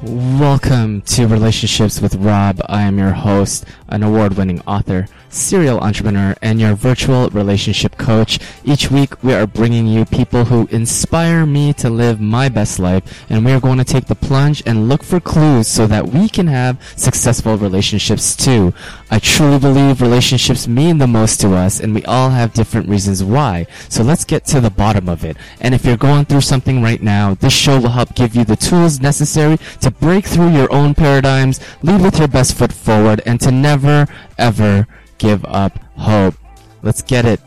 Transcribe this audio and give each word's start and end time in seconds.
Welcome 0.00 1.02
to 1.02 1.26
Relationships 1.26 2.00
with 2.00 2.14
Rob. 2.14 2.60
I 2.66 2.82
am 2.82 2.98
your 2.98 3.10
host, 3.10 3.64
an 3.88 4.04
award 4.04 4.34
winning 4.36 4.60
author, 4.60 5.08
serial 5.28 5.80
entrepreneur, 5.80 6.36
and 6.40 6.60
your 6.60 6.74
virtual 6.74 7.28
relationship 7.30 7.98
coach. 7.98 8.38
Each 8.64 8.92
week, 8.92 9.24
we 9.24 9.34
are 9.34 9.46
bringing 9.46 9.88
you 9.88 10.04
people 10.04 10.44
who 10.44 10.68
inspire 10.70 11.46
me 11.46 11.72
to 11.74 11.90
live 11.90 12.20
my 12.20 12.48
best 12.48 12.78
life, 12.78 13.24
and 13.28 13.44
we 13.44 13.50
are 13.50 13.58
going 13.58 13.78
to 13.78 13.84
take 13.84 14.06
the 14.06 14.14
plunge 14.14 14.62
and 14.64 14.88
look 14.88 15.02
for 15.02 15.18
clues 15.18 15.66
so 15.66 15.88
that 15.88 16.06
we 16.06 16.28
can 16.28 16.46
have 16.46 16.80
successful 16.96 17.56
relationships 17.56 18.36
too. 18.36 18.72
I 19.10 19.18
truly 19.18 19.58
believe 19.58 20.00
relationships 20.00 20.68
mean 20.68 20.98
the 20.98 21.08
most 21.08 21.40
to 21.40 21.54
us, 21.54 21.80
and 21.80 21.92
we 21.92 22.04
all 22.04 22.30
have 22.30 22.52
different 22.52 22.88
reasons 22.88 23.24
why. 23.24 23.66
So 23.88 24.04
let's 24.04 24.24
get 24.24 24.44
to 24.46 24.60
the 24.60 24.70
bottom 24.70 25.08
of 25.08 25.24
it. 25.24 25.36
And 25.60 25.74
if 25.74 25.84
you're 25.84 25.96
going 25.96 26.26
through 26.26 26.42
something 26.42 26.82
right 26.82 27.02
now, 27.02 27.34
this 27.34 27.52
show 27.52 27.80
will 27.80 27.90
help 27.90 28.14
give 28.14 28.36
you 28.36 28.44
the 28.44 28.56
tools 28.56 29.00
necessary 29.00 29.58
to 29.80 29.87
break 29.90 30.26
through 30.26 30.50
your 30.50 30.72
own 30.72 30.94
paradigms, 30.94 31.60
lead 31.82 32.02
with 32.02 32.18
your 32.18 32.28
best 32.28 32.54
foot 32.54 32.72
forward, 32.72 33.22
and 33.26 33.40
to 33.40 33.50
never, 33.50 34.06
ever 34.36 34.86
give 35.18 35.44
up 35.44 35.78
hope. 35.96 36.34
Let's 36.82 37.02
get 37.02 37.24
it. 37.24 37.40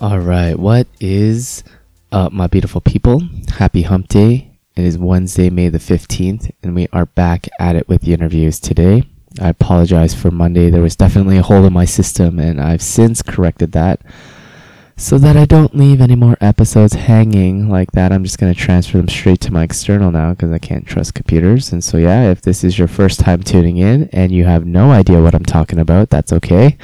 All 0.00 0.18
right, 0.18 0.58
what 0.58 0.86
is 1.00 1.64
up, 2.12 2.32
my 2.32 2.46
beautiful 2.46 2.80
people? 2.80 3.22
Happy 3.56 3.82
hump 3.82 4.08
day. 4.08 4.58
It 4.76 4.84
is 4.84 4.96
Wednesday, 4.96 5.50
May 5.50 5.70
the 5.70 5.78
15th, 5.78 6.52
and 6.62 6.74
we 6.74 6.86
are 6.92 7.06
back 7.06 7.48
at 7.58 7.74
it 7.74 7.88
with 7.88 8.02
the 8.02 8.12
interviews 8.12 8.60
today. 8.60 9.02
I 9.40 9.48
apologize 9.48 10.14
for 10.14 10.30
Monday. 10.30 10.70
There 10.70 10.82
was 10.82 10.94
definitely 10.96 11.36
a 11.38 11.42
hole 11.42 11.64
in 11.64 11.72
my 11.72 11.84
system, 11.84 12.38
and 12.38 12.60
I've 12.60 12.82
since 12.82 13.22
corrected 13.22 13.72
that 13.72 14.02
so 14.98 15.16
that 15.16 15.36
I 15.36 15.44
don't 15.44 15.76
leave 15.76 16.00
any 16.00 16.16
more 16.16 16.36
episodes 16.40 16.94
hanging 16.94 17.70
like 17.70 17.92
that. 17.92 18.10
I'm 18.10 18.24
just 18.24 18.40
going 18.40 18.52
to 18.52 18.60
transfer 18.60 18.98
them 18.98 19.06
straight 19.06 19.40
to 19.42 19.52
my 19.52 19.62
external 19.62 20.10
now 20.10 20.30
because 20.30 20.50
I 20.50 20.58
can't 20.58 20.88
trust 20.88 21.14
computers. 21.14 21.72
And 21.72 21.84
so, 21.84 21.98
yeah, 21.98 22.32
if 22.32 22.42
this 22.42 22.64
is 22.64 22.76
your 22.76 22.88
first 22.88 23.20
time 23.20 23.44
tuning 23.44 23.76
in 23.76 24.08
and 24.12 24.32
you 24.32 24.44
have 24.44 24.66
no 24.66 24.90
idea 24.90 25.22
what 25.22 25.36
I'm 25.36 25.44
talking 25.44 25.78
about, 25.78 26.10
that's 26.10 26.32
okay. 26.32 26.76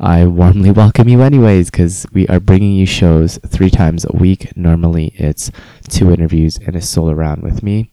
I 0.00 0.26
warmly 0.26 0.70
welcome 0.72 1.08
you, 1.08 1.22
anyways, 1.22 1.70
because 1.70 2.06
we 2.12 2.26
are 2.26 2.40
bringing 2.40 2.72
you 2.72 2.86
shows 2.86 3.38
three 3.46 3.70
times 3.70 4.04
a 4.04 4.16
week. 4.16 4.56
Normally, 4.56 5.12
it's 5.14 5.52
two 5.88 6.10
interviews 6.10 6.58
and 6.66 6.74
a 6.74 6.82
solo 6.82 7.12
round 7.12 7.44
with 7.44 7.62
me. 7.62 7.92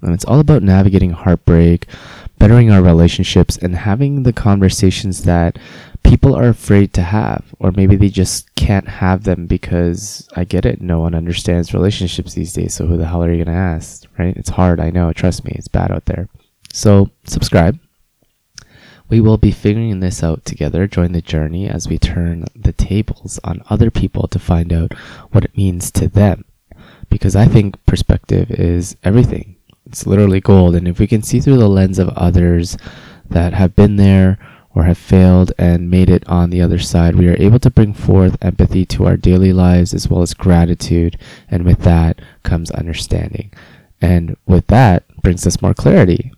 And 0.00 0.14
it's 0.14 0.24
all 0.24 0.40
about 0.40 0.62
navigating 0.62 1.10
heartbreak, 1.10 1.86
bettering 2.38 2.70
our 2.70 2.80
relationships, 2.82 3.58
and 3.58 3.76
having 3.76 4.22
the 4.22 4.32
conversations 4.32 5.24
that 5.24 5.58
people 6.08 6.34
are 6.34 6.48
afraid 6.48 6.94
to 6.94 7.02
have, 7.02 7.44
or 7.58 7.70
maybe 7.72 7.94
they 7.94 8.08
just 8.08 8.54
can't 8.54 8.88
have 8.88 9.24
them 9.24 9.46
because 9.46 10.26
I 10.34 10.44
get 10.44 10.64
it. 10.64 10.80
No 10.80 11.00
one 11.00 11.14
understands 11.14 11.74
relationships 11.74 12.32
these 12.32 12.54
days. 12.54 12.74
So 12.74 12.86
who 12.86 12.96
the 12.96 13.06
hell 13.06 13.22
are 13.22 13.30
you 13.30 13.44
going 13.44 13.54
to 13.54 13.60
ask? 13.60 14.06
Right? 14.18 14.36
It's 14.36 14.48
hard. 14.48 14.80
I 14.80 14.90
know. 14.90 15.12
Trust 15.12 15.44
me. 15.44 15.52
It's 15.54 15.68
bad 15.68 15.90
out 15.90 16.06
there. 16.06 16.28
So 16.72 17.10
subscribe. 17.24 17.78
We 19.10 19.20
will 19.20 19.38
be 19.38 19.52
figuring 19.52 20.00
this 20.00 20.22
out 20.22 20.44
together. 20.44 20.86
Join 20.86 21.12
the 21.12 21.22
journey 21.22 21.68
as 21.68 21.88
we 21.88 21.98
turn 21.98 22.46
the 22.54 22.72
tables 22.72 23.38
on 23.44 23.62
other 23.68 23.90
people 23.90 24.28
to 24.28 24.38
find 24.38 24.72
out 24.72 24.92
what 25.30 25.44
it 25.44 25.56
means 25.56 25.90
to 25.92 26.08
them. 26.08 26.44
Because 27.10 27.36
I 27.36 27.46
think 27.46 27.84
perspective 27.86 28.50
is 28.50 28.96
everything. 29.04 29.56
It's 29.86 30.06
literally 30.06 30.40
gold. 30.40 30.74
And 30.74 30.88
if 30.88 30.98
we 30.98 31.06
can 31.06 31.22
see 31.22 31.40
through 31.40 31.58
the 31.58 31.68
lens 31.68 31.98
of 31.98 32.08
others 32.10 32.76
that 33.30 33.52
have 33.54 33.76
been 33.76 33.96
there 33.96 34.38
or 34.78 34.84
have 34.84 34.96
failed 34.96 35.50
and 35.58 35.90
made 35.90 36.08
it 36.08 36.22
on 36.28 36.50
the 36.50 36.62
other 36.62 36.78
side, 36.78 37.16
we 37.16 37.26
are 37.28 37.42
able 37.42 37.58
to 37.58 37.68
bring 37.68 37.92
forth 37.92 38.38
empathy 38.40 38.86
to 38.86 39.04
our 39.04 39.16
daily 39.16 39.52
lives 39.52 39.92
as 39.92 40.06
well 40.06 40.22
as 40.22 40.34
gratitude. 40.34 41.18
And 41.50 41.64
with 41.64 41.80
that 41.80 42.20
comes 42.44 42.70
understanding. 42.70 43.52
And 44.00 44.36
with 44.46 44.68
that 44.68 45.02
brings 45.20 45.44
us 45.48 45.60
more 45.60 45.74
clarity. 45.74 46.30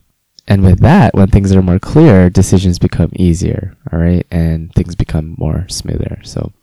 And 0.48 0.62
with 0.62 0.80
that, 0.80 1.12
when 1.12 1.28
things 1.28 1.52
are 1.55 1.61
more 1.61 1.78
clear, 1.78 2.30
decisions 2.30 2.78
become 2.78 3.12
easier, 3.14 3.77
all 3.92 3.98
right, 3.98 4.27
and 4.30 4.73
things 4.73 4.95
become 4.95 5.34
more 5.36 5.67
smoother. 5.68 6.18
So, 6.24 6.55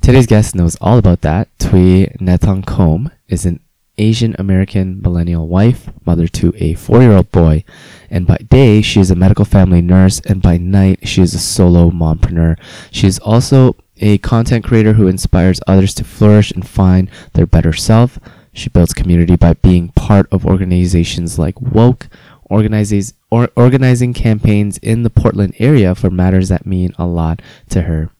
today's 0.00 0.26
guest 0.26 0.54
knows 0.54 0.76
all 0.80 0.96
about 0.96 1.20
that. 1.20 1.48
Thuy 1.58 2.16
Nethongkhom 2.16 3.12
is 3.28 3.44
an 3.44 3.60
Asian 3.98 4.34
American 4.38 5.02
millennial 5.02 5.46
wife, 5.46 5.90
mother 6.06 6.26
to 6.28 6.54
a 6.56 6.72
four 6.74 7.02
year 7.02 7.12
old 7.12 7.30
boy. 7.30 7.64
And 8.10 8.26
by 8.26 8.38
day, 8.38 8.80
she 8.82 9.00
is 9.00 9.10
a 9.10 9.16
medical 9.16 9.44
family 9.44 9.82
nurse, 9.82 10.20
and 10.20 10.40
by 10.40 10.56
night, 10.56 11.06
she 11.06 11.22
is 11.22 11.34
a 11.34 11.38
solo 11.38 11.90
mompreneur. 11.90 12.58
She 12.90 13.06
is 13.06 13.18
also 13.18 13.76
a 13.98 14.18
content 14.18 14.64
creator 14.64 14.94
who 14.94 15.08
inspires 15.08 15.60
others 15.66 15.94
to 15.94 16.04
flourish 16.04 16.50
and 16.50 16.66
find 16.66 17.10
their 17.34 17.46
better 17.46 17.72
self. 17.72 18.18
She 18.52 18.70
builds 18.70 18.94
community 18.94 19.36
by 19.36 19.54
being 19.54 19.88
part 19.90 20.26
of 20.32 20.46
organizations 20.46 21.38
like 21.38 21.60
Woke, 21.60 22.08
organizes, 22.44 23.14
or 23.30 23.50
organizing 23.56 24.14
campaigns 24.14 24.78
in 24.78 25.02
the 25.02 25.10
Portland 25.10 25.54
area 25.58 25.94
for 25.94 26.10
matters 26.10 26.48
that 26.48 26.66
mean 26.66 26.94
a 26.98 27.06
lot 27.06 27.42
to 27.70 27.82
her. 27.82 28.10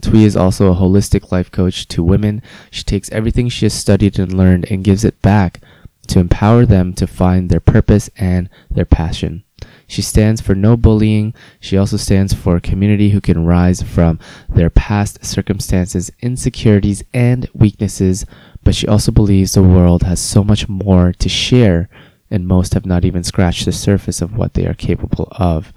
Thuy 0.00 0.24
is 0.24 0.36
also 0.36 0.70
a 0.70 0.76
holistic 0.76 1.30
life 1.30 1.50
coach 1.50 1.86
to 1.88 2.02
women. 2.02 2.42
She 2.70 2.84
takes 2.84 3.10
everything 3.10 3.48
she 3.48 3.66
has 3.66 3.74
studied 3.74 4.18
and 4.18 4.32
learned 4.32 4.70
and 4.70 4.84
gives 4.84 5.04
it 5.04 5.20
back 5.22 5.60
to 6.10 6.18
empower 6.18 6.66
them 6.66 6.92
to 6.94 7.06
find 7.06 7.50
their 7.50 7.60
purpose 7.60 8.10
and 8.16 8.48
their 8.70 8.84
passion. 8.84 9.44
She 9.86 10.02
stands 10.02 10.40
for 10.40 10.54
no 10.54 10.76
bullying. 10.76 11.34
She 11.58 11.76
also 11.76 11.96
stands 11.96 12.32
for 12.32 12.56
a 12.56 12.60
community 12.60 13.10
who 13.10 13.20
can 13.20 13.44
rise 13.44 13.82
from 13.82 14.18
their 14.48 14.70
past 14.70 15.24
circumstances, 15.24 16.10
insecurities, 16.20 17.02
and 17.12 17.48
weaknesses. 17.52 18.24
But 18.62 18.74
she 18.74 18.86
also 18.86 19.10
believes 19.10 19.52
the 19.52 19.62
world 19.62 20.04
has 20.04 20.20
so 20.20 20.44
much 20.44 20.68
more 20.68 21.12
to 21.14 21.28
share, 21.28 21.88
and 22.30 22.46
most 22.46 22.74
have 22.74 22.86
not 22.86 23.04
even 23.04 23.24
scratched 23.24 23.64
the 23.64 23.72
surface 23.72 24.22
of 24.22 24.36
what 24.36 24.54
they 24.54 24.66
are 24.66 24.74
capable 24.74 25.28
of. 25.32 25.72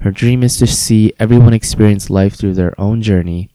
Her 0.00 0.10
dream 0.10 0.42
is 0.42 0.56
to 0.56 0.66
see 0.66 1.12
everyone 1.20 1.54
experience 1.54 2.10
life 2.10 2.34
through 2.34 2.54
their 2.54 2.78
own 2.80 3.00
journey 3.00 3.51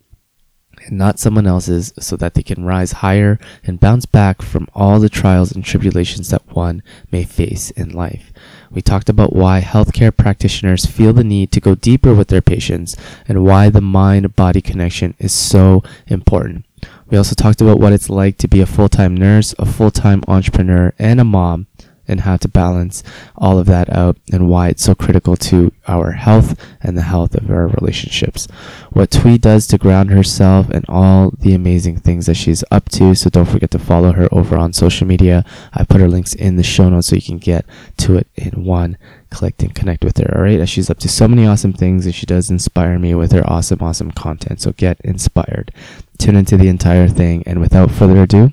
and 0.87 0.97
not 0.97 1.19
someone 1.19 1.47
else's 1.47 1.93
so 1.99 2.15
that 2.17 2.33
they 2.33 2.43
can 2.43 2.65
rise 2.65 2.93
higher 2.93 3.39
and 3.63 3.79
bounce 3.79 4.05
back 4.05 4.41
from 4.41 4.67
all 4.73 4.99
the 4.99 5.09
trials 5.09 5.51
and 5.51 5.63
tribulations 5.63 6.29
that 6.29 6.55
one 6.55 6.81
may 7.11 7.23
face 7.23 7.71
in 7.71 7.89
life. 7.89 8.31
We 8.71 8.81
talked 8.81 9.09
about 9.09 9.35
why 9.35 9.61
healthcare 9.61 10.15
practitioners 10.15 10.85
feel 10.85 11.13
the 11.13 11.23
need 11.23 11.51
to 11.53 11.61
go 11.61 11.75
deeper 11.75 12.13
with 12.13 12.27
their 12.27 12.41
patients 12.41 12.95
and 13.27 13.45
why 13.45 13.69
the 13.69 13.81
mind 13.81 14.35
body 14.35 14.61
connection 14.61 15.13
is 15.19 15.33
so 15.33 15.83
important. 16.07 16.65
We 17.09 17.17
also 17.17 17.35
talked 17.35 17.61
about 17.61 17.79
what 17.79 17.93
it's 17.93 18.09
like 18.09 18.37
to 18.39 18.47
be 18.47 18.61
a 18.61 18.65
full 18.65 18.89
time 18.89 19.15
nurse, 19.15 19.55
a 19.57 19.65
full 19.65 19.91
time 19.91 20.23
entrepreneur, 20.27 20.93
and 20.99 21.19
a 21.19 21.23
mom 21.23 21.67
and 22.07 22.22
how 22.22 22.38
to 22.38 22.47
balance 22.47 23.03
all 23.35 23.59
of 23.59 23.66
that 23.68 23.90
out 23.90 24.18
and 24.31 24.50
why 24.50 24.69
it's 24.69 24.84
so 24.84 24.95
critical 24.95 25.35
to 25.35 25.72
our 25.88 26.12
health 26.12 26.59
and 26.81 26.97
the 26.97 27.01
health 27.01 27.35
of 27.35 27.50
our 27.50 27.68
relationships. 27.68 28.47
What 28.91 29.12
Thuy 29.12 29.40
does 29.40 29.68
to 29.68 29.78
ground 29.78 30.12
herself 30.12 30.69
and 30.69 30.85
all 30.88 31.31
the 31.40 31.53
amazing 31.53 31.97
things 31.97 32.25
that 32.25 32.35
she's 32.35 32.63
up 32.72 32.90
to. 32.90 33.16
So 33.16 33.29
don't 33.29 33.46
forget 33.46 33.72
to 33.72 33.79
follow 33.79 34.12
her 34.13 34.28
over 34.31 34.57
on 34.57 34.73
social 34.73 35.07
media. 35.07 35.46
I 35.73 35.84
put 35.84 36.01
her 36.01 36.07
links 36.07 36.34
in 36.34 36.56
the 36.56 36.63
show 36.63 36.90
notes 36.90 37.07
so 37.07 37.16
you 37.16 37.22
can 37.22 37.38
get 37.38 37.66
to 37.97 38.16
it 38.16 38.28
in 38.35 38.63
one 38.63 38.97
click 39.29 39.62
and 39.62 39.75
connect 39.75 40.03
with 40.03 40.17
her. 40.17 40.35
All 40.35 40.44
right. 40.44 40.67
She's 40.67 40.90
up 40.90 41.00
to 41.00 41.09
so 41.09 41.28
many 41.28 41.46
awesome 41.46 41.73
things 41.73 42.06
and 42.06 42.16
she 42.16 42.25
does 42.25 42.50
inspire 42.50 42.97
me 43.00 43.13
with 43.16 43.31
her 43.34 43.44
awesome, 43.50 43.81
awesome 43.81 44.12
content. 44.12 44.62
So 44.62 44.72
get 44.72 45.00
inspired. 45.01 45.72
Tune 46.17 46.35
into 46.35 46.57
the 46.57 46.69
entire 46.69 47.07
thing. 47.07 47.44
And 47.46 47.59
without 47.59 47.91
further 47.91 48.22
ado, 48.22 48.51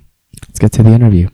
let's 0.49 0.59
get 0.59 0.73
to 0.73 0.83
the 0.83 0.91
interview. 0.91 1.29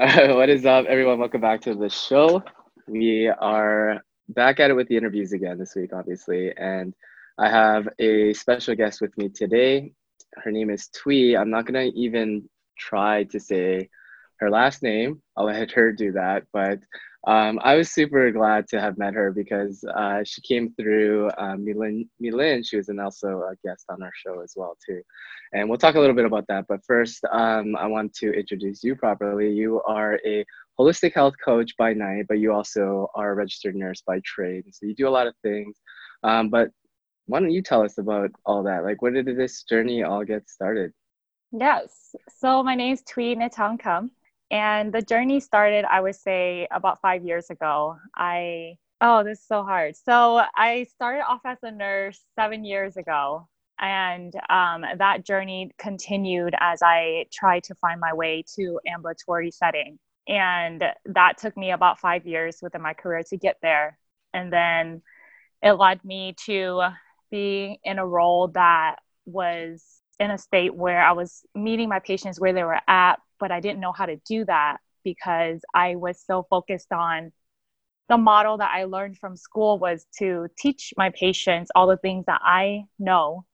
what 0.30 0.48
is 0.48 0.64
up, 0.64 0.86
everyone? 0.86 1.18
Welcome 1.18 1.42
back 1.42 1.60
to 1.62 1.74
the 1.74 1.90
show. 1.90 2.42
We 2.88 3.28
are 3.28 4.00
back 4.30 4.58
at 4.58 4.70
it 4.70 4.72
with 4.72 4.88
the 4.88 4.96
interviews 4.96 5.34
again 5.34 5.58
this 5.58 5.74
week, 5.76 5.90
obviously. 5.92 6.56
And 6.56 6.94
I 7.36 7.50
have 7.50 7.86
a 7.98 8.32
special 8.32 8.74
guest 8.74 9.02
with 9.02 9.14
me 9.18 9.28
today. 9.28 9.92
Her 10.36 10.50
name 10.52 10.70
is 10.70 10.88
Thuy. 10.88 11.38
I'm 11.38 11.50
not 11.50 11.66
going 11.66 11.92
to 11.92 11.98
even 11.98 12.48
try 12.78 13.24
to 13.24 13.38
say 13.38 13.90
her 14.38 14.48
last 14.48 14.82
name. 14.82 15.20
I'll 15.36 15.44
let 15.44 15.70
her 15.72 15.92
do 15.92 16.12
that. 16.12 16.44
But 16.50 16.78
um, 17.26 17.60
I 17.62 17.74
was 17.76 17.90
super 17.90 18.30
glad 18.30 18.66
to 18.68 18.80
have 18.80 18.96
met 18.96 19.14
her 19.14 19.30
because 19.30 19.84
uh, 19.94 20.24
she 20.24 20.40
came 20.40 20.72
through 20.72 21.30
um, 21.36 21.66
Milin, 21.66 22.08
Milin. 22.22 22.66
She 22.66 22.76
was 22.76 22.88
an 22.88 22.98
also 22.98 23.42
a 23.42 23.54
guest 23.62 23.84
on 23.90 24.02
our 24.02 24.12
show 24.14 24.40
as 24.40 24.54
well 24.56 24.76
too, 24.84 25.02
and 25.52 25.68
we'll 25.68 25.78
talk 25.78 25.96
a 25.96 26.00
little 26.00 26.16
bit 26.16 26.24
about 26.24 26.46
that. 26.48 26.64
But 26.68 26.80
first, 26.86 27.22
um, 27.30 27.76
I 27.76 27.86
want 27.86 28.14
to 28.14 28.32
introduce 28.32 28.82
you 28.82 28.96
properly. 28.96 29.50
You 29.50 29.82
are 29.82 30.18
a 30.24 30.44
holistic 30.78 31.12
health 31.14 31.34
coach 31.44 31.76
by 31.76 31.92
night, 31.92 32.24
but 32.26 32.38
you 32.38 32.54
also 32.54 33.08
are 33.14 33.32
a 33.32 33.34
registered 33.34 33.76
nurse 33.76 34.02
by 34.06 34.20
trade. 34.24 34.64
So 34.72 34.86
you 34.86 34.94
do 34.94 35.08
a 35.08 35.10
lot 35.10 35.26
of 35.26 35.34
things. 35.42 35.76
Um, 36.22 36.48
but 36.48 36.70
why 37.26 37.40
don't 37.40 37.50
you 37.50 37.62
tell 37.62 37.82
us 37.82 37.98
about 37.98 38.30
all 38.46 38.62
that? 38.62 38.82
Like, 38.82 39.02
where 39.02 39.12
did 39.12 39.26
this 39.36 39.62
journey 39.64 40.02
all 40.02 40.24
get 40.24 40.48
started? 40.48 40.92
Yes. 41.52 42.14
So 42.38 42.62
my 42.62 42.74
name 42.74 42.94
is 42.94 43.02
Thuy 43.02 43.36
Nethongkhom. 43.36 44.10
And 44.50 44.92
the 44.92 45.02
journey 45.02 45.40
started, 45.40 45.84
I 45.84 46.00
would 46.00 46.16
say, 46.16 46.66
about 46.70 47.00
five 47.00 47.24
years 47.24 47.50
ago. 47.50 47.96
I, 48.16 48.76
oh, 49.00 49.22
this 49.22 49.38
is 49.38 49.46
so 49.46 49.62
hard. 49.62 49.96
So 49.96 50.42
I 50.56 50.86
started 50.94 51.22
off 51.28 51.40
as 51.44 51.58
a 51.62 51.70
nurse 51.70 52.20
seven 52.36 52.64
years 52.64 52.96
ago. 52.96 53.48
And 53.78 54.34
um, 54.50 54.84
that 54.98 55.24
journey 55.24 55.70
continued 55.78 56.54
as 56.60 56.80
I 56.82 57.26
tried 57.32 57.64
to 57.64 57.74
find 57.76 57.98
my 57.98 58.12
way 58.12 58.44
to 58.56 58.78
ambulatory 58.86 59.50
setting. 59.50 59.98
And 60.28 60.84
that 61.06 61.38
took 61.38 61.56
me 61.56 61.70
about 61.70 61.98
five 61.98 62.26
years 62.26 62.58
within 62.60 62.82
my 62.82 62.92
career 62.92 63.22
to 63.30 63.36
get 63.36 63.56
there. 63.62 63.98
And 64.34 64.52
then 64.52 65.02
it 65.62 65.72
led 65.72 66.04
me 66.04 66.34
to 66.46 66.82
being 67.30 67.78
in 67.84 67.98
a 67.98 68.06
role 68.06 68.48
that 68.48 68.96
was 69.24 69.84
in 70.18 70.30
a 70.30 70.38
state 70.38 70.74
where 70.74 71.02
I 71.02 71.12
was 71.12 71.42
meeting 71.54 71.88
my 71.88 72.00
patients 72.00 72.38
where 72.38 72.52
they 72.52 72.64
were 72.64 72.80
at, 72.86 73.18
but 73.40 73.50
I 73.50 73.60
didn't 73.60 73.80
know 73.80 73.92
how 73.92 74.06
to 74.06 74.16
do 74.26 74.44
that 74.44 74.78
because 75.02 75.60
I 75.74 75.96
was 75.96 76.22
so 76.24 76.46
focused 76.48 76.92
on 76.92 77.32
the 78.08 78.18
model 78.18 78.58
that 78.58 78.70
I 78.74 78.84
learned 78.84 79.18
from 79.18 79.36
school 79.36 79.78
was 79.78 80.04
to 80.18 80.48
teach 80.58 80.92
my 80.96 81.10
patients 81.10 81.70
all 81.74 81.86
the 81.86 81.96
things 81.96 82.26
that 82.26 82.40
I 82.44 82.84
know 82.98 83.46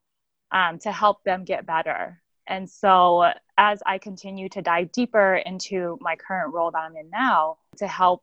um, 0.50 0.79
to 0.81 0.91
help 0.93 1.23
them 1.25 1.44
get 1.44 1.67
better. 1.67 2.23
And 2.49 2.69
so, 2.69 3.33
as 3.59 3.83
I 3.85 3.99
continue 3.99 4.49
to 4.50 4.62
dive 4.62 4.93
deeper 4.93 5.37
into 5.37 5.99
my 6.00 6.17
current 6.17 6.55
role 6.55 6.71
that 6.71 6.79
I'm 6.79 6.97
in 6.97 7.11
now 7.11 7.59
to 7.79 7.87
help, 7.87 8.23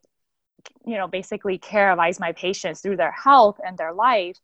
you 0.86 0.98
know, 0.98 1.07
basically 1.07 1.57
care 1.57 1.92
advise 1.92 2.19
my 2.19 2.31
patients 2.31 2.81
through 2.81 2.98
their 2.98 3.12
health 3.12 3.60
and 3.65 3.77
their 3.77 3.94
life, 3.94 4.38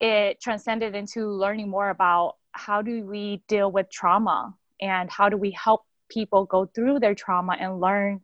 it 0.00 0.40
transcended 0.40 0.94
into 0.94 1.28
learning 1.28 1.68
more 1.68 1.90
about 1.90 2.36
how 2.52 2.82
do 2.82 3.04
we 3.04 3.42
deal 3.48 3.70
with 3.72 3.90
trauma 3.90 4.54
and 4.80 5.10
how 5.10 5.28
do 5.28 5.36
we 5.36 5.50
help 5.50 5.82
people 6.08 6.44
go 6.44 6.66
through 6.66 7.00
their 7.00 7.14
trauma 7.14 7.56
and 7.58 7.80
learn 7.80 8.20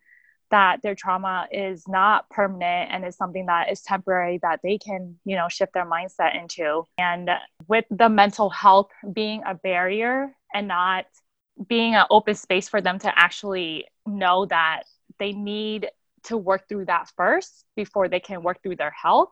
that 0.50 0.82
their 0.82 0.94
trauma 0.94 1.48
is 1.50 1.88
not 1.88 2.28
permanent 2.30 2.90
and 2.92 3.04
is 3.04 3.16
something 3.16 3.46
that 3.46 3.72
is 3.72 3.80
temporary 3.82 4.38
that 4.42 4.60
they 4.62 4.78
can 4.78 5.16
you 5.24 5.36
know 5.36 5.48
shift 5.48 5.72
their 5.74 5.86
mindset 5.86 6.38
into. 6.40 6.84
And 6.98 7.30
with 7.66 7.84
the 7.90 8.08
mental 8.08 8.50
health 8.50 8.90
being 9.12 9.42
a 9.46 9.54
barrier 9.54 10.34
and 10.52 10.68
not 10.68 11.06
being 11.68 11.94
an 11.94 12.04
open 12.10 12.34
space 12.34 12.68
for 12.68 12.80
them 12.80 12.98
to 12.98 13.18
actually 13.18 13.86
know 14.06 14.46
that 14.46 14.84
they 15.18 15.32
need 15.32 15.88
to 16.24 16.36
work 16.36 16.68
through 16.68 16.86
that 16.86 17.10
first 17.16 17.64
before 17.76 18.08
they 18.08 18.20
can 18.20 18.42
work 18.42 18.62
through 18.62 18.76
their 18.76 18.90
health 18.90 19.30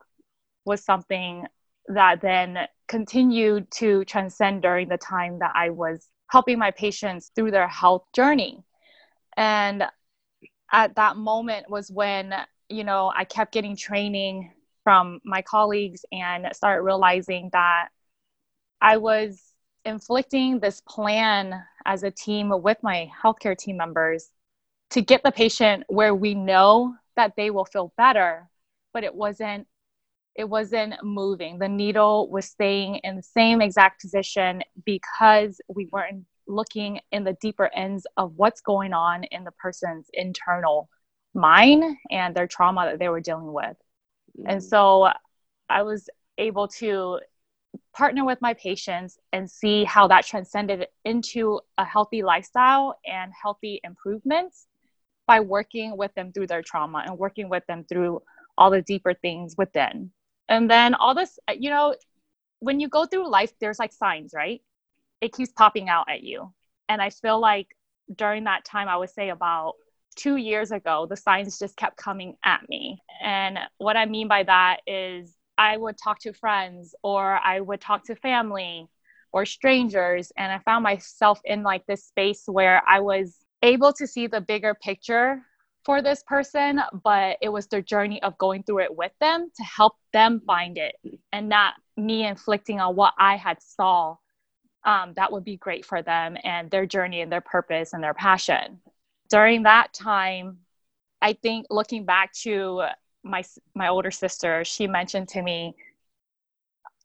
was 0.65 0.83
something 0.83 1.45
that 1.87 2.21
then 2.21 2.57
continued 2.87 3.69
to 3.71 4.05
transcend 4.05 4.61
during 4.61 4.87
the 4.87 4.97
time 4.97 5.39
that 5.39 5.51
I 5.55 5.69
was 5.69 6.07
helping 6.33 6.57
my 6.57 6.71
patients 6.71 7.29
through 7.35 7.51
their 7.51 7.67
health 7.67 8.05
journey. 8.11 8.63
And 9.37 9.83
at 10.71 10.95
that 10.95 11.15
moment 11.15 11.69
was 11.69 11.91
when, 11.91 12.33
you 12.69 12.83
know, 12.83 13.13
I 13.15 13.23
kept 13.23 13.53
getting 13.53 13.75
training 13.75 14.51
from 14.83 15.21
my 15.23 15.43
colleagues 15.43 16.03
and 16.11 16.47
started 16.51 16.81
realizing 16.81 17.51
that 17.53 17.89
I 18.81 18.97
was 18.97 19.43
inflicting 19.85 20.59
this 20.59 20.81
plan 20.81 21.63
as 21.85 22.01
a 22.01 22.09
team 22.09 22.51
with 22.63 22.79
my 22.81 23.11
healthcare 23.23 23.55
team 23.55 23.77
members 23.77 24.31
to 24.89 25.03
get 25.03 25.21
the 25.21 25.31
patient 25.31 25.83
where 25.87 26.15
we 26.15 26.33
know 26.33 26.95
that 27.15 27.35
they 27.37 27.51
will 27.51 27.65
feel 27.65 27.93
better, 27.95 28.49
but 28.91 29.03
it 29.03 29.13
wasn't 29.13 29.67
it 30.35 30.49
wasn't 30.49 30.95
moving. 31.03 31.59
The 31.59 31.69
needle 31.69 32.29
was 32.29 32.45
staying 32.45 32.95
in 33.03 33.15
the 33.15 33.23
same 33.23 33.61
exact 33.61 34.01
position 34.01 34.61
because 34.85 35.61
we 35.67 35.87
weren't 35.91 36.25
looking 36.47 36.99
in 37.11 37.23
the 37.23 37.37
deeper 37.41 37.69
ends 37.73 38.05
of 38.17 38.33
what's 38.35 38.61
going 38.61 38.93
on 38.93 39.23
in 39.25 39.43
the 39.43 39.51
person's 39.51 40.07
internal 40.13 40.89
mind 41.33 41.83
and 42.11 42.35
their 42.35 42.47
trauma 42.47 42.85
that 42.85 42.99
they 42.99 43.09
were 43.09 43.21
dealing 43.21 43.53
with. 43.53 43.77
Mm-hmm. 44.37 44.49
And 44.49 44.63
so 44.63 45.09
I 45.69 45.83
was 45.83 46.09
able 46.37 46.67
to 46.67 47.19
partner 47.95 48.25
with 48.25 48.41
my 48.41 48.53
patients 48.55 49.17
and 49.31 49.49
see 49.49 49.83
how 49.83 50.07
that 50.07 50.25
transcended 50.25 50.87
into 51.05 51.59
a 51.77 51.85
healthy 51.85 52.23
lifestyle 52.23 52.99
and 53.05 53.31
healthy 53.39 53.79
improvements 53.83 54.67
by 55.27 55.39
working 55.39 55.95
with 55.95 56.13
them 56.15 56.31
through 56.31 56.47
their 56.47 56.61
trauma 56.61 57.03
and 57.05 57.17
working 57.17 57.49
with 57.49 57.65
them 57.67 57.85
through 57.87 58.21
all 58.57 58.69
the 58.69 58.81
deeper 58.81 59.13
things 59.13 59.55
within. 59.57 60.11
And 60.49 60.69
then 60.69 60.93
all 60.93 61.15
this, 61.15 61.39
uh, 61.47 61.53
you 61.57 61.69
know, 61.69 61.95
when 62.59 62.79
you 62.79 62.87
go 62.87 63.05
through 63.05 63.29
life, 63.29 63.51
there's 63.59 63.79
like 63.79 63.93
signs, 63.93 64.33
right? 64.33 64.61
It 65.21 65.33
keeps 65.33 65.51
popping 65.51 65.89
out 65.89 66.09
at 66.09 66.23
you. 66.23 66.53
And 66.89 67.01
I 67.01 67.09
feel 67.09 67.39
like 67.39 67.67
during 68.13 68.45
that 68.45 68.65
time, 68.65 68.87
I 68.87 68.97
would 68.97 69.09
say 69.09 69.29
about 69.29 69.73
two 70.15 70.35
years 70.35 70.71
ago, 70.71 71.07
the 71.09 71.17
signs 71.17 71.59
just 71.59 71.75
kept 71.75 71.97
coming 71.97 72.35
at 72.43 72.67
me. 72.69 73.01
And 73.21 73.57
what 73.77 73.97
I 73.97 74.05
mean 74.05 74.27
by 74.27 74.43
that 74.43 74.77
is 74.85 75.35
I 75.57 75.77
would 75.77 75.95
talk 76.01 76.19
to 76.19 76.33
friends 76.33 76.95
or 77.03 77.37
I 77.37 77.59
would 77.59 77.81
talk 77.81 78.05
to 78.05 78.15
family 78.15 78.87
or 79.31 79.45
strangers. 79.45 80.31
And 80.37 80.51
I 80.51 80.59
found 80.59 80.83
myself 80.83 81.39
in 81.43 81.63
like 81.63 81.85
this 81.85 82.05
space 82.05 82.43
where 82.45 82.81
I 82.87 82.99
was 82.99 83.37
able 83.61 83.93
to 83.93 84.07
see 84.07 84.27
the 84.27 84.41
bigger 84.41 84.75
picture 84.75 85.41
for 85.85 86.01
this 86.01 86.23
person, 86.23 86.81
but 87.03 87.37
it 87.41 87.49
was 87.49 87.67
their 87.67 87.81
journey 87.81 88.21
of 88.23 88.37
going 88.37 88.63
through 88.63 88.79
it 88.79 88.95
with 88.95 89.11
them 89.19 89.49
to 89.55 89.63
help 89.63 89.93
them 90.11 90.41
find 90.45 90.77
it 90.77 90.95
and 91.31 91.49
not 91.49 91.73
me 91.97 92.25
inflicting 92.25 92.79
on 92.79 92.95
what 92.95 93.13
I 93.17 93.35
had 93.35 93.61
saw. 93.61 94.17
Um, 94.85 95.13
that 95.15 95.31
would 95.31 95.43
be 95.43 95.57
great 95.57 95.85
for 95.85 96.01
them 96.01 96.37
and 96.43 96.69
their 96.69 96.85
journey 96.85 97.21
and 97.21 97.31
their 97.31 97.41
purpose 97.41 97.93
and 97.93 98.03
their 98.03 98.13
passion. 98.13 98.79
During 99.29 99.63
that 99.63 99.93
time, 99.93 100.59
I 101.21 101.33
think 101.33 101.67
looking 101.69 102.05
back 102.05 102.33
to 102.43 102.83
my 103.23 103.43
my 103.73 103.87
older 103.87 104.11
sister, 104.11 104.65
she 104.65 104.87
mentioned 104.87 105.29
to 105.29 105.41
me 105.41 105.75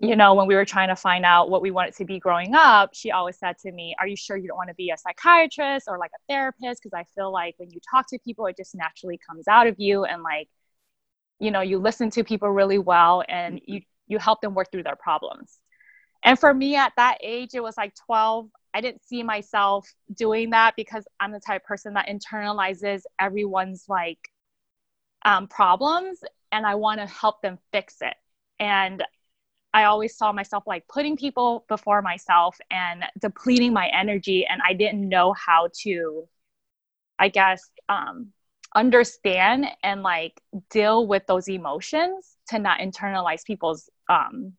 you 0.00 0.14
know, 0.14 0.34
when 0.34 0.46
we 0.46 0.54
were 0.54 0.64
trying 0.64 0.88
to 0.88 0.96
find 0.96 1.24
out 1.24 1.50
what 1.50 1.60
we 1.60 1.72
wanted 1.72 1.94
to 1.96 2.04
be 2.04 2.20
growing 2.20 2.54
up, 2.54 2.90
she 2.94 3.10
always 3.10 3.36
said 3.36 3.58
to 3.58 3.72
me, 3.72 3.96
Are 3.98 4.06
you 4.06 4.16
sure 4.16 4.36
you 4.36 4.46
don't 4.46 4.56
want 4.56 4.68
to 4.68 4.74
be 4.74 4.90
a 4.90 4.96
psychiatrist 4.96 5.88
or 5.88 5.98
like 5.98 6.12
a 6.14 6.32
therapist? 6.32 6.82
Because 6.82 6.96
I 6.96 7.04
feel 7.16 7.32
like 7.32 7.54
when 7.56 7.70
you 7.70 7.80
talk 7.90 8.06
to 8.10 8.18
people, 8.20 8.46
it 8.46 8.56
just 8.56 8.76
naturally 8.76 9.18
comes 9.28 9.48
out 9.48 9.66
of 9.66 9.74
you. 9.78 10.04
And 10.04 10.22
like, 10.22 10.48
you 11.40 11.50
know, 11.50 11.62
you 11.62 11.78
listen 11.78 12.10
to 12.10 12.22
people 12.22 12.48
really 12.48 12.78
well 12.78 13.24
and 13.28 13.60
you, 13.66 13.80
you 14.06 14.18
help 14.18 14.40
them 14.40 14.54
work 14.54 14.70
through 14.70 14.84
their 14.84 14.96
problems. 14.96 15.58
And 16.22 16.38
for 16.38 16.54
me 16.54 16.76
at 16.76 16.92
that 16.96 17.18
age, 17.20 17.50
it 17.54 17.62
was 17.62 17.76
like 17.76 17.94
12. 18.06 18.48
I 18.74 18.80
didn't 18.80 19.04
see 19.04 19.24
myself 19.24 19.92
doing 20.14 20.50
that 20.50 20.74
because 20.76 21.04
I'm 21.18 21.32
the 21.32 21.40
type 21.40 21.64
person 21.64 21.94
that 21.94 22.06
internalizes 22.06 23.02
everyone's 23.18 23.84
like 23.88 24.18
um, 25.24 25.48
problems 25.48 26.20
and 26.52 26.64
I 26.64 26.76
want 26.76 27.00
to 27.00 27.06
help 27.06 27.42
them 27.42 27.58
fix 27.72 27.96
it. 28.00 28.14
And 28.60 29.02
I 29.74 29.84
always 29.84 30.16
saw 30.16 30.32
myself 30.32 30.64
like 30.66 30.88
putting 30.88 31.16
people 31.16 31.64
before 31.68 32.02
myself 32.02 32.58
and 32.70 33.04
depleting 33.20 33.72
my 33.72 33.88
energy. 33.88 34.46
And 34.46 34.60
I 34.66 34.72
didn't 34.72 35.08
know 35.08 35.34
how 35.34 35.68
to, 35.82 36.28
I 37.18 37.28
guess, 37.28 37.62
um, 37.88 38.32
understand 38.74 39.66
and 39.82 40.02
like 40.02 40.40
deal 40.70 41.06
with 41.06 41.26
those 41.26 41.48
emotions 41.48 42.36
to 42.48 42.58
not 42.58 42.80
internalize 42.80 43.44
people's 43.44 43.88
um, 44.08 44.54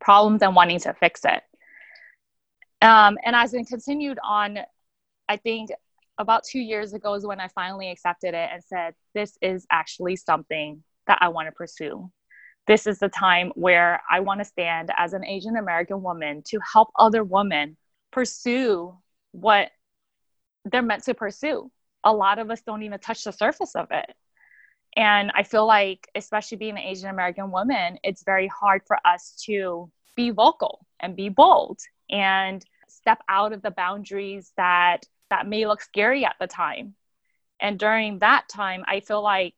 problems 0.00 0.42
and 0.42 0.54
wanting 0.54 0.80
to 0.80 0.94
fix 0.94 1.22
it. 1.24 1.42
Um, 2.80 3.18
and 3.24 3.34
as 3.34 3.54
I 3.54 3.64
continued 3.64 4.18
on, 4.22 4.58
I 5.28 5.36
think 5.36 5.70
about 6.18 6.44
two 6.44 6.60
years 6.60 6.92
ago 6.92 7.14
is 7.14 7.26
when 7.26 7.40
I 7.40 7.48
finally 7.48 7.90
accepted 7.90 8.34
it 8.34 8.50
and 8.52 8.62
said, 8.62 8.94
this 9.14 9.36
is 9.40 9.66
actually 9.70 10.16
something 10.16 10.82
that 11.06 11.18
I 11.20 11.28
want 11.28 11.48
to 11.48 11.52
pursue 11.52 12.10
this 12.68 12.86
is 12.86 12.98
the 12.98 13.08
time 13.08 13.50
where 13.56 14.02
I 14.08 14.20
want 14.20 14.40
to 14.40 14.44
stand 14.44 14.92
as 14.96 15.14
an 15.14 15.24
Asian 15.24 15.56
American 15.56 16.02
woman 16.02 16.42
to 16.48 16.60
help 16.72 16.90
other 16.96 17.24
women 17.24 17.76
pursue 18.12 18.96
what 19.32 19.70
they're 20.66 20.82
meant 20.82 21.04
to 21.04 21.14
pursue. 21.14 21.70
A 22.04 22.12
lot 22.12 22.38
of 22.38 22.50
us 22.50 22.60
don't 22.60 22.82
even 22.82 23.00
touch 23.00 23.24
the 23.24 23.32
surface 23.32 23.74
of 23.74 23.88
it. 23.90 24.14
And 24.96 25.32
I 25.34 25.44
feel 25.44 25.66
like, 25.66 26.08
especially 26.14 26.58
being 26.58 26.72
an 26.72 26.78
Asian 26.78 27.08
American 27.08 27.50
woman, 27.50 27.98
it's 28.04 28.22
very 28.22 28.48
hard 28.48 28.82
for 28.86 28.98
us 29.04 29.42
to 29.46 29.90
be 30.14 30.30
vocal 30.30 30.86
and 31.00 31.16
be 31.16 31.30
bold 31.30 31.80
and 32.10 32.64
step 32.88 33.22
out 33.28 33.52
of 33.52 33.62
the 33.62 33.70
boundaries 33.70 34.52
that 34.56 35.06
that 35.30 35.46
may 35.46 35.66
look 35.66 35.80
scary 35.80 36.24
at 36.24 36.36
the 36.38 36.46
time. 36.46 36.94
And 37.60 37.78
during 37.78 38.18
that 38.18 38.48
time, 38.48 38.84
I 38.86 39.00
feel 39.00 39.22
like 39.22 39.54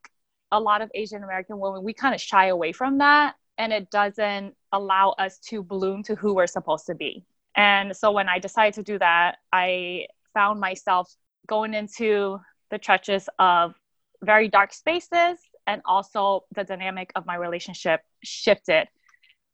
a 0.53 0.61
lot 0.61 0.83
of 0.83 0.91
Asian 0.95 1.23
American 1.23 1.59
women, 1.59 1.83
we 1.83 1.93
kind 1.93 2.15
of 2.15 2.21
shy 2.21 2.47
away 2.47 2.73
from 2.73 2.99
that 2.99 3.35
and 3.59 3.73
it 3.73 3.91
doesn't 3.91 4.55
allow 4.73 5.11
us 5.19 5.39
to 5.39 5.63
bloom 5.63 6.03
to 6.05 6.15
who 6.15 6.35
we're 6.35 6.47
supposed 6.47 6.87
to 6.87 6.95
be. 6.95 7.25
And 7.57 7.95
so 7.95 8.11
when 8.11 8.29
I 8.29 8.39
decided 8.39 8.75
to 8.75 8.83
do 8.83 8.99
that, 8.99 9.39
I 9.53 10.07
found 10.33 10.61
myself 10.61 11.13
going 11.47 11.75
into 11.75 12.41
the 12.71 12.79
trenches 12.79 13.29
of 13.39 13.75
very 14.23 14.49
dark 14.49 14.73
spaces 14.73 15.39
and 15.67 15.83
also 15.85 16.45
the 16.55 16.65
dynamic 16.65 17.13
of 17.17 17.27
my 17.27 17.37
relationship 17.37 18.01
shifted 18.25 18.89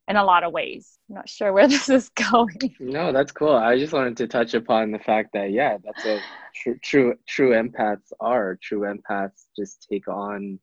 in 0.08 0.16
a 0.16 0.24
lot 0.24 0.44
of 0.44 0.52
ways. 0.52 0.98
I'm 1.08 1.16
not 1.16 1.28
sure 1.28 1.52
where 1.52 1.68
this 1.76 1.88
is 1.88 2.08
going. 2.10 2.76
No, 2.78 3.12
that's 3.12 3.32
cool. 3.32 3.54
I 3.54 3.78
just 3.78 3.92
wanted 3.92 4.16
to 4.18 4.28
touch 4.28 4.54
upon 4.54 4.92
the 4.92 4.98
fact 4.98 5.30
that 5.32 5.50
yeah, 5.50 5.78
that's 5.84 6.04
a 6.04 6.20
true 6.54 6.78
true 6.82 7.14
true 7.26 7.50
empaths 7.50 8.12
are 8.20 8.58
true 8.62 8.82
empaths 8.82 9.46
just 9.56 9.86
take 9.90 10.08
on 10.08 10.58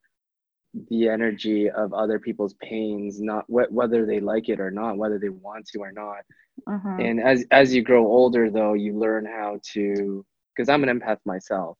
the 0.90 1.08
energy 1.08 1.70
of 1.70 1.92
other 1.92 2.18
people's 2.18 2.54
pains 2.54 3.20
not 3.20 3.44
wh- 3.46 3.70
whether 3.72 4.04
they 4.04 4.20
like 4.20 4.48
it 4.48 4.58
or 4.58 4.70
not 4.70 4.96
whether 4.96 5.18
they 5.18 5.28
want 5.28 5.64
to 5.66 5.78
or 5.78 5.92
not 5.92 6.24
Mm-hmm. 6.68 7.00
And 7.00 7.20
as 7.20 7.44
as 7.50 7.74
you 7.74 7.82
grow 7.82 8.06
older, 8.06 8.50
though, 8.50 8.74
you 8.74 8.98
learn 8.98 9.26
how 9.26 9.60
to. 9.72 10.24
Because 10.54 10.68
I'm 10.68 10.84
an 10.84 11.00
empath 11.00 11.18
myself, 11.24 11.76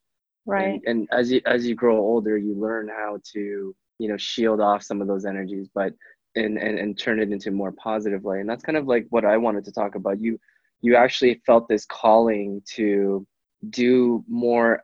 right? 0.47 0.81
And, 0.85 1.09
and 1.09 1.09
as 1.13 1.31
you 1.31 1.41
as 1.47 1.67
you 1.67 1.75
grow 1.75 1.97
older, 1.97 2.37
you 2.37 2.55
learn 2.55 2.89
how 2.89 3.21
to 3.33 3.75
you 3.99 4.09
know 4.09 4.17
shield 4.17 4.61
off 4.61 4.83
some 4.83 5.01
of 5.01 5.07
those 5.07 5.25
energies, 5.25 5.69
but 5.73 5.93
and 6.35 6.59
and 6.59 6.79
and 6.79 6.99
turn 6.99 7.21
it 7.21 7.31
into 7.31 7.51
more 7.51 7.73
positive 7.73 8.25
light. 8.25 8.41
And 8.41 8.49
that's 8.49 8.65
kind 8.65 8.77
of 8.77 8.87
like 8.87 9.07
what 9.11 9.25
I 9.25 9.37
wanted 9.37 9.65
to 9.67 9.73
talk 9.73 9.95
about. 9.95 10.21
You 10.21 10.39
you 10.81 10.97
actually 10.97 11.41
felt 11.47 11.69
this 11.69 11.87
calling 11.87 12.61
to 12.75 13.27
do 13.71 14.25
more 14.29 14.83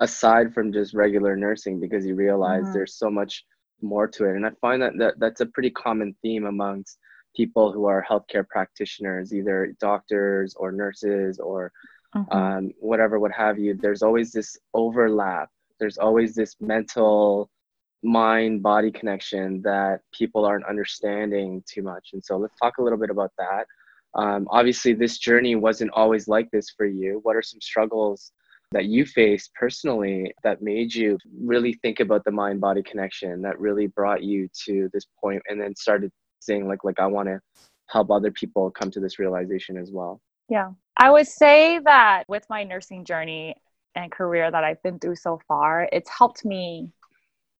aside 0.00 0.54
from 0.54 0.72
just 0.72 0.94
regular 0.94 1.36
nursing 1.36 1.78
because 1.78 2.06
you 2.06 2.14
realize 2.14 2.62
mm-hmm. 2.62 2.72
there's 2.72 2.94
so 2.94 3.10
much 3.10 3.44
more 3.82 4.06
to 4.08 4.24
it. 4.26 4.36
And 4.36 4.46
i 4.46 4.50
find 4.60 4.82
that, 4.82 4.96
that 4.98 5.14
that's 5.18 5.40
a 5.40 5.46
pretty 5.46 5.70
common 5.70 6.14
theme 6.22 6.46
amongst 6.46 6.98
people 7.34 7.72
who 7.72 7.86
are 7.86 8.04
healthcare 8.08 8.46
practitioners 8.46 9.32
either 9.32 9.74
doctors 9.80 10.54
or 10.54 10.70
nurses 10.70 11.38
or 11.38 11.72
mm-hmm. 12.14 12.36
um, 12.36 12.72
whatever 12.78 13.18
what 13.18 13.32
have 13.32 13.58
you. 13.58 13.74
There's 13.74 14.02
always 14.02 14.32
this 14.32 14.58
overlap. 14.74 15.48
There's 15.80 15.98
always 15.98 16.34
this 16.34 16.56
mental 16.60 17.50
mind 18.02 18.62
body 18.62 18.90
connection 18.90 19.62
that 19.62 20.00
people 20.12 20.44
aren't 20.44 20.66
understanding 20.66 21.62
too 21.66 21.82
much. 21.82 22.10
And 22.12 22.24
so 22.24 22.36
let's 22.36 22.58
talk 22.58 22.78
a 22.78 22.82
little 22.82 22.98
bit 22.98 23.10
about 23.10 23.32
that. 23.38 23.66
Um, 24.14 24.46
obviously 24.50 24.92
this 24.92 25.18
journey 25.18 25.54
wasn't 25.56 25.92
always 25.92 26.28
like 26.28 26.50
this 26.50 26.70
for 26.70 26.84
you. 26.84 27.20
What 27.22 27.36
are 27.36 27.42
some 27.42 27.60
struggles 27.60 28.32
that 28.72 28.86
you 28.86 29.04
faced 29.04 29.52
personally 29.54 30.32
that 30.42 30.62
made 30.62 30.94
you 30.94 31.18
really 31.40 31.74
think 31.74 32.00
about 32.00 32.24
the 32.24 32.30
mind 32.30 32.60
body 32.60 32.82
connection 32.82 33.42
that 33.42 33.58
really 33.58 33.86
brought 33.86 34.22
you 34.22 34.48
to 34.64 34.88
this 34.92 35.06
point 35.20 35.42
and 35.48 35.60
then 35.60 35.74
started 35.76 36.10
saying 36.40 36.66
like 36.66 36.84
like 36.84 36.98
I 36.98 37.06
want 37.06 37.28
to 37.28 37.40
help 37.88 38.10
other 38.10 38.30
people 38.30 38.70
come 38.70 38.90
to 38.90 39.00
this 39.00 39.18
realization 39.18 39.76
as 39.76 39.90
well. 39.92 40.20
Yeah. 40.48 40.70
I 40.96 41.10
would 41.10 41.26
say 41.26 41.78
that 41.84 42.24
with 42.28 42.44
my 42.48 42.64
nursing 42.64 43.04
journey 43.04 43.54
and 43.94 44.10
career 44.10 44.50
that 44.50 44.64
I've 44.64 44.82
been 44.82 44.98
through 44.98 45.16
so 45.16 45.40
far, 45.46 45.88
it's 45.92 46.10
helped 46.10 46.44
me 46.44 46.90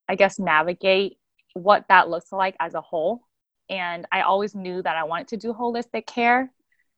I 0.09 0.15
guess 0.15 0.39
navigate 0.39 1.17
what 1.53 1.85
that 1.87 2.09
looks 2.09 2.31
like 2.31 2.55
as 2.59 2.73
a 2.73 2.81
whole. 2.81 3.21
And 3.69 4.05
I 4.11 4.21
always 4.21 4.55
knew 4.55 4.81
that 4.81 4.97
I 4.97 5.03
wanted 5.03 5.27
to 5.29 5.37
do 5.37 5.53
holistic 5.53 6.05
care 6.05 6.51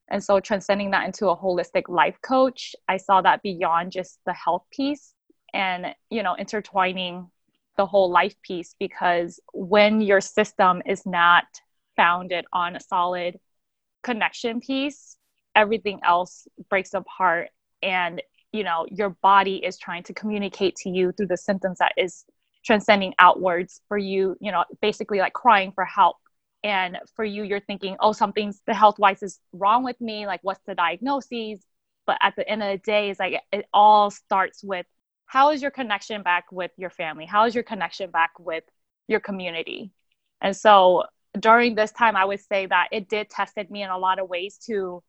and 0.09 0.23
so 0.23 0.39
transcending 0.39 0.91
that 0.91 1.05
into 1.05 1.29
a 1.29 1.37
holistic 1.37 1.89
life 1.89 2.17
coach, 2.21 2.75
I 2.87 2.97
saw 2.97 3.21
that 3.21 3.41
beyond 3.41 3.91
just 3.91 4.19
the 4.25 4.33
health 4.33 4.63
piece 4.71 5.13
and, 5.53 5.87
you 6.09 6.21
know, 6.23 6.35
intertwining 6.35 7.29
the 7.77 7.85
whole 7.85 8.09
life 8.09 8.35
piece 8.41 8.75
because 8.79 9.39
when 9.53 10.01
your 10.01 10.21
system 10.21 10.81
is 10.85 11.05
not 11.05 11.45
founded 11.95 12.45
on 12.53 12.75
a 12.75 12.79
solid 12.79 13.39
connection 14.03 14.59
piece, 14.61 15.17
everything 15.55 15.99
else 16.03 16.47
breaks 16.69 16.93
apart 16.93 17.49
and 17.81 18.21
you 18.51 18.63
know 18.63 18.85
your 18.89 19.09
body 19.21 19.57
is 19.57 19.77
trying 19.77 20.03
to 20.03 20.13
communicate 20.13 20.75
to 20.75 20.89
you 20.89 21.11
through 21.11 21.27
the 21.27 21.37
symptoms 21.37 21.77
that 21.79 21.93
is 21.97 22.25
transcending 22.65 23.13
outwards 23.19 23.81
for 23.87 23.97
you 23.97 24.35
you 24.39 24.51
know 24.51 24.63
basically 24.81 25.19
like 25.19 25.33
crying 25.33 25.71
for 25.73 25.85
help 25.85 26.17
and 26.65 26.97
for 27.15 27.23
you 27.23 27.43
you're 27.43 27.59
thinking 27.59 27.95
oh 27.99 28.11
something's 28.11 28.59
the 28.65 28.73
health 28.73 28.97
wise 28.97 29.21
is 29.21 29.39
wrong 29.53 29.83
with 29.83 30.01
me 30.01 30.25
like 30.25 30.39
what's 30.43 30.63
the 30.65 30.75
diagnosis? 30.75 31.59
But 32.07 32.17
at 32.21 32.35
the 32.35 32.47
end 32.47 32.61
of 32.63 32.71
the 32.71 32.77
day 32.79 33.11
it's 33.11 33.19
like 33.19 33.41
it 33.51 33.65
all 33.73 34.11
starts 34.11 34.63
with 34.63 34.85
how 35.27 35.51
is 35.51 35.61
your 35.61 35.71
connection 35.71 36.23
back 36.23 36.45
with 36.51 36.71
your 36.77 36.89
family? 36.89 37.25
How 37.25 37.45
is 37.45 37.55
your 37.55 37.63
connection 37.63 38.09
back 38.11 38.31
with 38.39 38.63
your 39.07 39.19
community? 39.19 39.91
And 40.41 40.55
so 40.55 41.05
during 41.39 41.75
this 41.75 41.91
time 41.91 42.15
i 42.15 42.23
would 42.23 42.39
say 42.39 42.65
that 42.65 42.87
it 42.93 43.09
did 43.09 43.29
tested 43.29 43.69
me 43.69 43.83
in 43.83 43.89
a 43.89 43.97
lot 43.97 44.19
of 44.19 44.29
ways 44.29 44.57
to 44.57 45.03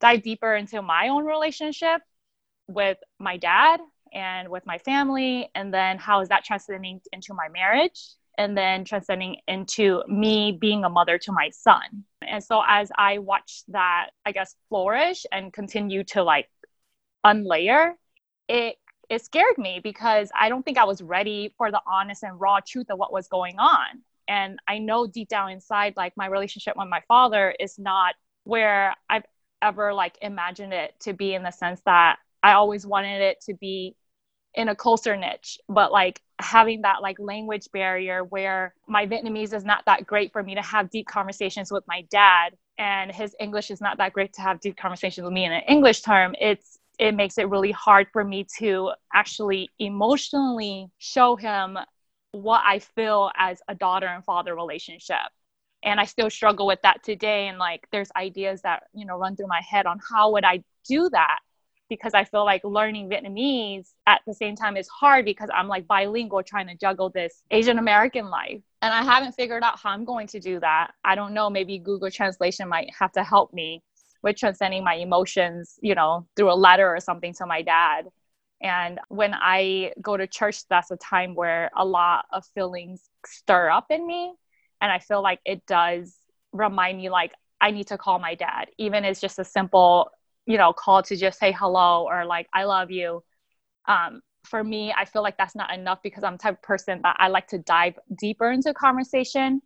dive 0.00 0.20
deeper 0.20 0.56
into 0.56 0.82
my 0.82 1.08
own 1.08 1.24
relationship 1.24 2.00
with 2.66 2.98
my 3.20 3.36
dad 3.36 3.80
and 4.12 4.48
with 4.48 4.66
my 4.66 4.78
family. 4.78 5.48
And 5.54 5.72
then 5.72 5.98
how 5.98 6.20
is 6.20 6.28
that 6.28 6.44
transcending 6.44 7.00
into 7.12 7.34
my 7.34 7.48
marriage 7.48 8.00
and 8.40 8.56
then 8.56 8.86
transcending 8.86 9.36
into 9.48 10.02
me 10.08 10.56
being 10.58 10.82
a 10.82 10.88
mother 10.88 11.18
to 11.18 11.30
my 11.30 11.50
son. 11.50 12.04
And 12.26 12.42
so 12.42 12.62
as 12.66 12.90
I 12.96 13.18
watched 13.18 13.64
that, 13.68 14.12
I 14.24 14.32
guess, 14.32 14.56
flourish 14.70 15.26
and 15.30 15.52
continue 15.52 16.04
to 16.04 16.22
like 16.22 16.48
unlayer, 17.24 17.92
it 18.48 18.76
it 19.10 19.22
scared 19.22 19.58
me 19.58 19.80
because 19.84 20.30
I 20.34 20.48
don't 20.48 20.64
think 20.64 20.78
I 20.78 20.84
was 20.84 21.02
ready 21.02 21.52
for 21.58 21.70
the 21.70 21.82
honest 21.86 22.22
and 22.22 22.40
raw 22.40 22.60
truth 22.66 22.86
of 22.88 22.98
what 22.98 23.12
was 23.12 23.28
going 23.28 23.58
on. 23.58 24.02
And 24.26 24.58
I 24.66 24.78
know 24.78 25.06
deep 25.06 25.28
down 25.28 25.50
inside, 25.50 25.92
like 25.98 26.14
my 26.16 26.26
relationship 26.26 26.76
with 26.78 26.88
my 26.88 27.02
father 27.08 27.54
is 27.60 27.78
not 27.78 28.14
where 28.44 28.94
I've 29.10 29.26
ever 29.60 29.92
like 29.92 30.16
imagined 30.22 30.72
it 30.72 30.94
to 31.00 31.12
be 31.12 31.34
in 31.34 31.42
the 31.42 31.50
sense 31.50 31.82
that 31.84 32.16
I 32.42 32.52
always 32.52 32.86
wanted 32.86 33.20
it 33.20 33.42
to 33.42 33.54
be 33.54 33.96
in 34.54 34.68
a 34.68 34.74
closer 34.74 35.16
niche 35.16 35.58
but 35.68 35.92
like 35.92 36.20
having 36.42 36.82
that 36.82 37.02
like 37.02 37.18
language 37.18 37.68
barrier 37.72 38.24
where 38.24 38.74
my 38.86 39.06
vietnamese 39.06 39.52
is 39.52 39.64
not 39.64 39.84
that 39.86 40.06
great 40.06 40.32
for 40.32 40.42
me 40.42 40.54
to 40.54 40.62
have 40.62 40.90
deep 40.90 41.06
conversations 41.06 41.70
with 41.70 41.84
my 41.86 42.02
dad 42.10 42.56
and 42.78 43.12
his 43.12 43.34
english 43.40 43.70
is 43.70 43.80
not 43.80 43.98
that 43.98 44.12
great 44.12 44.32
to 44.32 44.40
have 44.40 44.60
deep 44.60 44.76
conversations 44.76 45.24
with 45.24 45.32
me 45.32 45.44
in 45.44 45.52
an 45.52 45.62
english 45.68 46.00
term 46.00 46.34
it's 46.40 46.78
it 46.98 47.14
makes 47.14 47.38
it 47.38 47.48
really 47.48 47.72
hard 47.72 48.06
for 48.12 48.22
me 48.22 48.46
to 48.58 48.90
actually 49.14 49.70
emotionally 49.78 50.88
show 50.98 51.36
him 51.36 51.78
what 52.32 52.62
i 52.64 52.78
feel 52.78 53.30
as 53.36 53.60
a 53.68 53.74
daughter 53.74 54.06
and 54.06 54.24
father 54.24 54.54
relationship. 54.54 55.16
And 55.82 55.98
i 55.98 56.04
still 56.04 56.30
struggle 56.30 56.66
with 56.66 56.80
that 56.82 57.02
today 57.02 57.48
and 57.48 57.58
like 57.58 57.86
there's 57.90 58.10
ideas 58.16 58.62
that 58.62 58.84
you 58.92 59.06
know 59.06 59.16
run 59.16 59.34
through 59.34 59.48
my 59.48 59.62
head 59.68 59.86
on 59.86 59.98
how 60.10 60.32
would 60.32 60.44
i 60.44 60.62
do 60.86 61.08
that 61.10 61.38
because 61.90 62.14
I 62.14 62.24
feel 62.24 62.46
like 62.46 62.62
learning 62.64 63.10
Vietnamese 63.10 63.90
at 64.06 64.22
the 64.26 64.32
same 64.32 64.56
time 64.56 64.78
is 64.78 64.88
hard 64.88 65.26
because 65.26 65.50
I'm 65.54 65.68
like 65.68 65.86
bilingual 65.86 66.42
trying 66.42 66.68
to 66.68 66.74
juggle 66.74 67.10
this 67.10 67.42
Asian 67.50 67.78
American 67.78 68.30
life. 68.30 68.62
And 68.80 68.94
I 68.94 69.02
haven't 69.02 69.32
figured 69.32 69.62
out 69.62 69.78
how 69.78 69.90
I'm 69.90 70.06
going 70.06 70.28
to 70.28 70.40
do 70.40 70.58
that. 70.60 70.92
I 71.04 71.14
don't 71.14 71.34
know, 71.34 71.50
maybe 71.50 71.78
Google 71.78 72.10
Translation 72.10 72.66
might 72.68 72.88
have 72.98 73.12
to 73.12 73.22
help 73.22 73.52
me 73.52 73.82
with 74.22 74.36
transcending 74.36 74.84
my 74.84 74.94
emotions, 74.94 75.78
you 75.82 75.94
know, 75.94 76.26
through 76.36 76.50
a 76.50 76.54
letter 76.54 76.88
or 76.88 77.00
something 77.00 77.34
to 77.34 77.46
my 77.46 77.60
dad. 77.60 78.06
And 78.62 78.98
when 79.08 79.34
I 79.34 79.92
go 80.00 80.16
to 80.16 80.26
church, 80.26 80.66
that's 80.68 80.90
a 80.90 80.96
time 80.96 81.34
where 81.34 81.70
a 81.76 81.84
lot 81.84 82.26
of 82.32 82.44
feelings 82.54 83.08
stir 83.26 83.70
up 83.70 83.86
in 83.90 84.06
me. 84.06 84.32
And 84.80 84.92
I 84.92 84.98
feel 84.98 85.22
like 85.22 85.40
it 85.44 85.66
does 85.66 86.14
remind 86.52 86.98
me, 86.98 87.10
like, 87.10 87.32
I 87.60 87.70
need 87.70 87.88
to 87.88 87.98
call 87.98 88.18
my 88.18 88.34
dad, 88.34 88.68
even 88.78 89.04
as 89.04 89.20
just 89.20 89.38
a 89.38 89.44
simple 89.44 90.10
you 90.50 90.58
know 90.58 90.72
call 90.72 91.02
to 91.02 91.16
just 91.16 91.38
say 91.38 91.52
hello 91.52 92.06
or 92.08 92.24
like 92.24 92.48
i 92.54 92.64
love 92.64 92.90
you. 92.90 93.22
Um, 93.86 94.20
for 94.44 94.64
me 94.64 94.92
i 94.96 95.04
feel 95.04 95.22
like 95.22 95.36
that's 95.36 95.54
not 95.54 95.72
enough 95.72 96.00
because 96.02 96.24
i'm 96.24 96.38
type 96.38 96.54
of 96.54 96.62
person 96.62 97.00
that 97.02 97.16
i 97.18 97.28
like 97.28 97.46
to 97.48 97.58
dive 97.58 97.98
deeper 98.18 98.50
into 98.50 98.72
conversation 98.72 99.60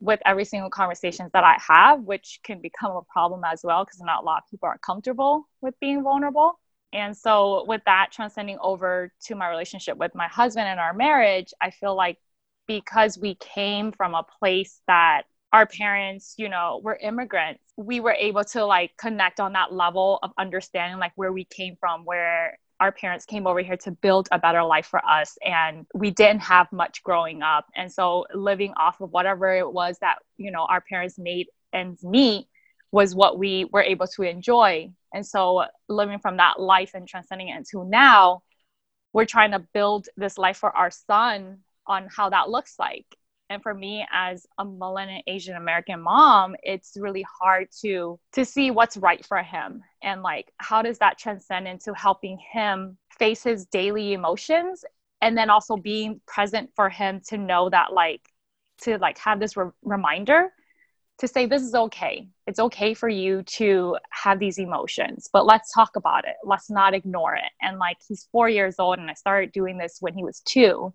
with 0.00 0.20
every 0.24 0.44
single 0.44 0.70
conversations 0.70 1.30
that 1.32 1.44
i 1.44 1.56
have 1.58 2.00
which 2.02 2.40
can 2.44 2.60
become 2.60 2.92
a 2.92 3.02
problem 3.02 3.42
as 3.44 3.62
well 3.64 3.84
because 3.84 4.00
not 4.00 4.22
a 4.22 4.24
lot 4.24 4.42
of 4.44 4.50
people 4.50 4.68
are 4.68 4.78
comfortable 4.78 5.48
with 5.60 5.74
being 5.80 6.02
vulnerable. 6.02 6.58
And 6.94 7.16
so 7.16 7.64
with 7.66 7.80
that 7.86 8.10
transcending 8.12 8.58
over 8.60 9.12
to 9.24 9.34
my 9.34 9.48
relationship 9.48 9.96
with 9.96 10.14
my 10.14 10.28
husband 10.28 10.68
and 10.68 10.78
our 10.78 10.92
marriage 10.92 11.52
i 11.60 11.70
feel 11.70 11.96
like 11.96 12.18
because 12.66 13.18
we 13.18 13.34
came 13.36 13.92
from 13.92 14.14
a 14.14 14.24
place 14.38 14.80
that 14.86 15.22
our 15.52 15.66
parents, 15.66 16.34
you 16.38 16.48
know, 16.48 16.80
were 16.82 16.96
immigrants, 16.96 17.62
we 17.76 18.00
were 18.00 18.12
able 18.12 18.44
to 18.44 18.64
like 18.64 18.96
connect 18.96 19.38
on 19.38 19.52
that 19.52 19.72
level 19.72 20.18
of 20.22 20.30
understanding 20.38 20.98
like 20.98 21.12
where 21.16 21.32
we 21.32 21.44
came 21.44 21.76
from, 21.78 22.04
where 22.04 22.58
our 22.80 22.90
parents 22.90 23.26
came 23.26 23.46
over 23.46 23.60
here 23.60 23.76
to 23.76 23.92
build 23.92 24.28
a 24.32 24.38
better 24.38 24.64
life 24.64 24.86
for 24.86 25.00
us 25.06 25.36
and 25.44 25.86
we 25.94 26.10
didn't 26.10 26.40
have 26.40 26.72
much 26.72 27.02
growing 27.02 27.42
up. 27.42 27.66
And 27.76 27.92
so 27.92 28.24
living 28.34 28.72
off 28.76 29.00
of 29.00 29.10
whatever 29.12 29.54
it 29.54 29.70
was 29.70 29.98
that 30.00 30.18
you 30.36 30.50
know 30.50 30.66
our 30.68 30.80
parents 30.80 31.18
made 31.18 31.46
ends 31.72 32.02
meet 32.02 32.46
was 32.90 33.14
what 33.14 33.38
we 33.38 33.66
were 33.66 33.82
able 33.82 34.06
to 34.06 34.22
enjoy. 34.22 34.90
And 35.14 35.24
so 35.26 35.64
living 35.88 36.18
from 36.18 36.38
that 36.38 36.60
life 36.60 36.92
and 36.94 37.06
transcending 37.06 37.48
it 37.48 37.56
into 37.56 37.84
now 37.84 38.42
we're 39.12 39.26
trying 39.26 39.50
to 39.52 39.58
build 39.74 40.08
this 40.16 40.38
life 40.38 40.56
for 40.56 40.74
our 40.74 40.90
son 40.90 41.58
on 41.86 42.08
how 42.10 42.30
that 42.30 42.48
looks 42.48 42.76
like 42.78 43.06
and 43.52 43.62
for 43.62 43.74
me 43.74 44.06
as 44.12 44.46
a 44.58 44.64
millennial 44.64 45.22
asian 45.26 45.56
american 45.56 46.00
mom 46.00 46.56
it's 46.62 46.96
really 46.96 47.24
hard 47.40 47.68
to 47.80 48.18
to 48.32 48.44
see 48.44 48.70
what's 48.70 48.96
right 48.96 49.24
for 49.24 49.42
him. 49.42 49.82
And 50.02 50.22
like 50.22 50.52
how 50.58 50.82
does 50.82 50.98
that 50.98 51.18
transcend 51.18 51.68
into 51.68 51.92
helping 51.94 52.38
him 52.38 52.96
face 53.18 53.42
his 53.42 53.66
daily 53.66 54.14
emotions 54.14 54.84
and 55.20 55.36
then 55.36 55.50
also 55.50 55.76
being 55.76 56.20
present 56.26 56.70
for 56.74 56.88
him 56.88 57.20
to 57.28 57.36
know 57.38 57.70
that 57.70 57.92
like 57.92 58.22
to 58.82 58.98
like 58.98 59.18
have 59.18 59.38
this 59.38 59.56
re- 59.56 59.70
reminder 59.82 60.48
to 61.18 61.28
say 61.28 61.46
this 61.46 61.62
is 61.62 61.74
okay. 61.74 62.26
It's 62.48 62.58
okay 62.58 62.94
for 62.94 63.08
you 63.08 63.44
to 63.58 63.96
have 64.10 64.38
these 64.38 64.58
emotions 64.58 65.28
but 65.32 65.46
let's 65.46 65.72
talk 65.72 65.96
about 65.96 66.26
it. 66.26 66.36
Let's 66.42 66.70
not 66.70 66.94
ignore 66.94 67.34
it. 67.34 67.52
And 67.60 67.78
like 67.78 67.98
he's 68.06 68.28
four 68.32 68.48
years 68.48 68.76
old 68.78 68.98
and 68.98 69.10
i 69.10 69.14
started 69.14 69.52
doing 69.52 69.78
this 69.78 69.98
when 70.00 70.14
he 70.14 70.24
was 70.24 70.40
two 70.40 70.92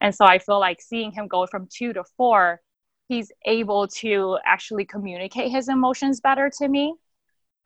and 0.00 0.14
so 0.14 0.24
I 0.24 0.38
feel 0.38 0.60
like 0.60 0.80
seeing 0.82 1.12
him 1.12 1.28
go 1.28 1.46
from 1.46 1.68
two 1.72 1.92
to 1.94 2.04
four, 2.16 2.60
he's 3.08 3.32
able 3.46 3.88
to 3.88 4.38
actually 4.44 4.84
communicate 4.84 5.50
his 5.50 5.68
emotions 5.68 6.20
better 6.20 6.50
to 6.58 6.68
me. 6.68 6.94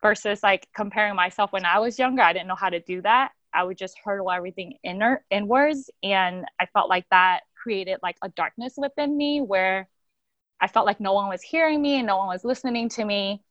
versus 0.01 0.41
like 0.43 0.67
comparing 0.75 1.15
myself 1.15 1.51
when 1.53 1.65
I 1.65 1.79
was 1.79 1.99
younger. 1.99 2.21
I 2.21 2.33
didn't 2.33 2.47
know 2.47 2.55
how 2.55 2.69
to 2.69 2.79
do 2.81 3.01
that. 3.03 3.31
I 3.53 3.63
would 3.63 3.77
just 3.77 3.97
hurdle 4.03 4.31
everything 4.31 4.77
inner 4.83 5.25
inwards. 5.31 5.89
And 6.03 6.45
I 6.59 6.67
felt 6.67 6.89
like 6.89 7.05
that 7.11 7.41
created 7.55 7.99
like 8.03 8.17
a 8.23 8.29
darkness 8.29 8.75
within 8.77 9.15
me 9.17 9.41
where 9.41 9.89
I 10.61 10.67
felt 10.67 10.85
like 10.85 10.99
no 10.99 11.13
one 11.13 11.29
was 11.29 11.41
hearing 11.41 11.81
me 11.81 11.95
and 11.97 12.07
no 12.07 12.17
one 12.17 12.27
was 12.27 12.43
listening 12.45 12.89
to 12.89 13.05
me 13.05 13.41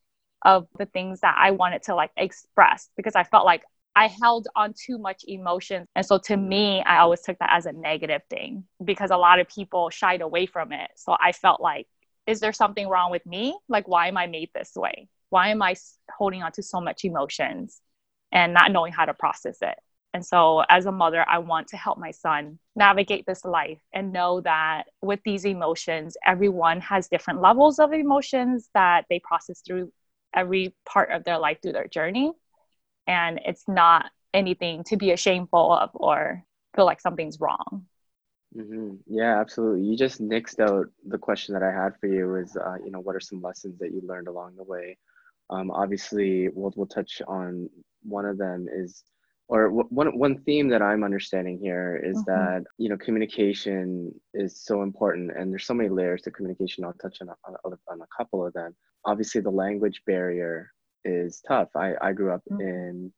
of 0.44 0.68
the 0.78 0.86
things 0.86 1.20
that 1.20 1.36
I 1.38 1.52
wanted 1.52 1.82
to 1.84 1.94
like 1.94 2.12
express 2.16 2.90
because 2.96 3.16
I 3.16 3.24
felt 3.24 3.44
like 3.46 3.64
I 3.98 4.06
held 4.06 4.46
on 4.54 4.74
too 4.74 4.96
much 4.96 5.24
emotion. 5.26 5.84
And 5.96 6.06
so 6.06 6.18
to 6.18 6.36
me, 6.36 6.84
I 6.84 6.98
always 6.98 7.20
took 7.20 7.36
that 7.40 7.50
as 7.52 7.66
a 7.66 7.72
negative 7.72 8.22
thing 8.30 8.62
because 8.84 9.10
a 9.10 9.16
lot 9.16 9.40
of 9.40 9.48
people 9.48 9.90
shied 9.90 10.20
away 10.20 10.46
from 10.46 10.70
it. 10.72 10.88
So 10.94 11.16
I 11.20 11.32
felt 11.32 11.60
like, 11.60 11.88
is 12.24 12.38
there 12.38 12.52
something 12.52 12.86
wrong 12.88 13.10
with 13.10 13.26
me? 13.26 13.58
Like, 13.68 13.88
why 13.88 14.06
am 14.06 14.16
I 14.16 14.28
made 14.28 14.50
this 14.54 14.70
way? 14.76 15.08
Why 15.30 15.48
am 15.48 15.62
I 15.62 15.74
holding 16.16 16.44
on 16.44 16.52
to 16.52 16.62
so 16.62 16.80
much 16.80 17.04
emotions 17.04 17.80
and 18.30 18.54
not 18.54 18.70
knowing 18.70 18.92
how 18.92 19.04
to 19.04 19.14
process 19.14 19.58
it? 19.62 19.76
And 20.14 20.24
so, 20.24 20.62
as 20.68 20.86
a 20.86 20.92
mother, 20.92 21.24
I 21.28 21.38
want 21.38 21.66
to 21.68 21.76
help 21.76 21.98
my 21.98 22.12
son 22.12 22.60
navigate 22.76 23.26
this 23.26 23.44
life 23.44 23.80
and 23.92 24.12
know 24.12 24.42
that 24.42 24.84
with 25.02 25.20
these 25.24 25.44
emotions, 25.44 26.16
everyone 26.24 26.80
has 26.82 27.08
different 27.08 27.42
levels 27.42 27.80
of 27.80 27.92
emotions 27.92 28.70
that 28.74 29.06
they 29.10 29.18
process 29.18 29.60
through 29.66 29.92
every 30.32 30.72
part 30.86 31.10
of 31.10 31.24
their 31.24 31.38
life 31.38 31.58
through 31.60 31.72
their 31.72 31.88
journey. 31.88 32.30
And 33.08 33.40
it's 33.44 33.64
not 33.66 34.10
anything 34.32 34.84
to 34.84 34.96
be 34.96 35.10
ashamed 35.10 35.48
of 35.52 35.90
or 35.94 36.44
feel 36.76 36.84
like 36.84 37.00
something's 37.00 37.40
wrong. 37.40 37.86
Mm-hmm. 38.56 38.96
Yeah, 39.06 39.40
absolutely. 39.40 39.84
You 39.84 39.96
just 39.96 40.20
nixed 40.20 40.60
out 40.60 40.86
the 41.06 41.18
question 41.18 41.54
that 41.54 41.62
I 41.62 41.72
had 41.72 41.94
for 42.00 42.06
you 42.06 42.36
is, 42.36 42.56
uh, 42.56 42.76
you 42.84 42.90
know, 42.90 43.00
what 43.00 43.16
are 43.16 43.20
some 43.20 43.42
lessons 43.42 43.78
that 43.80 43.92
you 43.92 44.02
learned 44.06 44.28
along 44.28 44.56
the 44.56 44.64
way? 44.64 44.96
Um, 45.50 45.70
obviously, 45.70 46.48
we'll, 46.48 46.72
we'll 46.76 46.86
touch 46.86 47.20
on 47.26 47.68
one 48.02 48.24
of 48.24 48.38
them 48.38 48.66
is 48.72 49.02
or 49.48 49.70
one 49.70 50.18
one 50.18 50.38
theme 50.42 50.68
that 50.68 50.82
I'm 50.82 51.02
understanding 51.02 51.58
here 51.58 52.00
is 52.04 52.18
mm-hmm. 52.18 52.30
that 52.30 52.64
you 52.76 52.90
know 52.90 52.98
communication 52.98 54.12
is 54.34 54.60
so 54.62 54.82
important, 54.82 55.32
and 55.34 55.50
there's 55.50 55.64
so 55.64 55.72
many 55.72 55.88
layers 55.88 56.20
to 56.22 56.30
communication. 56.30 56.84
I'll 56.84 56.92
touch 56.94 57.18
on 57.22 57.30
a, 57.30 57.34
on 57.90 58.00
a 58.02 58.06
couple 58.14 58.46
of 58.46 58.52
them. 58.52 58.76
Obviously, 59.06 59.40
the 59.40 59.50
language 59.50 60.02
barrier 60.06 60.70
is 61.04 61.42
tough. 61.46 61.68
I 61.76 61.94
I 62.00 62.12
grew 62.12 62.32
up 62.32 62.42
mm-hmm. 62.50 62.60
in 62.60 63.12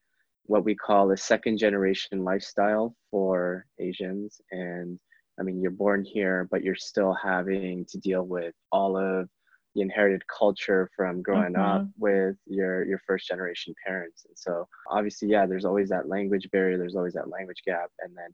what 0.44 0.64
we 0.64 0.75
call 0.75 1.10
a 1.10 1.16
second 1.16 1.58
generation 1.58 2.25
lifestyle 2.25 2.94
for 3.10 3.66
Asians, 3.78 4.40
and 4.50 4.99
I 5.38 5.42
mean 5.42 5.60
you're 5.60 5.70
born 5.70 6.04
here, 6.04 6.49
but 6.50 6.62
you're 6.62 6.75
still 6.76 7.14
having 7.14 7.87
to 7.90 7.99
deal 7.99 8.25
with 8.25 8.54
all 8.72 8.96
of 8.96 9.28
the 9.75 9.82
inherited 9.82 10.22
culture 10.26 10.90
from 10.96 11.22
growing 11.22 11.54
mm-hmm. 11.54 11.82
up 11.82 11.87
with 11.99 12.37
your 12.46 12.84
your 12.84 13.00
first 13.06 13.28
generation 13.28 13.75
parents 13.87 14.25
and 14.26 14.37
so 14.37 14.66
obviously 14.90 15.28
yeah 15.28 15.46
there's 15.46 15.64
always 15.64 15.88
that 15.88 16.08
language 16.08 16.49
barrier 16.50 16.76
there's 16.76 16.96
always 16.96 17.14
that 17.14 17.30
language 17.30 17.62
gap 17.64 17.88
and 18.00 18.16
then 18.16 18.30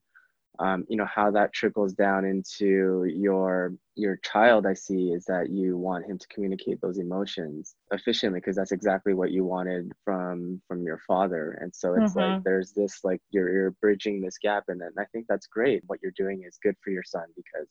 um, 0.59 0.85
you 0.89 0.97
know 0.97 1.07
how 1.07 1.31
that 1.31 1.53
trickles 1.53 1.93
down 1.93 2.25
into 2.25 3.05
your 3.05 3.75
your 3.95 4.17
child 4.23 4.67
i 4.67 4.75
see 4.75 5.11
is 5.11 5.25
that 5.25 5.51
you 5.51 5.77
want 5.77 6.05
him 6.05 6.19
to 6.19 6.27
communicate 6.29 6.81
those 6.81 6.99
emotions 6.99 7.75
efficiently 7.93 8.41
because 8.41 8.57
that's 8.57 8.73
exactly 8.73 9.15
what 9.15 9.31
you 9.31 9.45
wanted 9.45 9.93
from 10.05 10.61
from 10.69 10.83
your 10.83 10.99
father 11.07 11.59
and 11.61 11.75
so 11.75 11.95
it's 11.95 12.15
mm-hmm. 12.15 12.35
like 12.35 12.45
there's 12.45 12.73
this 12.73 13.01
like 13.05 13.21
you're, 13.31 13.53
you're 13.53 13.71
bridging 13.83 14.21
this 14.21 14.39
gap 14.39 14.65
and 14.69 14.81
then 14.81 14.91
i 14.99 15.05
think 15.13 15.27
that's 15.29 15.47
great 15.47 15.83
what 15.87 15.99
you're 16.03 16.13
doing 16.17 16.43
is 16.47 16.59
good 16.63 16.77
for 16.83 16.91
your 16.91 17.05
son 17.05 17.25
because 17.35 17.69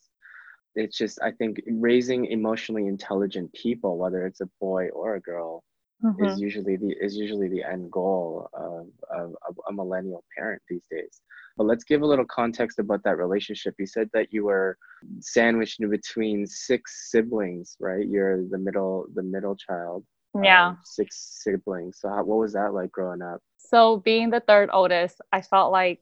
it's 0.75 0.97
just 0.97 1.19
i 1.21 1.31
think 1.31 1.61
raising 1.67 2.25
emotionally 2.25 2.87
intelligent 2.87 3.51
people 3.53 3.97
whether 3.97 4.25
it's 4.25 4.41
a 4.41 4.49
boy 4.59 4.89
or 4.89 5.15
a 5.15 5.21
girl 5.21 5.63
mm-hmm. 6.03 6.25
is 6.25 6.39
usually 6.39 6.75
the 6.75 6.95
is 7.01 7.15
usually 7.15 7.47
the 7.47 7.63
end 7.63 7.91
goal 7.91 8.49
of, 8.53 8.87
of, 9.09 9.35
of, 9.47 9.59
a 9.67 9.73
millennial 9.73 10.23
parent 10.37 10.61
these 10.69 10.85
days. 10.89 11.21
But 11.57 11.65
let's 11.65 11.83
give 11.83 12.01
a 12.01 12.05
little 12.05 12.25
context 12.25 12.79
about 12.79 13.03
that 13.03 13.17
relationship. 13.17 13.75
You 13.79 13.87
said 13.87 14.09
that 14.13 14.33
you 14.33 14.45
were 14.45 14.77
sandwiched 15.19 15.79
in 15.79 15.89
between 15.89 16.45
six 16.47 17.09
siblings 17.11 17.77
right? 17.79 18.07
You're 18.07 18.47
the 18.47 18.57
middle 18.57 19.05
the 19.13 19.23
middle 19.23 19.55
child 19.55 20.03
yeah. 20.43 20.75
six 20.83 21.41
siblings. 21.43 21.99
So 21.99 22.09
how, 22.09 22.23
what 22.23 22.39
was 22.39 22.53
that 22.53 22.73
like 22.73 22.91
growing 22.91 23.21
up? 23.21 23.41
So 23.57 23.97
being 23.97 24.29
the 24.29 24.41
third 24.41 24.69
oldest 24.71 25.21
i 25.31 25.41
felt 25.41 25.71
like 25.71 26.01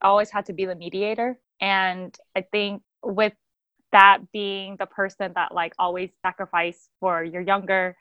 I 0.00 0.06
always 0.06 0.30
had 0.30 0.46
to 0.46 0.52
be 0.52 0.64
the 0.64 0.74
mediator. 0.74 1.38
And 1.60 2.16
i 2.36 2.42
think 2.42 2.82
with 3.02 3.32
that 3.92 4.18
being 4.32 4.76
the 4.78 4.86
person 4.86 5.32
that 5.34 5.54
like 5.54 5.72
always 5.78 6.10
sacrifice 6.22 6.88
for 7.00 7.24
your 7.24 7.42
younger 7.42 7.96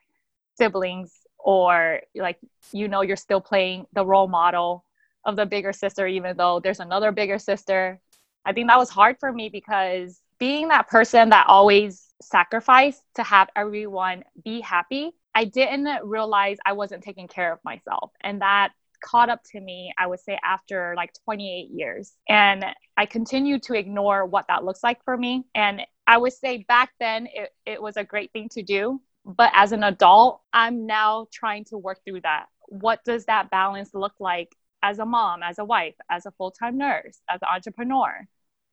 siblings 0.57 1.13
or 1.39 2.01
like 2.15 2.37
you 2.71 2.87
know 2.87 3.01
you're 3.01 3.15
still 3.15 3.41
playing 3.41 3.85
the 3.93 4.05
role 4.05 4.27
model 4.27 4.83
of 5.25 5.35
the 5.35 5.45
bigger 5.45 5.73
sister 5.73 6.07
even 6.07 6.35
though 6.37 6.59
there's 6.59 6.79
another 6.79 7.11
bigger 7.11 7.39
sister 7.39 7.99
i 8.45 8.51
think 8.51 8.67
that 8.67 8.77
was 8.77 8.89
hard 8.89 9.15
for 9.19 9.31
me 9.31 9.49
because 9.49 10.21
being 10.39 10.67
that 10.67 10.87
person 10.87 11.29
that 11.29 11.45
always 11.47 12.13
sacrificed 12.21 13.03
to 13.15 13.23
have 13.23 13.49
everyone 13.55 14.23
be 14.43 14.61
happy 14.61 15.11
i 15.35 15.43
didn't 15.43 15.89
realize 16.03 16.57
i 16.65 16.73
wasn't 16.73 17.03
taking 17.03 17.27
care 17.27 17.51
of 17.53 17.59
myself 17.63 18.11
and 18.21 18.41
that 18.41 18.71
caught 19.01 19.29
up 19.29 19.43
to 19.51 19.59
me, 19.59 19.93
I 19.97 20.07
would 20.07 20.19
say, 20.19 20.39
after 20.43 20.93
like 20.95 21.13
28 21.25 21.69
years. 21.71 22.13
And 22.27 22.65
I 22.97 23.05
continue 23.05 23.59
to 23.59 23.73
ignore 23.73 24.25
what 24.25 24.45
that 24.47 24.63
looks 24.63 24.83
like 24.83 25.03
for 25.03 25.17
me. 25.17 25.45
And 25.55 25.81
I 26.05 26.17
would 26.17 26.33
say 26.33 26.65
back 26.67 26.91
then 26.99 27.27
it, 27.33 27.51
it 27.65 27.81
was 27.81 27.97
a 27.97 28.03
great 28.03 28.31
thing 28.31 28.49
to 28.49 28.63
do. 28.63 29.01
But 29.27 29.51
as 29.53 29.73
an 29.73 29.83
adult, 29.83 30.41
I'm 30.53 30.85
now 30.85 31.27
trying 31.33 31.65
to 31.65 31.77
work 31.77 31.99
through 32.05 32.21
that. 32.21 32.45
What 32.69 33.03
does 33.03 33.25
that 33.25 33.49
balance 33.49 33.93
look 33.93 34.13
like 34.19 34.55
as 34.81 34.99
a 34.99 35.05
mom, 35.05 35.43
as 35.43 35.59
a 35.59 35.65
wife, 35.65 35.95
as 36.09 36.25
a 36.25 36.31
full 36.31 36.51
time 36.51 36.77
nurse, 36.77 37.19
as 37.29 37.41
an 37.41 37.49
entrepreneur, 37.53 38.25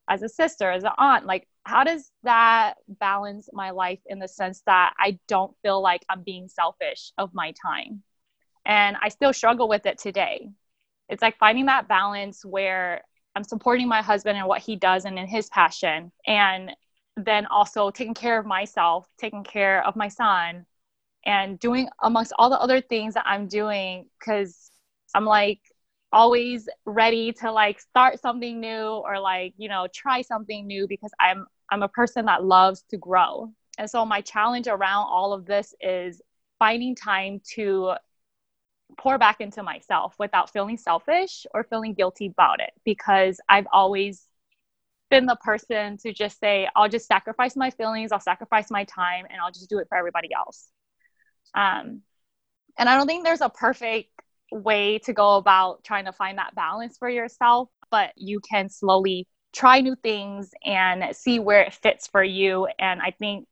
as 0.09 0.23
a 0.23 0.29
sister, 0.29 0.71
as 0.71 0.85
an 0.85 0.93
aunt? 0.97 1.27
Like, 1.27 1.49
how 1.65 1.83
does 1.83 2.13
that 2.23 2.75
balance 2.89 3.49
my 3.53 3.71
life 3.71 3.99
in 4.07 4.21
the 4.21 4.29
sense 4.29 4.63
that 4.67 4.95
I 4.97 5.19
don't 5.27 5.57
feel 5.63 5.83
like 5.83 6.05
I'm 6.09 6.23
being 6.23 6.47
selfish 6.47 7.13
of 7.19 7.35
my 7.35 7.53
time? 7.61 8.05
And 8.65 8.97
I 9.03 9.09
still 9.09 9.33
struggle 9.33 9.69
with 9.69 9.87
it 9.87 9.99
today. 9.99 10.49
It's 11.09 11.23
like 11.23 11.37
finding 11.37 11.67
that 11.67 11.89
balance 11.89 12.45
where 12.45 13.03
I'm 13.35 13.45
supporting 13.45 13.89
my 13.89 14.03
husband 14.03 14.39
and 14.39 14.47
what 14.47 14.63
he 14.63 14.77
does 14.77 15.05
and 15.05 15.19
in 15.19 15.27
his 15.27 15.49
passion, 15.49 16.13
and 16.29 16.71
then 17.17 17.47
also 17.47 17.91
taking 17.91 18.15
care 18.15 18.39
of 18.39 18.47
myself, 18.47 19.09
taking 19.19 19.45
care 19.45 19.87
of 19.87 19.97
my 19.97 20.09
son, 20.09 20.67
and 21.25 21.59
doing 21.59 21.89
amongst 22.03 22.33
all 22.39 22.51
the 22.51 22.61
other 22.61 22.81
things 22.81 23.15
that 23.15 23.25
I'm 23.27 23.47
doing 23.47 24.07
because 24.19 24.71
I'm 25.15 25.25
like 25.25 25.61
always 26.13 26.69
ready 26.85 27.33
to 27.33 27.51
like 27.51 27.81
start 27.81 28.21
something 28.21 28.61
new 28.61 29.03
or 29.05 29.19
like, 29.19 29.55
you 29.57 29.69
know, 29.69 29.87
try 29.93 30.23
something 30.23 30.67
new 30.67 30.87
because 30.89 31.13
I'm 31.21 31.47
I'm 31.71 31.83
a 31.83 31.89
person 31.89 32.27
that 32.27 32.45
loves 32.45 32.85
to 32.91 32.97
grow. 32.97 33.53
And 33.79 33.91
so 33.91 34.05
my 34.05 34.21
challenge 34.21 34.69
around 34.69 35.07
all 35.09 35.33
of 35.33 35.47
this 35.47 35.75
is 35.81 36.21
finding 36.59 36.95
time 36.95 37.41
to 37.55 37.95
pour 38.99 39.19
back 39.19 39.41
into 39.41 39.63
myself 39.63 40.15
without 40.19 40.51
feeling 40.51 40.77
selfish 40.77 41.47
or 41.53 41.65
feeling 41.65 41.95
guilty 41.95 42.27
about 42.27 42.61
it 42.61 42.71
because 42.85 43.41
I've 43.49 43.67
always 43.73 44.29
been 45.11 45.27
the 45.27 45.37
person 45.37 45.97
to 45.99 46.13
just 46.13 46.39
say, 46.41 46.69
I'll 46.75 46.89
just 46.89 47.07
sacrifice 47.07 47.57
my 47.57 47.71
feelings, 47.71 48.13
I'll 48.13 48.21
sacrifice 48.21 48.71
my 48.71 48.85
time, 48.85 49.27
and 49.31 49.41
I'll 49.41 49.53
just 49.53 49.69
do 49.69 49.79
it 49.79 49.87
for 49.89 49.97
everybody 49.97 50.29
else. 50.35 50.69
Um, 51.55 52.03
and 52.79 52.89
I 52.89 52.97
don't 52.97 53.07
think 53.07 53.25
there's 53.25 53.41
a 53.41 53.49
perfect 53.49 54.11
way 54.51 54.99
to 55.01 55.13
go 55.13 55.37
about 55.37 55.85
trying 55.85 56.07
to 56.07 56.13
find 56.13 56.39
that 56.39 56.55
balance 56.55 56.97
for 56.99 57.09
yourself, 57.09 57.69
but 57.91 58.13
you 58.17 58.41
can 58.41 58.69
slowly 58.69 59.27
try 59.53 59.81
new 59.81 59.95
things 59.95 60.51
and 60.65 61.15
see 61.15 61.39
where 61.39 61.63
it 61.63 61.75
fits 61.75 62.09
for 62.09 62.23
you. 62.23 62.67
And 62.79 63.01
I 63.01 63.13
think 63.13 63.47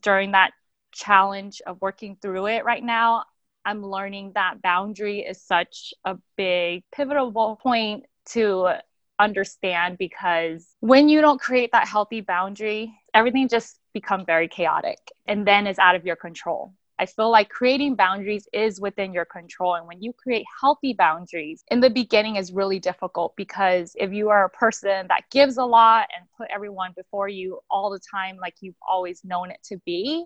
during 0.00 0.32
that 0.32 0.52
challenge 0.92 1.60
of 1.66 1.80
working 1.80 2.16
through 2.20 2.46
it 2.46 2.64
right 2.64 2.82
now, 2.82 3.24
I'm 3.64 3.84
learning 3.84 4.32
that 4.34 4.62
boundary 4.62 5.20
is 5.20 5.42
such 5.42 5.92
a 6.04 6.16
big 6.36 6.84
pivotal 6.92 7.56
point 7.56 8.04
to 8.30 8.78
understand 9.18 9.98
because 9.98 10.74
when 10.80 11.08
you 11.08 11.20
don't 11.20 11.40
create 11.40 11.72
that 11.72 11.88
healthy 11.88 12.20
boundary, 12.20 12.94
everything 13.14 13.48
just 13.48 13.80
becomes 13.92 14.24
very 14.26 14.48
chaotic 14.48 14.98
and 15.26 15.46
then 15.46 15.66
is 15.66 15.78
out 15.78 15.94
of 15.94 16.04
your 16.06 16.16
control. 16.16 16.72
I 17.00 17.06
feel 17.06 17.30
like 17.30 17.48
creating 17.48 17.94
boundaries 17.94 18.48
is 18.52 18.80
within 18.80 19.12
your 19.12 19.24
control. 19.24 19.76
And 19.76 19.86
when 19.86 20.02
you 20.02 20.12
create 20.12 20.44
healthy 20.60 20.94
boundaries 20.94 21.62
in 21.70 21.80
the 21.80 21.90
beginning 21.90 22.36
is 22.36 22.52
really 22.52 22.80
difficult 22.80 23.36
because 23.36 23.92
if 23.96 24.12
you 24.12 24.30
are 24.30 24.44
a 24.44 24.50
person 24.50 25.06
that 25.08 25.30
gives 25.30 25.58
a 25.58 25.64
lot 25.64 26.08
and 26.16 26.26
put 26.36 26.48
everyone 26.52 26.92
before 26.96 27.28
you 27.28 27.60
all 27.70 27.90
the 27.90 28.00
time, 28.00 28.36
like 28.40 28.54
you've 28.60 28.74
always 28.86 29.24
known 29.24 29.50
it 29.50 29.60
to 29.64 29.76
be, 29.86 30.24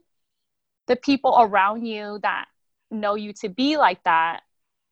the 0.87 0.97
people 0.97 1.37
around 1.39 1.85
you 1.85 2.19
that 2.23 2.47
know 2.91 3.15
you 3.15 3.33
to 3.35 3.49
be 3.49 3.77
like 3.77 4.03
that 4.05 4.41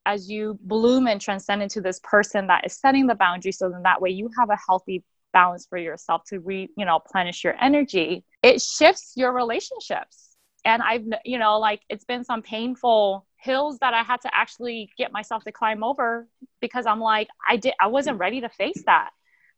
as 0.05 0.29
you 0.29 0.57
bloom 0.63 1.07
and 1.07 1.21
transcend 1.21 1.61
into 1.61 1.81
this 1.81 1.99
person 2.03 2.47
that 2.47 2.65
is 2.65 2.73
setting 2.73 3.07
the 3.07 3.15
boundary 3.15 3.51
so 3.51 3.69
then 3.69 3.83
that 3.83 4.01
way 4.01 4.09
you 4.09 4.29
have 4.37 4.49
a 4.49 4.57
healthy 4.67 5.03
balance 5.33 5.65
for 5.69 5.77
yourself 5.77 6.23
to 6.25 6.39
re 6.39 6.69
you 6.75 6.85
know 6.85 6.99
replenish 7.05 7.43
your 7.43 7.55
energy 7.61 8.23
it 8.43 8.61
shifts 8.61 9.13
your 9.15 9.31
relationships 9.31 10.35
and 10.65 10.81
i've 10.81 11.05
you 11.23 11.39
know 11.39 11.57
like 11.59 11.81
it's 11.89 12.03
been 12.03 12.23
some 12.23 12.41
painful 12.41 13.25
hills 13.41 13.79
that 13.79 13.93
I 13.93 14.03
had 14.03 14.21
to 14.21 14.29
actually 14.33 14.89
get 14.97 15.11
myself 15.11 15.43
to 15.43 15.51
climb 15.51 15.83
over 15.83 16.27
because 16.61 16.85
I'm 16.85 16.99
like, 16.99 17.27
I 17.49 17.57
did, 17.57 17.73
I 17.81 17.87
wasn't 17.87 18.19
ready 18.19 18.41
to 18.41 18.49
face 18.49 18.83
that. 18.85 19.09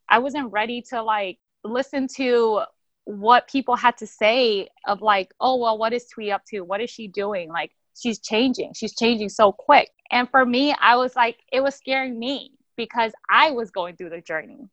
I 0.09 0.19
wasn't 0.19 0.51
ready 0.51 0.81
to 0.89 1.03
like 1.03 1.37
listen 1.63 2.07
to 2.15 2.61
what 3.05 3.49
people 3.49 3.75
had 3.75 3.97
to 3.97 4.07
say 4.07 4.69
of 4.87 5.01
like, 5.01 5.33
oh, 5.39 5.57
well, 5.57 5.77
what 5.77 5.91
is 5.91 6.05
Thuy 6.05 6.33
up 6.33 6.43
to? 6.45 6.61
What 6.61 6.81
is 6.81 6.89
she 6.89 7.07
doing? 7.09 7.49
Like, 7.49 7.71
she's 7.99 8.19
changing. 8.19 8.73
She's 8.73 8.95
changing 8.95 9.29
so 9.29 9.51
quick. 9.51 9.89
And 10.13 10.29
for 10.29 10.45
me, 10.45 10.75
I 10.79 10.95
was 10.95 11.15
like, 11.15 11.39
it 11.51 11.61
was 11.61 11.73
scaring 11.73 12.19
me 12.19 12.51
because 12.77 13.11
I 13.27 13.49
was 13.49 13.71
going 13.71 13.95
through 13.95 14.11
the 14.11 14.21
journey. 14.21 14.69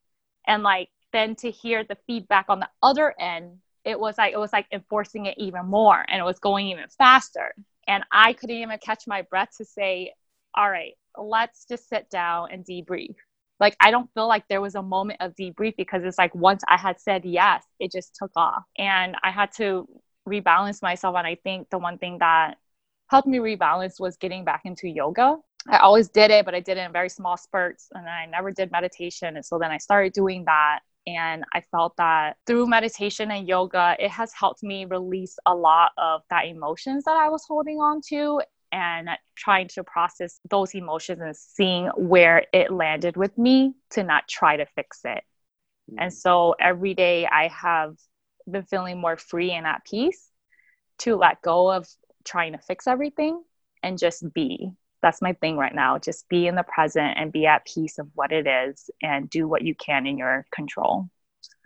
And 0.46 0.62
like, 0.62 0.90
then 1.14 1.34
to 1.36 1.50
hear 1.50 1.82
the 1.82 1.96
feedback 2.06 2.44
on 2.50 2.60
the 2.60 2.68
other 2.82 3.14
end, 3.18 3.56
it 3.86 3.98
was 3.98 4.18
like, 4.18 4.34
it 4.34 4.38
was 4.38 4.52
like 4.52 4.66
enforcing 4.70 5.24
it 5.24 5.38
even 5.38 5.64
more 5.64 6.04
and 6.06 6.20
it 6.20 6.24
was 6.24 6.38
going 6.38 6.66
even 6.66 6.84
faster. 6.98 7.54
And 7.88 8.04
I 8.12 8.34
couldn't 8.34 8.54
even 8.54 8.78
catch 8.84 9.04
my 9.06 9.22
breath 9.22 9.56
to 9.56 9.64
say, 9.64 10.12
all 10.54 10.70
right, 10.70 10.92
let's 11.16 11.64
just 11.64 11.88
sit 11.88 12.10
down 12.10 12.48
and 12.52 12.62
debrief. 12.62 13.14
Like, 13.58 13.76
I 13.80 13.90
don't 13.90 14.12
feel 14.12 14.28
like 14.28 14.46
there 14.48 14.60
was 14.60 14.74
a 14.74 14.82
moment 14.82 15.22
of 15.22 15.34
debrief 15.36 15.74
because 15.74 16.04
it's 16.04 16.18
like 16.18 16.34
once 16.34 16.62
I 16.68 16.76
had 16.76 17.00
said 17.00 17.24
yes, 17.24 17.64
it 17.78 17.92
just 17.92 18.14
took 18.14 18.30
off. 18.36 18.64
And 18.76 19.16
I 19.22 19.30
had 19.30 19.52
to 19.52 19.88
rebalance 20.28 20.82
myself. 20.82 21.16
And 21.16 21.26
I 21.26 21.36
think 21.36 21.70
the 21.70 21.78
one 21.78 21.96
thing 21.96 22.18
that 22.18 22.58
helped 23.10 23.28
me 23.28 23.38
rebalance 23.38 23.98
was 23.98 24.16
getting 24.16 24.44
back 24.44 24.62
into 24.64 24.88
yoga. 24.88 25.36
I 25.68 25.78
always 25.78 26.08
did 26.08 26.30
it, 26.30 26.44
but 26.44 26.54
I 26.54 26.60
did 26.60 26.78
it 26.78 26.82
in 26.82 26.92
very 26.92 27.08
small 27.08 27.36
spurts. 27.36 27.88
And 27.92 28.08
I 28.08 28.26
never 28.26 28.50
did 28.50 28.70
meditation. 28.70 29.36
And 29.36 29.44
so 29.44 29.58
then 29.58 29.70
I 29.70 29.78
started 29.78 30.12
doing 30.12 30.44
that. 30.46 30.80
And 31.06 31.44
I 31.52 31.62
felt 31.72 31.96
that 31.96 32.36
through 32.46 32.66
meditation 32.66 33.30
and 33.30 33.48
yoga, 33.48 33.96
it 33.98 34.10
has 34.10 34.32
helped 34.32 34.62
me 34.62 34.84
release 34.84 35.36
a 35.44 35.54
lot 35.54 35.92
of 35.98 36.22
that 36.30 36.46
emotions 36.46 37.04
that 37.04 37.16
I 37.16 37.28
was 37.30 37.44
holding 37.46 37.78
on 37.78 38.00
to 38.08 38.42
and 38.70 39.08
trying 39.34 39.66
to 39.68 39.82
process 39.82 40.38
those 40.48 40.74
emotions 40.74 41.20
and 41.20 41.36
seeing 41.36 41.86
where 41.96 42.44
it 42.52 42.70
landed 42.70 43.16
with 43.16 43.36
me 43.36 43.74
to 43.90 44.04
not 44.04 44.28
try 44.28 44.56
to 44.56 44.66
fix 44.76 45.00
it. 45.04 45.24
Mm-hmm. 45.90 45.96
And 45.98 46.12
so 46.12 46.54
every 46.60 46.94
day 46.94 47.26
I 47.26 47.48
have 47.48 47.96
been 48.48 48.62
feeling 48.64 49.00
more 49.00 49.16
free 49.16 49.50
and 49.50 49.66
at 49.66 49.84
peace 49.84 50.28
to 50.98 51.16
let 51.16 51.42
go 51.42 51.72
of 51.72 51.88
trying 52.24 52.52
to 52.52 52.58
fix 52.58 52.86
everything 52.86 53.42
and 53.82 53.98
just 53.98 54.32
be. 54.32 54.72
That's 55.02 55.22
my 55.22 55.32
thing 55.34 55.56
right 55.56 55.74
now. 55.74 55.98
Just 55.98 56.28
be 56.28 56.46
in 56.46 56.54
the 56.54 56.62
present 56.62 57.14
and 57.16 57.32
be 57.32 57.46
at 57.46 57.64
peace 57.64 57.98
of 57.98 58.08
what 58.14 58.32
it 58.32 58.46
is 58.46 58.90
and 59.02 59.30
do 59.30 59.48
what 59.48 59.62
you 59.62 59.74
can 59.74 60.06
in 60.06 60.18
your 60.18 60.44
control. 60.52 61.08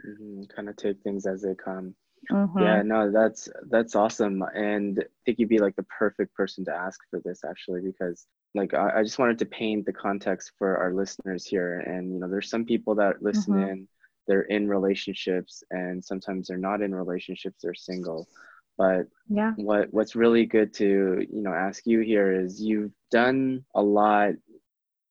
Mm-hmm. 0.06 0.44
Kind 0.54 0.68
of 0.68 0.76
take 0.76 1.02
things 1.02 1.26
as 1.26 1.42
they 1.42 1.54
come. 1.54 1.94
Mm-hmm. 2.30 2.58
Yeah, 2.58 2.82
no, 2.82 3.10
that's 3.10 3.48
that's 3.68 3.94
awesome, 3.94 4.42
and 4.54 4.98
I 5.00 5.04
think 5.26 5.38
you'd 5.38 5.48
be 5.48 5.58
like 5.58 5.76
the 5.76 5.82
perfect 5.84 6.34
person 6.34 6.64
to 6.64 6.72
ask 6.72 6.98
for 7.10 7.20
this 7.22 7.42
actually, 7.44 7.82
because 7.82 8.26
like 8.54 8.72
I, 8.72 9.00
I 9.00 9.02
just 9.02 9.18
wanted 9.18 9.38
to 9.40 9.46
paint 9.46 9.84
the 9.84 9.92
context 9.92 10.52
for 10.58 10.78
our 10.78 10.94
listeners 10.94 11.44
here, 11.44 11.80
and 11.80 12.12
you 12.12 12.20
know, 12.20 12.28
there's 12.28 12.48
some 12.48 12.64
people 12.64 12.94
that 12.94 13.22
listen 13.22 13.54
mm-hmm. 13.54 13.68
in, 13.68 13.88
they're 14.26 14.42
in 14.42 14.68
relationships, 14.68 15.62
and 15.70 16.02
sometimes 16.02 16.48
they're 16.48 16.56
not 16.56 16.80
in 16.80 16.94
relationships, 16.94 17.60
they're 17.62 17.74
single. 17.74 18.26
But 18.76 19.06
yeah, 19.28 19.52
what 19.56 19.92
what's 19.92 20.16
really 20.16 20.46
good 20.46 20.74
to 20.74 21.26
you 21.30 21.42
know 21.42 21.52
ask 21.52 21.86
you 21.86 22.00
here 22.00 22.32
is 22.32 22.60
you've 22.60 22.92
done 23.10 23.64
a 23.74 23.82
lot 23.82 24.32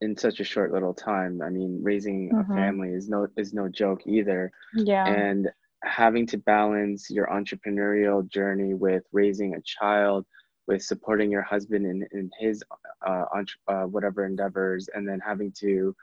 in 0.03 0.17
such 0.17 0.41
a 0.41 0.43
short 0.43 0.73
little 0.73 0.93
time. 0.93 1.41
I 1.41 1.49
mean, 1.49 1.79
raising 1.81 2.29
mm-hmm. 2.29 2.51
a 2.51 2.55
family 2.55 2.89
is 2.89 3.07
no 3.07 3.27
is 3.37 3.53
no 3.53 3.69
joke 3.69 4.01
either. 4.05 4.51
Yeah. 4.73 5.07
And 5.07 5.49
having 5.83 6.27
to 6.27 6.37
balance 6.37 7.09
your 7.09 7.27
entrepreneurial 7.27 8.27
journey 8.27 8.73
with 8.73 9.03
raising 9.13 9.55
a 9.55 9.61
child, 9.61 10.25
with 10.67 10.81
supporting 10.83 11.31
your 11.31 11.41
husband 11.41 11.85
in, 11.85 12.05
in 12.11 12.29
his 12.39 12.63
uh, 13.05 13.25
uh, 13.67 13.83
whatever 13.83 14.25
endeavors, 14.25 14.89
and 14.93 15.07
then 15.07 15.19
having 15.19 15.51
to, 15.59 15.95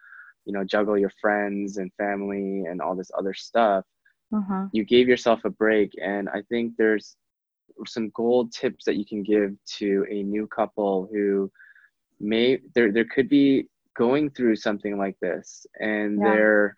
you 0.44 0.52
know, 0.52 0.64
juggle 0.64 0.98
your 0.98 1.12
friends 1.20 1.76
and 1.76 1.92
family 1.94 2.64
and 2.68 2.80
all 2.80 2.94
this 2.94 3.10
other 3.16 3.34
stuff. 3.34 3.84
Mm-hmm. 4.32 4.66
You 4.72 4.84
gave 4.84 5.08
yourself 5.08 5.40
a 5.44 5.50
break, 5.50 5.92
and 6.02 6.28
I 6.28 6.42
think 6.48 6.74
there's 6.78 7.16
some 7.86 8.10
gold 8.14 8.52
tips 8.52 8.84
that 8.84 8.96
you 8.96 9.04
can 9.04 9.22
give 9.22 9.54
to 9.78 10.06
a 10.10 10.22
new 10.22 10.46
couple 10.46 11.08
who 11.12 11.50
may 12.18 12.58
there 12.74 12.92
there 12.92 13.04
could 13.04 13.28
be 13.28 13.66
going 13.96 14.30
through 14.30 14.56
something 14.56 14.98
like 14.98 15.18
this, 15.20 15.66
and 15.80 16.18
yeah. 16.18 16.24
they're 16.24 16.76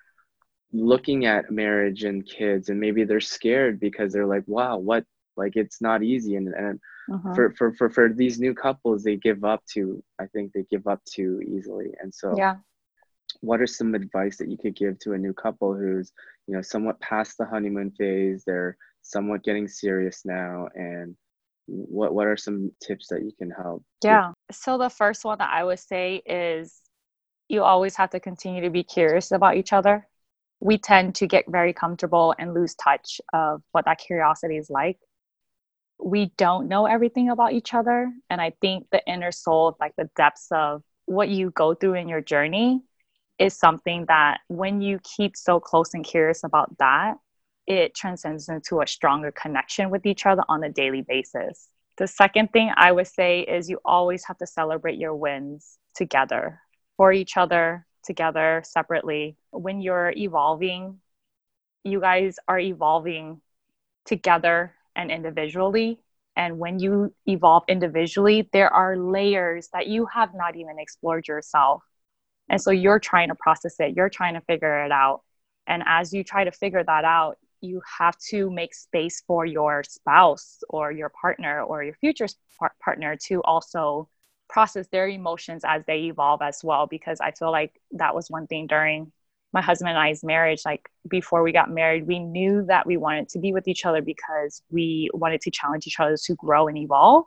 looking 0.72 1.26
at 1.26 1.50
marriage 1.50 2.04
and 2.04 2.26
kids 2.26 2.70
and 2.70 2.80
maybe 2.80 3.04
they're 3.04 3.20
scared 3.20 3.78
because 3.78 4.12
they're 4.12 4.26
like 4.26 4.44
wow 4.46 4.78
what 4.78 5.04
like 5.36 5.54
it's 5.54 5.82
not 5.82 6.02
easy 6.02 6.36
and, 6.36 6.48
and 6.48 6.80
uh-huh. 7.12 7.34
for, 7.34 7.54
for 7.56 7.72
for 7.74 7.90
for 7.90 8.08
these 8.08 8.40
new 8.40 8.54
couples 8.54 9.02
they 9.02 9.16
give 9.16 9.44
up 9.44 9.62
to 9.66 10.02
i 10.18 10.26
think 10.26 10.50
they 10.52 10.64
give 10.70 10.86
up 10.86 11.00
too 11.04 11.42
easily 11.46 11.90
and 12.00 12.12
so 12.14 12.34
yeah 12.36 12.56
what 13.40 13.60
are 13.60 13.66
some 13.66 13.94
advice 13.94 14.36
that 14.36 14.48
you 14.48 14.56
could 14.56 14.74
give 14.74 14.98
to 14.98 15.12
a 15.12 15.18
new 15.18 15.32
couple 15.34 15.74
who's 15.74 16.12
you 16.46 16.54
know 16.54 16.62
somewhat 16.62 17.00
past 17.00 17.36
the 17.38 17.44
honeymoon 17.44 17.90
phase 17.90 18.42
they're 18.46 18.76
somewhat 19.02 19.42
getting 19.42 19.68
serious 19.68 20.22
now 20.24 20.68
and 20.74 21.16
what 21.66 22.14
what 22.14 22.26
are 22.26 22.36
some 22.36 22.70
tips 22.82 23.08
that 23.08 23.22
you 23.22 23.32
can 23.38 23.50
help 23.50 23.84
yeah 24.02 24.32
so 24.50 24.78
the 24.78 24.90
first 24.90 25.24
one 25.24 25.38
that 25.38 25.50
i 25.52 25.62
would 25.62 25.78
say 25.78 26.22
is 26.26 26.80
you 27.48 27.62
always 27.62 27.96
have 27.96 28.10
to 28.10 28.20
continue 28.20 28.62
to 28.62 28.70
be 28.70 28.82
curious 28.82 29.30
about 29.30 29.56
each 29.56 29.72
other 29.72 30.06
we 30.62 30.78
tend 30.78 31.16
to 31.16 31.26
get 31.26 31.44
very 31.48 31.72
comfortable 31.72 32.34
and 32.38 32.54
lose 32.54 32.76
touch 32.76 33.20
of 33.32 33.62
what 33.72 33.84
that 33.84 33.98
curiosity 33.98 34.56
is 34.56 34.70
like. 34.70 34.96
We 35.98 36.32
don't 36.38 36.68
know 36.68 36.86
everything 36.86 37.30
about 37.30 37.52
each 37.52 37.74
other. 37.74 38.12
And 38.30 38.40
I 38.40 38.52
think 38.60 38.86
the 38.92 39.04
inner 39.04 39.32
soul, 39.32 39.76
like 39.80 39.94
the 39.96 40.08
depths 40.14 40.46
of 40.52 40.84
what 41.06 41.28
you 41.28 41.50
go 41.50 41.74
through 41.74 41.94
in 41.94 42.08
your 42.08 42.20
journey, 42.20 42.80
is 43.40 43.58
something 43.58 44.04
that 44.06 44.38
when 44.46 44.80
you 44.80 45.00
keep 45.02 45.36
so 45.36 45.58
close 45.58 45.94
and 45.94 46.04
curious 46.04 46.44
about 46.44 46.78
that, 46.78 47.16
it 47.66 47.94
transcends 47.94 48.48
into 48.48 48.80
a 48.80 48.86
stronger 48.86 49.32
connection 49.32 49.90
with 49.90 50.06
each 50.06 50.26
other 50.26 50.42
on 50.48 50.64
a 50.64 50.70
daily 50.70 51.02
basis. 51.02 51.68
The 51.98 52.06
second 52.06 52.52
thing 52.52 52.72
I 52.76 52.90
would 52.90 53.06
say 53.06 53.40
is 53.40 53.68
you 53.68 53.78
always 53.84 54.24
have 54.24 54.38
to 54.38 54.46
celebrate 54.46 54.98
your 54.98 55.14
wins 55.14 55.78
together 55.94 56.60
for 56.96 57.12
each 57.12 57.36
other, 57.36 57.86
together 58.04 58.62
separately. 58.64 59.36
When 59.50 59.80
you're 59.80 60.12
evolving, 60.16 60.98
you 61.84 62.00
guys 62.00 62.36
are 62.48 62.58
evolving 62.58 63.40
together 64.04 64.74
and 64.96 65.10
individually. 65.10 66.00
And 66.34 66.58
when 66.58 66.78
you 66.78 67.14
evolve 67.26 67.64
individually, 67.68 68.48
there 68.52 68.72
are 68.72 68.96
layers 68.96 69.68
that 69.72 69.86
you 69.86 70.06
have 70.06 70.34
not 70.34 70.56
even 70.56 70.78
explored 70.78 71.28
yourself. 71.28 71.82
And 72.48 72.60
so 72.60 72.70
you're 72.70 72.98
trying 72.98 73.28
to 73.28 73.34
process 73.34 73.76
it, 73.78 73.94
you're 73.96 74.08
trying 74.08 74.34
to 74.34 74.40
figure 74.40 74.84
it 74.84 74.92
out. 74.92 75.22
And 75.66 75.82
as 75.86 76.12
you 76.12 76.24
try 76.24 76.44
to 76.44 76.52
figure 76.52 76.82
that 76.82 77.04
out, 77.04 77.38
you 77.62 77.80
have 77.98 78.18
to 78.18 78.50
make 78.50 78.74
space 78.74 79.22
for 79.26 79.46
your 79.46 79.82
spouse 79.84 80.62
or 80.68 80.92
your 80.92 81.08
partner 81.08 81.62
or 81.62 81.82
your 81.82 81.94
future 81.94 82.26
par- 82.58 82.74
partner 82.80 83.16
to 83.16 83.42
also 83.42 84.08
process 84.48 84.86
their 84.88 85.08
emotions 85.08 85.62
as 85.64 85.82
they 85.86 86.00
evolve 86.00 86.42
as 86.42 86.60
well 86.62 86.86
because 86.86 87.20
i 87.20 87.30
feel 87.30 87.50
like 87.50 87.80
that 87.92 88.14
was 88.14 88.30
one 88.30 88.46
thing 88.46 88.66
during 88.66 89.10
my 89.52 89.62
husband 89.62 89.90
and 89.90 89.98
i's 89.98 90.22
marriage 90.22 90.62
like 90.64 90.88
before 91.08 91.42
we 91.42 91.52
got 91.52 91.70
married 91.70 92.06
we 92.06 92.18
knew 92.18 92.64
that 92.66 92.86
we 92.86 92.96
wanted 92.96 93.28
to 93.28 93.38
be 93.38 93.52
with 93.52 93.66
each 93.66 93.86
other 93.86 94.02
because 94.02 94.62
we 94.70 95.08
wanted 95.14 95.40
to 95.40 95.50
challenge 95.50 95.86
each 95.86 96.00
other 96.00 96.16
to 96.16 96.34
grow 96.34 96.68
and 96.68 96.76
evolve 96.76 97.24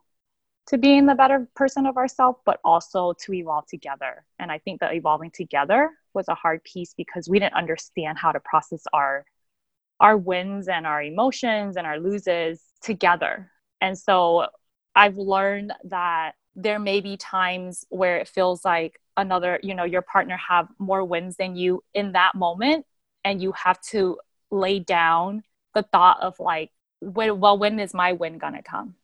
to 0.67 0.77
being 0.77 1.05
the 1.05 1.15
better 1.15 1.47
person 1.55 1.85
of 1.85 1.97
ourselves 1.97 2.39
but 2.45 2.59
also 2.63 3.13
to 3.13 3.33
evolve 3.33 3.65
together. 3.67 4.25
And 4.39 4.51
i 4.51 4.57
think 4.59 4.79
that 4.79 4.93
evolving 4.93 5.31
together 5.31 5.91
was 6.13 6.27
a 6.27 6.35
hard 6.35 6.63
piece 6.63 6.93
because 6.93 7.29
we 7.29 7.39
didn't 7.39 7.53
understand 7.53 8.17
how 8.17 8.31
to 8.31 8.39
process 8.39 8.83
our 8.93 9.25
our 9.99 10.17
wins 10.17 10.67
and 10.67 10.85
our 10.85 11.01
emotions 11.01 11.77
and 11.77 11.87
our 11.87 11.99
loses 11.99 12.61
together. 12.81 13.51
And 13.81 13.97
so 13.97 14.47
i've 14.95 15.17
learned 15.17 15.73
that 15.83 16.33
there 16.55 16.79
may 16.79 17.01
be 17.01 17.17
times 17.17 17.85
where 17.89 18.17
it 18.17 18.27
feels 18.27 18.63
like 18.63 18.99
another 19.17 19.59
you 19.61 19.75
know 19.75 19.83
your 19.83 20.01
partner 20.01 20.37
have 20.37 20.67
more 20.79 21.03
wins 21.03 21.35
than 21.35 21.55
you 21.55 21.83
in 21.93 22.13
that 22.13 22.33
moment 22.35 22.85
and 23.23 23.41
you 23.41 23.51
have 23.51 23.79
to 23.81 24.17
lay 24.51 24.79
down 24.79 25.43
the 25.73 25.83
thought 25.83 26.21
of 26.21 26.39
like 26.39 26.71
when, 27.01 27.39
well 27.39 27.57
when 27.57 27.79
is 27.79 27.93
my 27.93 28.13
win 28.13 28.37
gonna 28.37 28.63
come? 28.63 28.95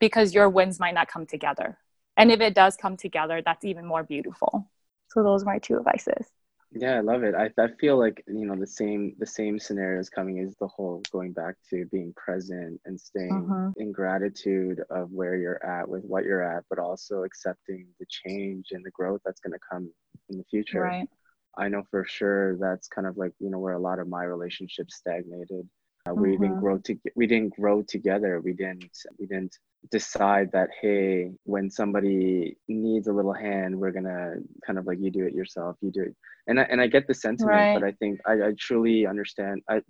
Because 0.00 0.34
your 0.34 0.48
wins 0.48 0.78
might 0.80 0.94
not 0.94 1.08
come 1.08 1.26
together. 1.26 1.78
And 2.16 2.32
if 2.32 2.40
it 2.40 2.54
does 2.54 2.76
come 2.76 2.96
together 2.96 3.42
that's 3.44 3.64
even 3.64 3.86
more 3.86 4.02
beautiful. 4.02 4.68
So 5.10 5.22
those 5.22 5.42
are 5.42 5.46
my 5.46 5.58
two 5.58 5.78
advices 5.78 6.26
yeah 6.72 6.96
i 6.96 7.00
love 7.00 7.22
it. 7.22 7.34
I, 7.34 7.50
I 7.60 7.68
feel 7.80 7.98
like 7.98 8.22
you 8.26 8.46
know 8.46 8.56
the 8.56 8.66
same 8.66 9.14
the 9.18 9.26
same 9.26 9.58
scenario 9.58 10.00
is 10.00 10.10
coming 10.10 10.38
is 10.38 10.54
the 10.60 10.68
whole 10.68 11.02
going 11.10 11.32
back 11.32 11.56
to 11.70 11.86
being 11.86 12.12
present 12.16 12.80
and 12.84 13.00
staying 13.00 13.48
uh-huh. 13.50 13.70
in 13.76 13.92
gratitude 13.92 14.82
of 14.90 15.10
where 15.10 15.36
you're 15.36 15.64
at 15.64 15.88
with 15.88 16.04
what 16.04 16.24
you're 16.24 16.42
at 16.42 16.64
but 16.68 16.78
also 16.78 17.22
accepting 17.24 17.86
the 17.98 18.06
change 18.08 18.66
and 18.72 18.84
the 18.84 18.90
growth 18.90 19.20
that's 19.24 19.40
going 19.40 19.52
to 19.52 19.58
come 19.70 19.90
in 20.28 20.38
the 20.38 20.44
future. 20.44 20.82
Right. 20.82 21.08
I 21.56 21.68
know 21.68 21.82
for 21.90 22.04
sure 22.04 22.56
that's 22.58 22.88
kind 22.88 23.06
of 23.06 23.16
like 23.16 23.32
you 23.40 23.50
know 23.50 23.58
where 23.58 23.74
a 23.74 23.80
lot 23.80 23.98
of 23.98 24.08
my 24.08 24.24
relationships 24.24 24.96
stagnated 24.96 25.68
Uh, 26.08 26.14
we 26.14 26.36
didn't 26.38 26.56
Mhm. 26.56 26.58
grow 26.58 26.78
to 26.78 26.96
we 27.16 27.26
didn't 27.26 27.54
grow 27.56 27.82
together. 27.82 28.40
We 28.40 28.52
didn't 28.52 28.96
we 29.18 29.26
didn't 29.26 29.56
decide 29.90 30.50
that 30.52 30.70
hey, 30.80 31.32
when 31.44 31.70
somebody 31.70 32.56
needs 32.68 33.08
a 33.08 33.12
little 33.12 33.32
hand, 33.34 33.78
we're 33.78 33.92
gonna 33.92 34.36
kind 34.66 34.78
of 34.78 34.86
like 34.86 34.98
you 35.00 35.10
do 35.10 35.26
it 35.26 35.34
yourself, 35.34 35.76
you 35.80 35.90
do 35.92 36.02
it. 36.02 36.16
And 36.46 36.60
I, 36.60 36.62
and 36.64 36.80
I 36.80 36.86
get 36.86 37.06
the 37.06 37.14
sentiment, 37.14 37.70
Right. 37.70 37.74
but 37.74 37.84
I 37.84 37.92
think 37.92 38.20
I, 38.26 38.32
I 38.48 38.54
truly 38.58 39.06
understand. 39.06 39.62
I 39.68 39.82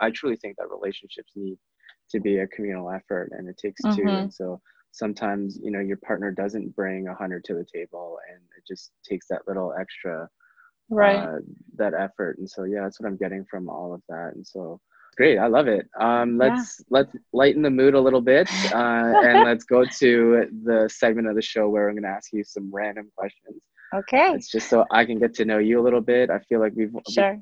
I 0.00 0.10
truly 0.10 0.36
think 0.36 0.56
that 0.58 0.70
relationships 0.70 1.32
need 1.36 1.58
to 2.10 2.20
be 2.20 2.38
a 2.38 2.46
communal 2.48 2.90
effort, 2.90 3.30
and 3.32 3.48
it 3.48 3.58
takes 3.58 3.86
two. 3.86 4.16
Mhm. 4.16 4.18
And 4.18 4.32
so 4.32 4.60
sometimes 4.92 5.58
you 5.62 5.70
know 5.70 5.80
your 5.80 5.98
partner 5.98 6.32
doesn't 6.32 6.74
bring 6.74 7.08
a 7.08 7.14
hundred 7.14 7.44
to 7.44 7.54
the 7.54 7.66
table, 7.72 8.18
and 8.30 8.40
it 8.56 8.64
just 8.66 8.92
takes 9.08 9.28
that 9.28 9.46
little 9.48 9.74
extra 9.78 10.28
Right. 10.90 11.30
uh, 11.30 11.38
that 11.76 11.94
effort. 11.94 12.38
And 12.38 12.48
so 12.50 12.64
yeah, 12.64 12.82
that's 12.82 13.00
what 13.00 13.08
I'm 13.08 13.16
getting 13.16 13.44
from 13.50 13.68
all 13.68 13.94
of 13.94 14.02
that. 14.08 14.32
And 14.34 14.46
so 14.46 14.80
great, 15.18 15.38
I 15.38 15.48
love 15.48 15.66
it. 15.66 15.86
Um, 16.00 16.38
let's 16.38 16.82
let's 16.90 17.14
lighten 17.32 17.60
the 17.62 17.70
mood 17.70 17.94
a 17.94 18.00
little 18.00 18.22
bit, 18.22 18.48
uh, 18.72 19.12
and 19.26 19.42
let's 19.44 19.64
go 19.64 19.84
to 19.84 20.46
the 20.64 20.88
segment 20.90 21.28
of 21.28 21.34
the 21.34 21.42
show 21.42 21.68
where 21.68 21.88
I'm 21.88 21.96
going 21.96 22.04
to 22.04 22.08
ask 22.08 22.32
you 22.32 22.44
some 22.44 22.70
random 22.72 23.10
questions. 23.16 23.60
okay. 23.94 24.32
It's 24.34 24.50
just 24.50 24.70
so 24.70 24.86
I 24.92 25.04
can 25.04 25.18
get 25.18 25.34
to 25.34 25.44
know 25.44 25.58
you 25.58 25.80
a 25.80 25.84
little 25.84 26.00
bit. 26.00 26.30
I 26.30 26.38
feel 26.48 26.60
like 26.60 26.72
we've 26.76 26.92
we- 26.94 27.02
Sure. 27.12 27.38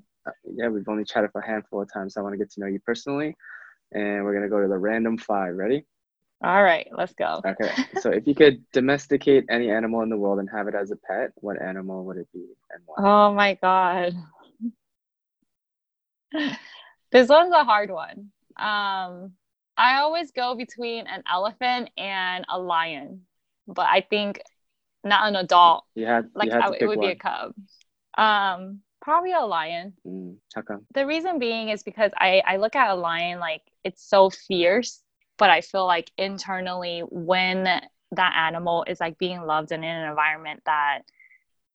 yeah 0.57 0.69
we've 0.69 0.89
only 0.89 1.05
chatted 1.05 1.31
for 1.33 1.43
a 1.43 1.47
handful 1.47 1.83
of 1.83 1.93
times. 1.93 2.15
So 2.15 2.21
I 2.21 2.25
want 2.25 2.33
to 2.33 2.39
get 2.39 2.51
to 2.53 2.61
know 2.61 2.67
you 2.67 2.81
personally, 2.81 3.37
and 3.93 4.25
we're 4.25 4.35
gonna 4.35 4.49
go 4.49 4.61
to 4.63 4.69
the 4.69 4.79
random 4.79 5.19
five. 5.19 5.55
Ready? 5.55 5.85
All 6.43 6.63
right. 6.63 6.89
Let's 6.93 7.15
go. 7.15 7.43
Okay. 7.47 7.71
so 8.01 8.11
if 8.11 8.27
you 8.27 8.35
could 8.35 8.65
domesticate 8.73 9.45
any 9.51 9.71
animal 9.71 10.03
in 10.03 10.09
the 10.09 10.17
world 10.17 10.39
and 10.39 10.49
have 10.51 10.67
it 10.69 10.75
as 10.75 10.91
a 10.91 10.97
pet, 10.97 11.31
what 11.37 11.61
animal 11.61 12.05
would 12.07 12.17
it 12.17 12.29
be 12.33 12.47
and 12.73 12.83
why? 12.87 12.97
Oh 12.99 13.33
my 13.35 13.55
God. 13.55 14.15
This 17.17 17.31
one's 17.31 17.55
a 17.55 17.65
hard 17.65 17.91
one. 17.91 18.31
Um, 18.59 19.33
I 19.75 20.01
always 20.01 20.33
go 20.33 20.55
between 20.55 21.07
an 21.07 21.23
elephant 21.27 21.89
and 21.97 22.45
a 22.47 22.59
lion, 22.59 23.23
but 23.67 23.87
I 23.87 24.03
think 24.03 24.43
not 25.03 25.27
an 25.27 25.35
adult. 25.37 25.85
You 25.95 26.05
had 26.05 26.29
Like 26.35 26.49
you 26.49 26.53
had 26.53 26.63
I- 26.63 26.77
it 26.79 26.87
would 26.87 26.99
one. 26.99 27.07
be 27.07 27.13
a 27.13 27.17
cub. 27.17 27.55
Um, 28.19 28.81
probably 29.01 29.33
a 29.33 29.41
lion. 29.41 29.95
Mm. 30.07 30.37
The 30.93 31.07
reason 31.07 31.39
being 31.39 31.71
is 31.71 31.83
because 31.83 32.13
I, 32.19 32.43
I 32.47 32.59
look 32.59 32.77
at 32.77 32.91
a 32.91 32.95
lion 32.95 33.39
like 33.39 33.63
it's 33.83 34.07
so 34.07 34.29
fierce, 34.29 35.03
but 35.39 35.49
I 35.49 35.63
feel 35.63 35.87
like 35.87 36.13
internally 36.19 37.01
when 37.11 37.65
that 37.65 38.33
animal 38.37 38.85
is 38.87 39.01
like 39.01 39.17
being 39.17 39.41
loved 39.41 39.73
and 39.73 39.83
in 39.83 39.91
an 39.91 40.11
environment 40.11 40.61
that 40.67 41.01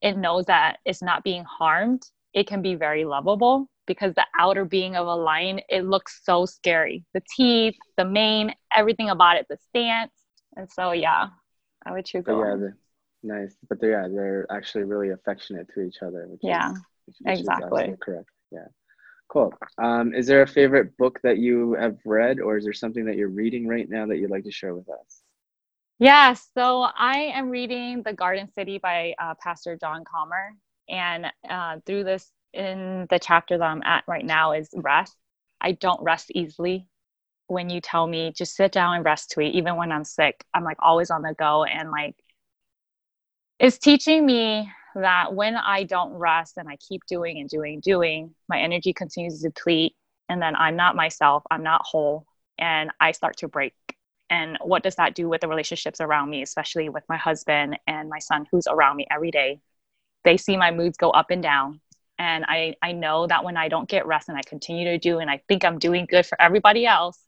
it 0.01 0.15
knows 0.17 0.45
that 0.45 0.77
it's 0.85 1.01
not 1.01 1.23
being 1.23 1.45
harmed, 1.45 2.03
it 2.31 2.45
can 2.45 2.61
be 2.61 2.75
very 2.75 3.05
lovable 3.05 3.70
because 3.87 4.13
the 4.15 4.25
outer 4.37 4.65
being 4.65 4.95
of 4.95 5.07
a 5.07 5.15
lion, 5.15 5.61
it 5.69 5.85
looks 5.85 6.21
so 6.23 6.45
scary. 6.45 7.03
The 7.13 7.21
teeth, 7.35 7.75
the 7.97 8.05
mane, 8.05 8.53
everything 8.73 9.09
about 9.09 9.37
it, 9.37 9.47
the 9.49 9.57
stance. 9.69 10.13
And 10.55 10.69
so 10.71 10.91
yeah, 10.91 11.27
I 11.85 11.91
would 11.91 12.05
choose 12.05 12.25
But 12.25 12.37
yeah, 12.37 12.69
nice. 13.23 13.55
But 13.69 13.79
they're, 13.81 13.91
yeah, 13.91 14.07
they're 14.07 14.47
actually 14.51 14.83
really 14.83 15.09
affectionate 15.09 15.67
to 15.73 15.81
each 15.81 15.97
other. 16.01 16.27
Which 16.27 16.41
Yeah, 16.43 16.71
is, 16.71 16.83
which, 17.05 17.17
exactly. 17.25 17.95
correct. 18.01 18.29
Yeah. 18.51 18.67
Cool. 19.29 19.53
Um, 19.77 20.13
is 20.13 20.27
there 20.27 20.41
a 20.41 20.47
favorite 20.47 20.97
book 20.97 21.19
that 21.23 21.37
you 21.37 21.73
have 21.79 21.97
read, 22.05 22.39
or 22.39 22.57
is 22.57 22.65
there 22.65 22.73
something 22.73 23.05
that 23.05 23.15
you're 23.15 23.29
reading 23.29 23.65
right 23.67 23.89
now 23.89 24.05
that 24.07 24.17
you'd 24.17 24.29
like 24.31 24.43
to 24.43 24.51
share 24.51 24.75
with 24.75 24.89
us? 24.89 25.23
Yeah, 25.99 26.33
so 26.33 26.81
I 26.81 27.31
am 27.33 27.49
reading 27.49 28.03
The 28.03 28.13
Garden 28.13 28.49
City 28.53 28.77
by 28.77 29.13
uh, 29.19 29.35
Pastor 29.41 29.77
John 29.77 30.03
Comer. 30.03 30.53
And 30.89 31.27
uh, 31.49 31.77
through 31.85 32.03
this, 32.03 32.29
in 32.53 33.07
the 33.09 33.19
chapter 33.19 33.57
that 33.57 33.63
I'm 33.63 33.83
at 33.83 34.03
right 34.07 34.25
now, 34.25 34.53
is 34.53 34.69
rest. 34.73 35.15
I 35.59 35.73
don't 35.73 36.01
rest 36.01 36.31
easily. 36.33 36.87
When 37.47 37.69
you 37.69 37.81
tell 37.81 38.07
me 38.07 38.31
just 38.35 38.55
sit 38.55 38.71
down 38.71 38.95
and 38.95 39.05
rest 39.05 39.31
tweet, 39.31 39.55
even 39.55 39.75
when 39.75 39.91
I'm 39.91 40.05
sick, 40.05 40.45
I'm 40.53 40.63
like 40.63 40.77
always 40.79 41.09
on 41.11 41.21
the 41.21 41.35
go. 41.37 41.65
And 41.65 41.91
like, 41.91 42.15
it's 43.59 43.77
teaching 43.77 44.25
me 44.25 44.71
that 44.95 45.33
when 45.33 45.55
I 45.55 45.83
don't 45.83 46.13
rest 46.13 46.57
and 46.57 46.69
I 46.69 46.77
keep 46.77 47.01
doing 47.07 47.39
and 47.39 47.49
doing, 47.49 47.75
and 47.75 47.83
doing, 47.83 48.33
my 48.49 48.59
energy 48.59 48.93
continues 48.93 49.41
to 49.41 49.49
deplete. 49.49 49.95
And 50.29 50.41
then 50.41 50.55
I'm 50.55 50.75
not 50.77 50.95
myself, 50.95 51.43
I'm 51.51 51.63
not 51.63 51.81
whole, 51.83 52.25
and 52.57 52.89
I 52.99 53.11
start 53.11 53.37
to 53.37 53.47
break 53.47 53.73
and 54.31 54.57
what 54.63 54.81
does 54.81 54.95
that 54.95 55.13
do 55.13 55.27
with 55.27 55.41
the 55.41 55.47
relationships 55.47 56.01
around 56.01 56.29
me 56.29 56.41
especially 56.41 56.89
with 56.89 57.03
my 57.07 57.17
husband 57.17 57.77
and 57.85 58.09
my 58.09 58.19
son 58.19 58.47
who's 58.49 58.65
around 58.67 58.95
me 58.95 59.05
every 59.11 59.29
day 59.29 59.59
they 60.23 60.37
see 60.37 60.57
my 60.57 60.71
moods 60.71 60.97
go 60.97 61.11
up 61.11 61.29
and 61.29 61.43
down 61.43 61.79
and 62.21 62.45
i 62.47 62.75
i 62.83 62.91
know 62.93 63.27
that 63.27 63.43
when 63.43 63.57
i 63.57 63.67
don't 63.67 63.89
get 63.89 64.05
rest 64.05 64.29
and 64.29 64.37
i 64.37 64.43
continue 64.43 64.85
to 64.85 64.97
do 64.99 65.19
and 65.19 65.29
i 65.31 65.41
think 65.47 65.65
i'm 65.65 65.79
doing 65.79 66.05
good 66.05 66.25
for 66.25 66.39
everybody 66.41 66.85
else 66.85 67.19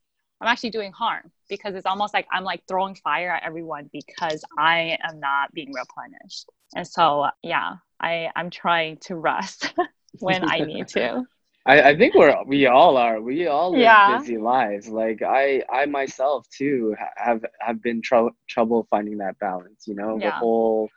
i'm 0.41 0.47
actually 0.47 0.69
doing 0.69 0.91
harm 0.91 1.31
because 1.49 1.75
it's 1.75 1.85
almost 1.87 2.13
like 2.13 2.27
i'm 2.31 2.43
like 2.43 2.61
throwing 2.67 2.95
fire 2.95 3.31
at 3.31 3.43
everyone 3.43 3.89
because 3.93 4.43
i 4.57 4.97
am 5.03 5.19
not 5.19 5.53
being 5.53 5.73
replenished. 5.73 6.47
And 6.75 6.87
so 6.87 7.27
yeah 7.43 7.77
i 7.99 8.29
i'm 8.35 8.49
trying 8.51 8.97
to 9.07 9.15
rest 9.15 9.73
when 10.19 10.43
i 10.43 10.61
need 10.61 10.87
to. 10.89 11.25
I, 11.65 11.81
I 11.91 11.97
think 11.97 12.15
we're 12.15 12.35
we 12.45 12.67
all 12.67 12.97
are. 12.97 13.21
We 13.21 13.47
all 13.47 13.75
live 13.75 14.03
Yeah. 14.03 14.05
busy 14.05 14.37
lives. 14.37 14.87
Like 14.89 15.21
I 15.21 15.63
I 15.71 15.85
myself 15.85 16.47
too 16.49 16.95
have 17.15 17.45
have 17.59 17.81
been 17.81 18.01
trou- 18.01 18.35
trouble 18.49 18.87
finding 18.89 19.17
that 19.19 19.39
balance 19.39 19.85
you 19.87 19.95
know 19.95 20.19
the 20.19 20.31
whole 20.31 20.89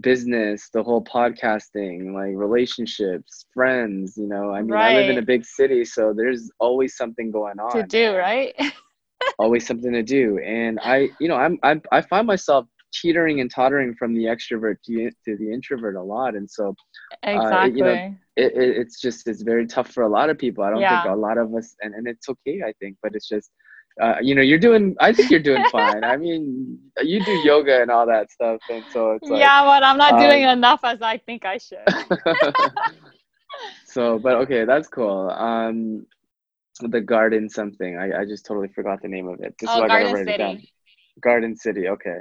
business 0.00 0.70
the 0.72 0.82
whole 0.82 1.02
podcasting 1.04 2.12
like 2.14 2.32
relationships 2.34 3.46
friends 3.54 4.16
you 4.16 4.26
know 4.26 4.52
I 4.52 4.60
mean 4.60 4.74
I 4.74 4.92
live 4.94 5.10
in 5.10 5.18
a 5.18 5.22
big 5.22 5.44
city 5.44 5.84
so 5.84 6.12
there's 6.12 6.50
always 6.58 6.96
something 6.96 7.30
going 7.30 7.60
on 7.60 7.72
to 7.72 7.84
do 7.84 8.16
right? 8.16 8.54
Always 9.38 9.66
something 9.66 9.92
to 9.92 10.02
do 10.02 10.38
and 10.38 10.78
I 10.82 11.08
you 11.20 11.28
know 11.28 11.36
I'm, 11.36 11.58
I'm 11.62 11.80
I 11.92 12.00
find 12.02 12.26
myself 12.26 12.66
teetering 12.92 13.40
and 13.40 13.50
tottering 13.50 13.94
from 13.94 14.14
the 14.14 14.24
extrovert 14.24 14.76
to, 14.84 15.10
to 15.24 15.36
the 15.36 15.52
introvert 15.52 15.96
a 15.96 16.02
lot 16.02 16.34
and 16.34 16.48
so 16.50 16.74
exactly 17.22 17.78
you 17.78 17.84
know, 17.84 17.92
it, 18.36 18.52
it, 18.52 18.76
it's 18.76 19.00
just 19.00 19.26
it's 19.28 19.42
very 19.42 19.66
tough 19.66 19.90
for 19.90 20.02
a 20.02 20.08
lot 20.08 20.28
of 20.28 20.38
people. 20.38 20.62
I 20.62 20.70
don't 20.70 20.80
think 20.80 21.12
a 21.12 21.16
lot 21.16 21.38
of 21.38 21.54
us 21.54 21.74
and, 21.82 21.94
and 21.94 22.06
it's 22.06 22.28
okay 22.28 22.62
i 22.66 22.72
think 22.80 22.96
but 23.02 23.14
it's 23.14 23.28
just 23.28 23.50
uh, 24.00 24.16
you 24.20 24.34
know 24.34 24.42
you're 24.42 24.58
doing 24.58 24.94
i 25.00 25.12
think 25.12 25.30
you're 25.30 25.40
doing 25.40 25.64
fine. 25.70 26.02
I 26.04 26.16
mean 26.16 26.78
you 27.02 27.20
do 27.24 27.32
yoga 27.32 27.80
and 27.82 27.90
all 27.90 28.06
that 28.06 28.30
stuff 28.30 28.60
and 28.68 28.84
so 28.90 29.12
it's 29.12 29.28
like 29.30 29.40
yeah 29.40 29.62
but 29.64 29.82
i'm 29.82 29.96
not 29.98 30.18
doing 30.18 30.44
um, 30.44 30.58
enough 30.58 30.80
as 30.84 31.00
i 31.02 31.16
think 31.18 31.44
i 31.44 31.58
should. 31.58 31.78
So 33.86 34.18
but 34.18 34.34
okay 34.42 34.64
that's 34.64 34.88
cool. 34.88 35.30
Um 35.30 36.06
the 36.80 37.00
garden 37.00 37.48
something. 37.48 37.96
I, 37.96 38.20
I 38.20 38.24
just 38.24 38.44
totally 38.44 38.68
forgot 38.68 39.00
the 39.00 39.08
name 39.08 39.28
of 39.28 39.38
it. 39.40 39.54
Just 39.60 39.72
Oh, 39.72 39.86
Garden 39.86 40.12
write 40.12 40.28
it 40.28 40.38
down. 40.38 40.56
City. 40.56 40.72
garden 41.20 41.56
city 41.56 41.88
okay. 41.88 42.18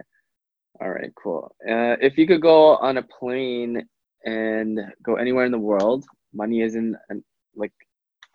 All 0.82 0.90
right 0.90 1.12
cool. 1.22 1.56
Uh, 1.68 1.96
if 2.02 2.18
you 2.18 2.28
could 2.28 2.42
go 2.42 2.76
on 2.78 2.98
a 2.98 3.04
plane 3.04 3.88
and 4.26 4.80
go 5.04 5.16
anywhere 5.16 5.46
in 5.46 5.52
the 5.52 5.58
world 5.58 6.06
money 6.34 6.62
isn't 6.62 6.96
an, 7.10 7.24
like 7.56 7.74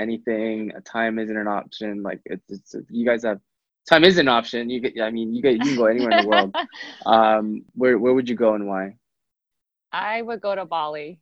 anything 0.00 0.72
time 0.84 1.18
isn't 1.18 1.36
an 1.36 1.48
option 1.48 2.02
like 2.02 2.20
it's, 2.24 2.50
it's 2.50 2.76
you 2.90 3.06
guys 3.06 3.24
have 3.24 3.40
time 3.88 4.04
is 4.04 4.18
an 4.18 4.28
option 4.28 4.70
you 4.70 4.80
get 4.80 5.00
i 5.02 5.10
mean 5.10 5.34
you 5.34 5.42
get 5.42 5.56
you 5.56 5.68
can 5.68 5.76
go 5.76 5.86
anywhere 5.86 6.10
in 6.10 6.16
the 6.16 6.22
world 6.22 6.54
um 7.06 7.64
where 7.74 7.98
where 7.98 8.14
would 8.14 8.28
you 8.28 8.36
go 8.36 8.54
and 8.54 8.66
why 8.66 8.94
I 9.92 10.22
would 10.22 10.40
go 10.40 10.54
to 10.54 10.64
Bali. 10.64 11.20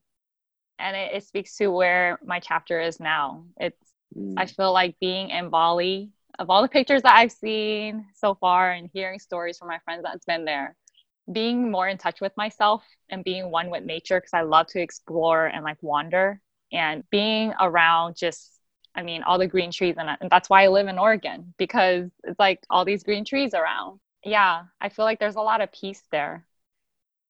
And 0.78 0.96
it, 0.96 1.14
it 1.14 1.24
speaks 1.24 1.56
to 1.56 1.68
where 1.68 2.18
my 2.24 2.40
chapter 2.40 2.80
is 2.80 3.00
now. 3.00 3.44
It's 3.58 3.78
Mm, 4.16 4.36
I 4.36 4.46
feel 4.46 4.72
like 4.72 4.98
being 5.00 5.30
in 5.30 5.50
Bali, 5.50 6.10
of 6.38 6.50
all 6.50 6.62
the 6.62 6.68
pictures 6.68 7.02
that 7.02 7.16
I've 7.16 7.32
seen 7.32 8.06
so 8.14 8.34
far 8.34 8.70
and 8.72 8.90
hearing 8.92 9.18
stories 9.18 9.58
from 9.58 9.68
my 9.68 9.78
friends 9.84 10.02
that's 10.04 10.24
been 10.24 10.44
there, 10.44 10.76
being 11.32 11.70
more 11.70 11.88
in 11.88 11.98
touch 11.98 12.20
with 12.20 12.36
myself 12.36 12.84
and 13.10 13.24
being 13.24 13.50
one 13.50 13.70
with 13.70 13.84
nature 13.84 14.18
because 14.20 14.34
I 14.34 14.42
love 14.42 14.66
to 14.68 14.80
explore 14.80 15.46
and 15.46 15.64
like 15.64 15.82
wander 15.82 16.40
and 16.72 17.04
being 17.10 17.52
around 17.60 18.16
just 18.16 18.55
I 18.96 19.02
mean 19.02 19.22
all 19.22 19.38
the 19.38 19.46
green 19.46 19.70
trees 19.70 19.96
and, 19.98 20.10
and 20.20 20.30
that's 20.30 20.50
why 20.50 20.64
I 20.64 20.68
live 20.68 20.88
in 20.88 20.98
Oregon 20.98 21.54
because 21.58 22.10
it's 22.24 22.38
like 22.38 22.64
all 22.70 22.84
these 22.84 23.04
green 23.04 23.24
trees 23.24 23.54
around. 23.54 24.00
Yeah, 24.24 24.64
I 24.80 24.88
feel 24.88 25.04
like 25.04 25.18
there's 25.20 25.36
a 25.36 25.40
lot 25.40 25.60
of 25.60 25.72
peace 25.72 26.02
there. 26.10 26.46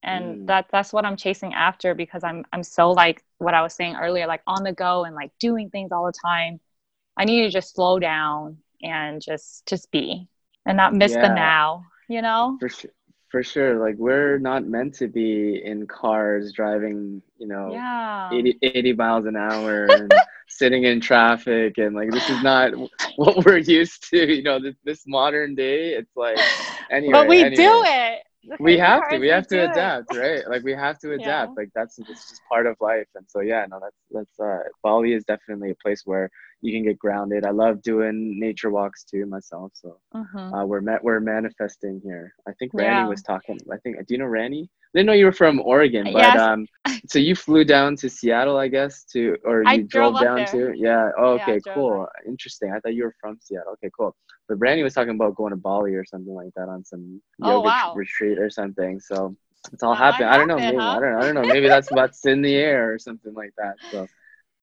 And 0.03 0.39
Mm. 0.41 0.47
that 0.49 0.69
that's 0.71 0.93
what 0.93 1.05
I'm 1.07 1.17
chasing 1.17 1.55
after 1.55 1.95
because 1.95 2.25
I'm 2.25 2.45
I'm 2.53 2.63
so 2.63 2.93
like 2.93 3.25
what 3.39 3.55
I 3.55 3.63
was 3.63 3.75
saying 3.75 3.97
earlier 3.97 4.27
like 4.27 4.43
on 4.47 4.63
the 4.65 4.73
go 4.73 5.05
and 5.05 5.15
like 5.17 5.33
doing 5.41 5.71
things 5.71 5.93
all 5.93 6.07
the 6.07 6.13
time. 6.25 6.61
I 7.17 7.25
need 7.25 7.43
to 7.43 7.51
just 7.51 7.75
slow 7.75 7.99
down 8.01 8.59
and 8.83 9.23
just 9.23 9.67
just 9.67 9.91
be 9.93 10.29
and 10.67 10.77
not 10.77 10.95
miss 10.95 11.17
the 11.19 11.29
now, 11.31 11.87
you 12.09 12.23
know? 12.23 12.61
for 12.61 12.69
sure 12.69 12.91
for 13.31 13.43
sure 13.43 13.77
like 13.79 13.97
we're 13.99 14.39
not 14.39 14.65
meant 14.67 14.95
to 14.95 15.09
be 15.09 15.61
in 15.65 15.87
cars 15.87 16.53
driving 16.53 17.23
you 17.39 17.47
know 17.49 17.83
Yeah. 17.83 18.31
80, 18.31 18.59
80 18.63 18.93
miles 18.93 19.27
an 19.27 19.37
hour 19.37 19.87
and 19.93 20.15
sitting 20.49 20.85
in 20.85 21.01
traffic 21.01 21.79
and 21.79 21.95
like 21.95 22.11
this 22.13 22.29
is 22.29 22.41
not 22.43 22.73
what 23.17 23.45
we're 23.45 23.59
used 23.59 24.09
to 24.11 24.35
you 24.35 24.43
know 24.43 24.61
this, 24.61 24.77
this 24.85 25.05
modern 25.07 25.55
day 25.55 25.93
it's 25.95 26.17
like 26.17 26.45
anyway 26.91 27.27
but 27.27 27.27
we 27.29 27.45
anyway. 27.45 27.79
do 27.79 27.83
it. 27.85 28.26
We 28.59 28.79
have 28.79 29.09
to 29.09 29.19
we 29.19 29.29
have 29.29 29.47
to 29.49 29.59
it. 29.59 29.71
adapt 29.71 30.13
right 30.13 30.49
like 30.49 30.63
we 30.65 30.73
have 30.73 30.99
to 31.01 31.13
adapt 31.15 31.57
Yeah. 31.57 31.57
like 31.57 31.71
that's 31.75 31.99
it's 31.99 32.29
just 32.29 32.43
part 32.51 32.67
of 32.67 32.77
life 32.81 33.09
and 33.15 33.27
so 33.29 33.41
yeah 33.41 33.67
no 33.71 33.79
that's 33.81 33.97
that's 34.11 34.41
uh 34.41 34.61
bali 34.83 35.13
is 35.15 35.25
definitely 35.25 35.71
a 35.71 35.77
place 35.83 36.03
where 36.05 36.31
you 36.63 36.73
can 36.73 36.85
get 36.85 36.99
grounded. 36.99 37.45
I 37.45 37.51
love 37.51 37.83
doing 37.83 38.39
nature 38.41 38.71
walks 38.71 39.05
too 39.05 39.27
myself. 39.27 39.73
So 39.75 39.99
Mhm. 40.15 40.53
uh, 40.57 40.65
we're 40.67 40.81
met 40.81 41.03
we're 41.05 41.21
manifesting 41.21 42.01
here. 42.05 42.33
I 42.49 42.53
think 42.55 42.73
Yeah. 42.75 43.07
Was 43.09 43.23
talking. 43.23 43.59
I 43.73 43.77
think 43.79 43.99
do 44.07 44.15
you 44.15 44.19
know 44.19 44.27
Randy? 44.27 44.69
I 44.95 44.99
didn't 44.99 45.07
know 45.07 45.13
you 45.13 45.27
were 45.27 45.33
from 45.33 45.61
Oregon, 45.61 46.11
but 46.13 46.35
Yes. 46.35 46.37
um, 46.37 46.67
so 47.09 47.19
you 47.19 47.35
flew 47.37 47.65
down 47.65 47.97
to 47.97 48.09
Seattle, 48.09 48.57
I 48.57 48.69
guess, 48.69 49.05
to 49.13 49.37
or 49.45 49.65
you 49.65 49.83
I 49.83 49.83
drove, 49.83 50.17
drove 50.17 50.19
down 50.19 50.37
there. 50.37 50.47
to 50.47 50.73
yeah. 50.77 51.11
Oh, 51.19 51.33
okay, 51.35 51.61
drove 51.63 51.75
cool, 51.75 52.07
interesting. 52.27 52.73
I 52.73 52.81
thought 52.81 52.95
you 52.95 53.05
were 53.05 53.15
from 53.21 53.39
Seattle. 53.41 53.73
Okay, 53.75 53.91
cool. 53.99 54.17
But 54.49 54.57
Randy 54.59 54.83
was 54.83 54.95
talking 54.95 55.15
about 55.15 55.35
going 55.37 55.51
to 55.51 55.57
Bali 55.57 55.95
or 55.95 56.05
something 56.05 56.35
like 56.35 56.53
that 56.57 56.69
on 56.69 56.85
some 56.85 57.21
Oh, 57.43 57.49
yoga 57.49 57.69
wow. 57.69 57.95
retreat 57.95 58.39
or 58.39 58.51
something. 58.51 59.01
So 59.01 59.37
it's 59.73 59.83
all 59.83 59.95
happening. 59.95 60.29
I 60.29 60.37
don't 60.39 60.49
know. 60.49 60.61
Maybe 60.61 60.77
huh? 60.79 60.97
I 60.97 61.01
don't. 61.01 61.17
I 61.19 61.25
don't 61.25 61.35
know. 61.35 61.47
Maybe 61.47 61.69
that's 61.69 61.91
what's 61.91 62.25
in 62.27 62.43
the 62.43 62.55
air 62.55 62.93
or 62.93 62.99
something 62.99 63.35
like 63.35 63.53
that. 63.59 63.75
So 63.91 64.09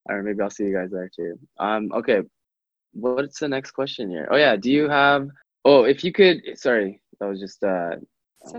I 0.10 0.14
don't 0.14 0.24
know. 0.24 0.30
Maybe 0.32 0.42
I'll 0.42 0.50
see 0.50 0.66
you 0.66 0.74
guys 0.76 0.92
there 0.92 1.10
too. 1.16 1.40
Um. 1.60 1.92
Okay. 1.94 2.22
What's 2.94 3.40
the 3.40 3.50
next 3.50 3.72
question 3.72 4.10
here? 4.10 4.28
Oh 4.32 4.38
yeah. 4.38 4.56
Do 4.56 4.72
you 4.72 4.90
have? 4.90 5.28
Oh, 5.66 5.84
if 5.84 6.04
you 6.04 6.12
could. 6.12 6.42
Sorry, 6.56 7.02
that 7.20 7.28
was 7.28 7.40
just 7.40 7.64
uh 7.64 7.96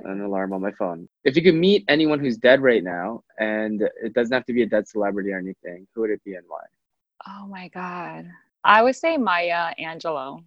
an 0.05 0.21
alarm 0.21 0.53
on 0.53 0.61
my 0.63 0.73
phone. 0.73 1.09
If 1.25 1.37
you 1.37 1.43
could 1.43 1.55
meet 1.55 1.85
anyone 1.89 2.19
who's 2.21 2.37
dead 2.39 2.63
right 2.63 2.83
now, 2.83 3.23
and 3.39 3.83
it 4.03 4.13
doesn't 4.15 4.35
have 4.35 4.47
to 4.47 4.53
be 4.53 4.63
a 4.63 4.67
dead 4.67 4.89
celebrity 4.89 5.31
or 5.33 5.39
anything, 5.39 5.87
who 5.95 6.03
would 6.03 6.11
it 6.11 6.23
be 6.25 6.35
and 6.35 6.45
why? 6.49 6.63
Oh 7.27 7.47
my 7.47 7.69
God. 7.69 8.31
I 8.65 8.83
would 8.83 8.97
say 8.97 9.17
Maya 9.19 9.75
Angelou. 9.79 10.45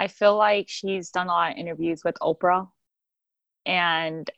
I 0.00 0.08
feel 0.08 0.34
like 0.34 0.64
she's 0.66 1.10
done 1.10 1.26
a 1.26 1.30
lot 1.30 1.52
of 1.52 1.58
interviews 1.58 2.00
with 2.02 2.14
Oprah 2.22 2.66
and 3.66 4.28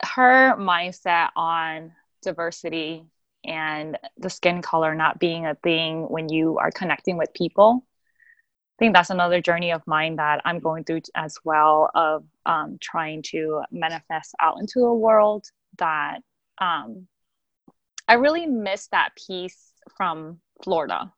her 0.00 0.54
mindset 0.56 1.30
on 1.34 1.90
diversity 2.22 3.04
and 3.44 3.98
the 4.16 4.30
skin 4.30 4.62
color 4.62 4.94
not 4.94 5.18
being 5.18 5.44
a 5.44 5.56
thing 5.56 6.08
when 6.08 6.28
you 6.28 6.58
are 6.58 6.70
connecting 6.70 7.16
with 7.16 7.34
people. 7.34 7.84
I 7.84 8.78
think 8.78 8.94
that's 8.94 9.10
another 9.10 9.40
journey 9.40 9.72
of 9.72 9.82
mine 9.88 10.16
that 10.16 10.40
I'm 10.44 10.60
going 10.60 10.84
through 10.84 11.00
as 11.16 11.36
well 11.42 11.90
of 11.92 12.24
um, 12.46 12.78
trying 12.80 13.22
to 13.30 13.62
manifest 13.72 14.36
out 14.40 14.58
into 14.60 14.84
a 14.84 14.96
world 14.96 15.46
that 15.78 16.20
um, 16.58 17.08
I 18.06 18.14
really 18.14 18.46
miss 18.46 18.86
that 18.92 19.16
piece 19.16 19.72
from 19.96 20.38
Florida. 20.62 21.12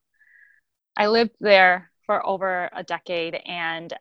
I 0.97 1.09
lived 1.09 1.33
there 1.38 1.92
for 2.07 2.25
over 2.27 2.69
a 2.73 2.83
decade 2.83 3.35
and 3.35 3.93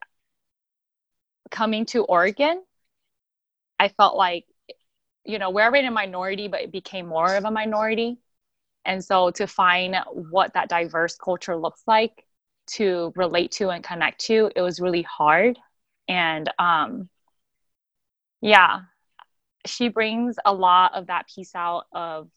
coming 1.50 1.86
to 1.88 2.04
Oregon, 2.04 2.64
I 3.80 3.90
felt 3.90 4.16
like, 4.16 4.46
you 5.26 5.40
know, 5.40 5.50
we're 5.50 5.64
already 5.64 5.88
a 5.88 5.92
minority, 5.92 6.48
but 6.48 6.62
it 6.62 6.72
became 6.72 7.08
more 7.08 7.36
of 7.36 7.46
a 7.46 7.52
minority. 7.52 8.18
And 8.86 9.04
so 9.04 9.32
to 9.32 9.48
find 9.48 9.96
what 10.12 10.54
that 10.54 10.70
diverse 10.70 11.16
culture 11.16 11.56
looks 11.56 11.84
like 11.86 12.26
to 12.68 13.12
relate 13.16 13.52
to 13.54 13.70
and 13.70 13.84
connect 13.84 14.22
to, 14.22 14.52
it 14.56 14.62
was 14.62 14.80
really 14.80 15.04
hard. 15.04 15.60
And 16.08 16.52
um, 16.58 17.10
yeah, 18.42 18.82
she 19.66 19.90
brings 19.90 20.38
a 20.44 20.54
lot 20.54 20.96
of 20.96 21.08
that 21.08 21.28
piece 21.28 21.54
out 21.54 21.86
of 21.92 22.30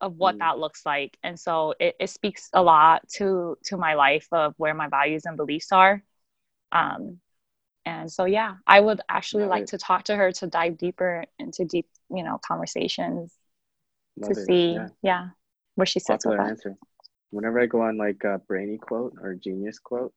of 0.00 0.16
what 0.16 0.36
Mm. 0.36 0.40
that 0.40 0.58
looks 0.58 0.86
like 0.86 1.18
and 1.22 1.38
so 1.38 1.74
it, 1.80 1.96
it 2.00 2.10
speaks 2.10 2.50
a 2.52 2.62
lot 2.62 3.06
to 3.08 3.56
to 3.64 3.76
my 3.76 3.94
life 3.94 4.26
of 4.32 4.54
where 4.56 4.74
my 4.74 4.88
values 4.88 5.24
and 5.26 5.36
beliefs 5.36 5.72
are 5.72 6.02
um 6.72 7.20
and 7.86 8.10
so 8.12 8.24
yeah 8.26 8.56
i 8.66 8.80
would 8.80 9.00
actually 9.08 9.46
like 9.46 9.64
Right. 9.64 9.68
to 9.68 9.78
talk 9.78 10.04
to 10.04 10.16
her 10.16 10.32
to 10.32 10.46
dive 10.46 10.78
deeper 10.78 11.24
into 11.38 11.64
deep 11.64 11.88
you 12.10 12.24
know 12.24 12.40
conversations 12.46 13.34
Love 14.18 14.34
to 14.34 14.36
it. 14.36 14.50
see 14.50 14.68
Yeah. 14.68 14.88
yeah, 15.02 15.30
where 15.76 15.86
she 15.86 16.00
sits 16.00 16.26
with 16.26 16.36
Popular 16.36 16.38
that 16.38 16.50
answer. 16.50 16.76
Whenever 17.30 17.60
I 17.60 17.66
go 17.66 17.82
on 17.82 17.98
like 17.98 18.24
a 18.24 18.38
brainy 18.38 18.78
quote 18.78 19.14
or 19.22 19.34
genius 19.34 19.78
quote, 19.78 20.12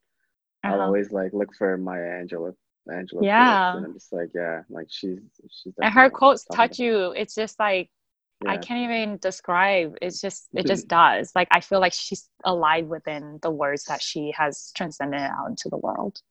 I'll 0.67 0.81
Uh-huh. 0.81 0.81
always 0.81 1.11
like 1.11 1.33
look 1.33 1.55
for 1.55 1.77
Maya 1.77 2.23
Angelou. 2.23 2.55
Angela 2.91 3.25
Yeah. 3.25 3.27
quotes, 3.27 3.73
and 3.73 3.85
I'm 3.85 3.93
just 3.93 4.13
like, 4.13 4.31
yeah, 4.35 4.63
like 4.69 4.87
she's 4.89 5.19
she's. 5.51 5.73
and 5.81 5.93
her 5.93 6.09
quotes 6.09 6.45
touch 6.45 6.79
you 6.79 7.11
it's 7.11 7.35
just 7.35 7.59
like 7.59 7.89
I 8.47 8.58
can't 8.58 8.80
even 8.91 9.17
describe. 9.17 9.95
It's 10.01 10.19
just 10.21 10.49
it 10.54 10.67
just 10.67 10.88
does. 10.89 11.32
Like 11.36 11.47
I 11.51 11.60
feel 11.62 11.80
like 11.80 11.93
she's 11.93 12.30
alive 12.43 12.88
within 12.88 13.39
the 13.41 13.51
words 13.51 13.86
that 13.86 14.01
she 14.01 14.34
has 14.38 14.71
transcended 14.75 15.21
out 15.21 15.47
into 15.49 15.69
the 15.69 15.77
world. 15.77 16.21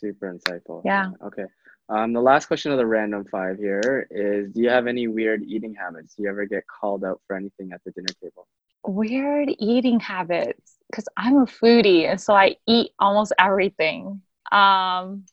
Super 0.00 0.32
insightful. 0.32 0.82
Yeah. 0.84 1.10
Okay. 1.24 1.44
Um, 1.88 2.12
the 2.12 2.20
last 2.20 2.46
question 2.46 2.72
of 2.72 2.78
the 2.78 2.86
random 2.86 3.24
five 3.24 3.58
here 3.58 4.06
is: 4.10 4.52
Do 4.52 4.60
you 4.60 4.68
have 4.68 4.86
any 4.86 5.08
weird 5.08 5.42
eating 5.42 5.74
habits? 5.74 6.14
Do 6.14 6.24
you 6.24 6.28
ever 6.28 6.44
get 6.46 6.64
called 6.66 7.04
out 7.04 7.20
for 7.26 7.36
anything 7.36 7.72
at 7.72 7.80
the 7.84 7.92
dinner 7.92 8.08
table? 8.22 8.46
Weird 8.86 9.50
eating 9.58 9.98
habits 10.00 10.76
because 10.90 11.06
I'm 11.16 11.38
a 11.38 11.46
foodie 11.46 12.08
and 12.08 12.20
so 12.20 12.34
I 12.34 12.56
eat 12.66 12.90
almost 12.98 13.32
everything. 13.38 14.22
Um, 14.52 15.24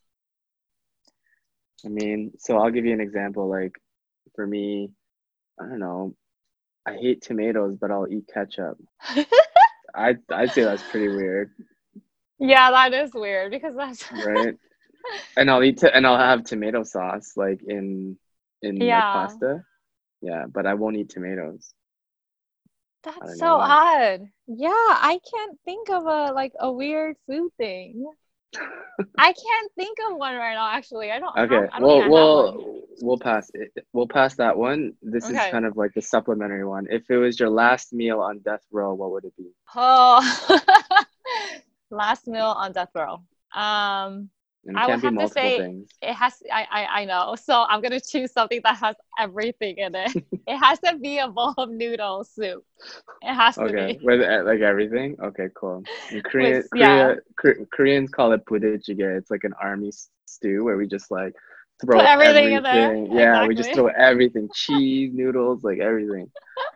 I 1.85 1.89
mean, 1.89 2.31
so 2.39 2.57
I'll 2.57 2.71
give 2.71 2.85
you 2.85 2.93
an 2.93 3.01
example. 3.01 3.49
Like, 3.49 3.73
for 4.35 4.47
me, 4.47 4.91
I 5.59 5.67
don't 5.67 5.79
know. 5.79 6.15
I 6.85 6.95
hate 6.95 7.21
tomatoes, 7.23 7.77
but 7.77 7.91
I'll 7.91 8.07
eat 8.09 8.29
ketchup. 8.33 8.77
I 9.95 10.15
I'd 10.31 10.53
say 10.53 10.63
that's 10.63 10.83
pretty 10.83 11.09
weird, 11.09 11.51
yeah, 12.39 12.71
that 12.71 12.93
is 12.93 13.13
weird 13.13 13.51
because 13.51 13.75
that's 13.75 14.03
right? 14.11 14.55
and 15.37 15.51
I'll 15.51 15.63
eat 15.63 15.79
to, 15.79 15.95
and 15.95 16.07
I'll 16.07 16.17
have 16.19 16.43
tomato 16.45 16.83
sauce 16.83 17.33
like 17.37 17.61
in 17.67 18.17
in 18.61 18.89
Yeah. 18.89 18.89
my 18.89 19.01
pasta. 19.01 19.63
Yeah, 20.21 20.45
but 20.51 20.67
I 20.67 20.75
won't 20.75 20.97
eat 20.97 21.09
tomatoes. 21.09 21.73
That's 23.03 23.35
so 23.37 23.45
why. 23.51 23.61
odd. 23.61 24.29
Yeah, 24.47 24.69
I 24.71 25.19
can't 25.29 25.59
think 25.63 25.89
of 25.89 26.05
a 26.05 26.31
like 26.33 26.53
a 26.59 26.71
weird 26.71 27.17
food 27.27 27.51
thing. 27.57 28.11
I 29.17 29.33
can't 29.33 29.71
think 29.75 29.97
of 30.07 30.17
one 30.17 30.35
right 30.35 30.53
now. 30.53 30.69
Actually, 30.69 31.11
I 31.11 31.19
don't. 31.19 31.35
Okay, 31.37 31.55
Have, 31.55 31.69
I 31.71 31.79
don't 31.79 31.87
well, 31.87 31.97
I 31.97 32.01
have 32.03 32.11
one. 32.11 32.57
we'll 32.57 32.81
we'll 33.01 33.17
pass 33.17 33.49
it. 33.53 33.71
We'll 33.93 34.07
pass 34.07 34.35
that 34.35 34.57
one. 34.57 34.93
This 35.01 35.29
is 35.29 35.37
kind 35.37 35.65
of 35.65 35.77
like 35.77 35.93
the 35.93 36.01
supplementary 36.01 36.65
one. 36.65 36.87
If 36.89 37.09
it 37.09 37.17
was 37.17 37.39
your 37.39 37.49
last 37.49 37.93
meal 37.93 38.19
on 38.19 38.39
death 38.39 38.63
row, 38.71 38.93
what 38.93 39.11
would 39.11 39.25
it 39.25 39.35
be? 39.37 39.49
Oh, 39.75 40.65
last 41.89 42.27
meal 42.27 42.45
on 42.45 42.71
death 42.71 42.89
row. 42.93 43.23
Um, 43.53 44.29
And 44.65 44.77
I 44.77 44.87
would 44.87 45.01
have 45.03 45.17
to 45.17 45.27
say- 45.27 45.57
things. 45.57 45.89
it 46.01 46.13
has. 46.13 46.41
I, 46.51 46.65
I 46.71 47.01
I 47.01 47.05
know. 47.05 47.35
So 47.35 47.65
I'm 47.67 47.81
gonna 47.81 47.99
choose 47.99 48.31
something 48.31 48.61
that 48.63 48.77
has 48.77 48.95
everything 49.19 49.77
in 49.77 49.93
it. 49.95 50.11
it 50.47 50.57
has 50.57 50.79
to 50.79 50.97
be 50.97 51.17
a 51.19 51.27
bowl 51.27 51.53
of 51.57 51.69
noodle 51.69 52.23
soup. 52.23 52.63
It 53.21 53.33
has 53.33 53.55
to 53.55 53.63
Okay, 53.63 53.97
be. 53.99 54.05
with 54.05 54.21
uh, 54.21 54.43
like 54.45 54.61
everything. 54.61 55.17
Okay, 55.21 55.49
cool. 55.55 55.83
In 56.11 56.21
Korea, 56.21 56.63
yeah. 56.75 57.15
Korea, 57.35 57.55
Kor- 57.57 57.65
Koreans 57.73 58.09
call 58.11 58.31
it 58.33 58.45
budae-jjigae. 58.45 59.17
It's 59.17 59.29
like 59.31 59.43
an 59.43 59.53
army 59.61 59.91
stew 60.27 60.63
where 60.63 60.77
we 60.77 60.87
just 60.87 61.11
like 61.11 61.33
throw 61.81 61.97
Put 61.99 62.05
everything 62.05 62.53
in 62.53 62.63
there. 62.63 62.85
everything. 62.95 63.17
Yeah, 63.17 63.45
we 63.47 63.55
just 63.55 63.73
throw 63.73 63.87
everything: 63.87 64.47
cheese, 64.53 65.11
noodles, 65.19 65.63
like 65.65 65.79
everything. 65.79 66.31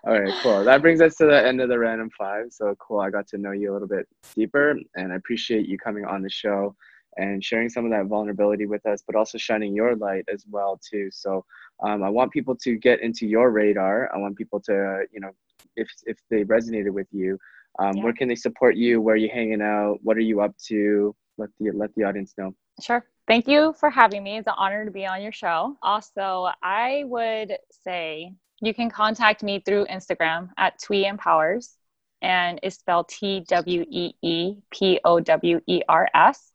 All 0.06 0.20
right, 0.20 0.34
cool. 0.44 0.66
That 0.66 0.82
brings 0.82 1.00
us 1.00 1.16
to 1.16 1.26
the 1.26 1.46
end 1.48 1.62
of 1.62 1.70
the 1.70 1.80
random 1.80 2.10
five. 2.18 2.48
So 2.52 2.76
cool. 2.80 3.00
I 3.00 3.10
got 3.12 3.28
to 3.30 3.38
know 3.38 3.52
you 3.52 3.72
a 3.72 3.74
little 3.74 3.88
bit 3.88 4.08
deeper, 4.36 4.76
and 4.96 5.14
I 5.14 5.16
appreciate 5.16 5.68
you 5.70 5.78
coming 5.78 6.04
on 6.04 6.22
the 6.22 6.30
show 6.30 6.76
and 7.18 7.44
sharing 7.44 7.70
some 7.70 7.86
of 7.86 7.92
that 7.92 8.06
vulnerability 8.06 8.66
with 8.66 8.86
us, 8.86 9.04
but 9.06 9.16
also 9.16 9.38
shining 9.38 9.76
your 9.76 9.96
light 9.96 10.26
as 10.32 10.46
well 10.50 10.80
too. 10.90 11.10
So 11.12 11.44
um, 11.84 12.04
I 12.04 12.10
want 12.10 12.32
people 12.32 12.56
to 12.58 12.76
get 12.78 13.02
into 13.02 13.28
your 13.28 13.52
radar. 13.52 14.10
I 14.14 14.18
want 14.18 14.38
people 14.38 14.60
to, 14.62 15.06
you 15.12 15.20
know, 15.20 15.32
if 15.76 15.90
if 16.06 16.18
they 16.30 16.44
resonated 16.44 16.92
with 16.92 17.08
you, 17.12 17.38
um, 17.80 17.98
Yeah. 17.98 18.04
where 18.04 18.14
can 18.14 18.28
they 18.28 18.36
support 18.36 18.76
you? 18.76 19.02
Where 19.02 19.14
are 19.16 19.18
you 19.18 19.30
hanging 19.30 19.62
out? 19.62 20.00
What 20.04 20.18
are 20.18 20.28
you 20.32 20.42
up 20.42 20.56
to? 20.70 21.16
Let 21.38 21.50
the 21.60 21.72
let 21.72 21.94
the 21.96 22.04
audience 22.04 22.34
know. 22.38 22.54
Sure. 22.82 23.06
Thank 23.28 23.48
you 23.48 23.74
for 23.80 23.90
having 23.90 24.24
me. 24.24 24.38
It's 24.38 24.48
an 24.48 24.54
honor 24.58 24.86
to 24.86 24.92
be 24.92 25.06
on 25.06 25.22
your 25.22 25.32
show. 25.34 25.76
Also, 25.82 26.50
I 26.64 27.04
would 27.06 27.58
say 27.84 28.34
you 28.62 28.74
can 28.74 28.90
contact 28.90 29.44
me 29.44 29.60
through 29.60 29.86
Instagram 29.88 30.50
at 30.58 30.80
Twee 30.80 31.06
Empowers, 31.06 31.76
and 32.22 32.60
it's 32.64 32.78
spelled 32.80 33.10
T 33.10 33.42
W 33.48 33.86
E 33.90 34.14
E 34.22 34.56
P 34.72 35.00
O 35.04 35.20
W 35.20 35.60
E 35.68 35.82
R 35.90 36.08
S, 36.16 36.54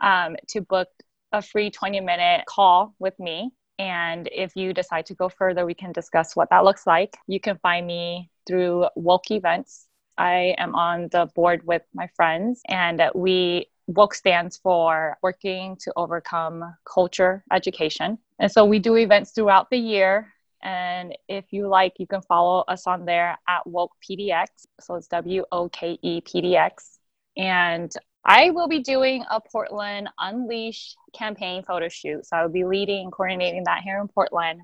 um, 0.00 0.36
to 0.48 0.60
book 0.60 0.88
a 1.32 1.42
free 1.42 1.70
20 1.70 2.00
minute 2.00 2.44
call 2.46 2.94
with 2.98 3.18
me. 3.18 3.50
And 3.78 4.28
if 4.32 4.56
you 4.56 4.72
decide 4.72 5.06
to 5.06 5.14
go 5.14 5.28
further, 5.28 5.66
we 5.66 5.74
can 5.74 5.92
discuss 5.92 6.34
what 6.34 6.48
that 6.50 6.64
looks 6.64 6.86
like. 6.86 7.16
You 7.26 7.40
can 7.40 7.58
find 7.58 7.86
me 7.86 8.30
through 8.46 8.86
Woke 8.96 9.30
Events. 9.30 9.86
I 10.16 10.54
am 10.56 10.74
on 10.74 11.08
the 11.12 11.28
board 11.34 11.66
with 11.66 11.82
my 11.92 12.08
friends, 12.16 12.62
and 12.68 13.02
we 13.14 13.68
WOKE 13.88 14.14
stands 14.14 14.56
for 14.56 15.16
Working 15.22 15.76
to 15.82 15.92
Overcome 15.94 16.74
Culture 16.84 17.44
Education. 17.52 18.18
And 18.38 18.50
so 18.50 18.64
we 18.64 18.78
do 18.78 18.96
events 18.96 19.32
throughout 19.32 19.70
the 19.70 19.76
year. 19.76 20.32
And 20.62 21.16
if 21.28 21.52
you 21.52 21.68
like, 21.68 21.94
you 21.98 22.06
can 22.06 22.22
follow 22.22 22.64
us 22.66 22.86
on 22.86 23.04
there 23.04 23.38
at 23.46 23.66
Woke 23.66 23.92
PDX. 24.02 24.46
So 24.80 24.94
it's 24.94 25.06
W 25.08 25.44
O 25.52 25.68
K 25.68 25.98
E 26.02 26.20
PDX. 26.20 26.98
And 27.36 27.92
I 28.28 28.50
will 28.50 28.66
be 28.66 28.80
doing 28.80 29.24
a 29.30 29.40
Portland 29.40 30.08
Unleash 30.18 30.96
campaign 31.14 31.62
photo 31.62 31.88
shoot. 31.88 32.26
So 32.26 32.36
I 32.36 32.42
will 32.42 32.52
be 32.52 32.64
leading 32.64 33.04
and 33.04 33.12
coordinating 33.12 33.62
that 33.64 33.82
here 33.82 34.00
in 34.00 34.08
Portland. 34.08 34.62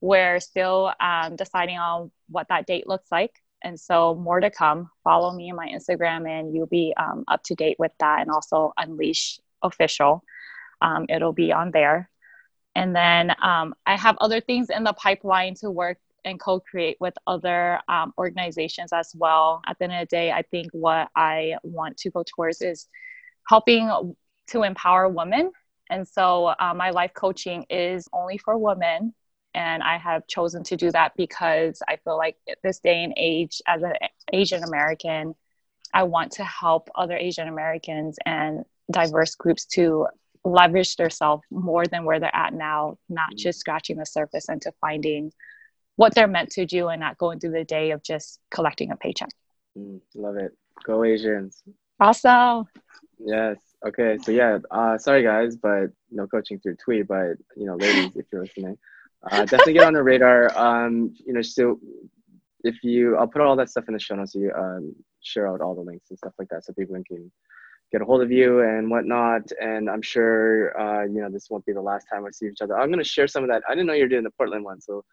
We're 0.00 0.40
still 0.40 0.92
um, 0.98 1.36
deciding 1.36 1.78
on 1.78 2.10
what 2.28 2.48
that 2.48 2.66
date 2.66 2.88
looks 2.88 3.12
like. 3.12 3.40
And 3.62 3.78
so, 3.80 4.14
more 4.16 4.40
to 4.40 4.50
come. 4.50 4.90
Follow 5.04 5.32
me 5.32 5.50
on 5.50 5.56
my 5.56 5.68
Instagram, 5.68 6.28
and 6.28 6.54
you'll 6.54 6.66
be 6.66 6.92
um, 6.98 7.24
up 7.28 7.42
to 7.44 7.54
date 7.54 7.76
with 7.78 7.92
that. 7.98 8.20
And 8.20 8.30
also, 8.30 8.74
Unleash 8.76 9.38
Official. 9.62 10.22
Um, 10.82 11.06
it'll 11.08 11.32
be 11.32 11.50
on 11.50 11.70
there. 11.70 12.10
And 12.74 12.94
then 12.94 13.32
um, 13.42 13.74
I 13.86 13.96
have 13.96 14.18
other 14.20 14.42
things 14.42 14.68
in 14.68 14.84
the 14.84 14.92
pipeline 14.92 15.54
to 15.60 15.70
work 15.70 15.96
and 16.24 16.40
co 16.40 16.60
create 16.60 16.96
with 17.00 17.14
other 17.26 17.80
um, 17.88 18.12
organizations 18.18 18.92
as 18.92 19.12
well. 19.14 19.62
At 19.66 19.78
the 19.78 19.84
end 19.84 19.94
of 19.94 20.00
the 20.00 20.16
day, 20.16 20.32
I 20.32 20.42
think 20.42 20.68
what 20.72 21.08
I 21.16 21.56
want 21.62 21.96
to 21.98 22.10
go 22.10 22.22
towards 22.22 22.62
is 22.62 22.88
helping 23.48 23.90
to 24.48 24.62
empower 24.62 25.08
women. 25.08 25.52
And 25.90 26.08
so, 26.08 26.46
uh, 26.46 26.74
my 26.74 26.90
life 26.90 27.12
coaching 27.14 27.66
is 27.68 28.08
only 28.12 28.38
for 28.38 28.56
women 28.56 29.14
and 29.54 29.82
I 29.82 29.98
have 29.98 30.26
chosen 30.26 30.64
to 30.64 30.76
do 30.76 30.90
that 30.90 31.12
because 31.16 31.80
I 31.88 31.96
feel 31.96 32.16
like 32.16 32.36
this 32.62 32.80
day 32.80 33.04
and 33.04 33.14
age, 33.16 33.62
as 33.66 33.82
an 33.82 33.92
Asian 34.32 34.64
American, 34.64 35.34
I 35.92 36.02
want 36.02 36.32
to 36.32 36.44
help 36.44 36.90
other 36.96 37.16
Asian 37.16 37.46
Americans 37.46 38.18
and 38.26 38.64
diverse 38.90 39.36
groups 39.36 39.64
to 39.66 40.08
leverage 40.44 40.96
themselves 40.96 41.44
more 41.50 41.86
than 41.86 42.04
where 42.04 42.18
they're 42.18 42.34
at 42.34 42.52
now, 42.52 42.98
not 43.08 43.32
mm. 43.32 43.38
just 43.38 43.60
scratching 43.60 43.96
the 43.96 44.04
surface 44.04 44.48
into 44.48 44.72
finding 44.80 45.32
what 45.96 46.14
they're 46.14 46.26
meant 46.26 46.50
to 46.50 46.66
do 46.66 46.88
and 46.88 47.00
not 47.00 47.18
going 47.18 47.38
through 47.38 47.52
the 47.52 47.64
day 47.64 47.90
of 47.92 48.02
just 48.02 48.40
collecting 48.50 48.90
a 48.90 48.96
paycheck. 48.96 49.30
Mm, 49.78 50.00
love 50.14 50.36
it. 50.36 50.52
Go 50.84 51.04
Asians. 51.04 51.62
Awesome. 52.00 52.66
Yes. 53.18 53.56
Okay. 53.86 54.18
So 54.22 54.32
yeah, 54.32 54.58
uh, 54.70 54.98
sorry 54.98 55.22
guys, 55.22 55.56
but 55.56 55.86
no 56.10 56.26
coaching 56.26 56.58
through 56.58 56.76
tweet, 56.76 57.06
but 57.06 57.36
you 57.56 57.66
know, 57.66 57.76
ladies, 57.76 58.10
if 58.16 58.26
you're 58.32 58.42
listening, 58.42 58.76
uh, 59.30 59.44
definitely 59.44 59.74
get 59.74 59.84
on 59.84 59.94
the 59.94 60.02
radar. 60.02 60.56
Um, 60.58 61.14
you 61.24 61.32
know, 61.32 61.42
so 61.42 61.78
if 62.64 62.82
you, 62.82 63.16
I'll 63.16 63.28
put 63.28 63.42
all 63.42 63.56
that 63.56 63.70
stuff 63.70 63.84
in 63.88 63.94
the 63.94 64.00
show 64.00 64.16
notes. 64.16 64.32
So 64.32 64.38
you 64.40 64.52
um, 64.52 64.94
share 65.22 65.48
out 65.48 65.60
all 65.60 65.74
the 65.74 65.82
links 65.82 66.10
and 66.10 66.18
stuff 66.18 66.32
like 66.38 66.48
that, 66.48 66.64
so 66.64 66.72
people 66.72 66.96
can 67.06 67.30
get 67.92 68.02
a 68.02 68.04
hold 68.04 68.22
of 68.22 68.32
you 68.32 68.60
and 68.60 68.90
whatnot. 68.90 69.42
And 69.60 69.88
I'm 69.88 70.02
sure, 70.02 70.78
uh, 70.78 71.04
you 71.04 71.20
know, 71.20 71.30
this 71.30 71.48
won't 71.50 71.64
be 71.64 71.72
the 71.72 71.80
last 71.80 72.06
time 72.12 72.24
we 72.24 72.32
see 72.32 72.46
each 72.46 72.62
other. 72.62 72.78
I'm 72.78 72.90
gonna 72.90 73.04
share 73.04 73.28
some 73.28 73.44
of 73.44 73.50
that. 73.50 73.62
I 73.68 73.74
didn't 73.74 73.86
know 73.86 73.92
you're 73.92 74.08
doing 74.08 74.24
the 74.24 74.30
Portland 74.30 74.64
one, 74.64 74.80
so 74.80 75.04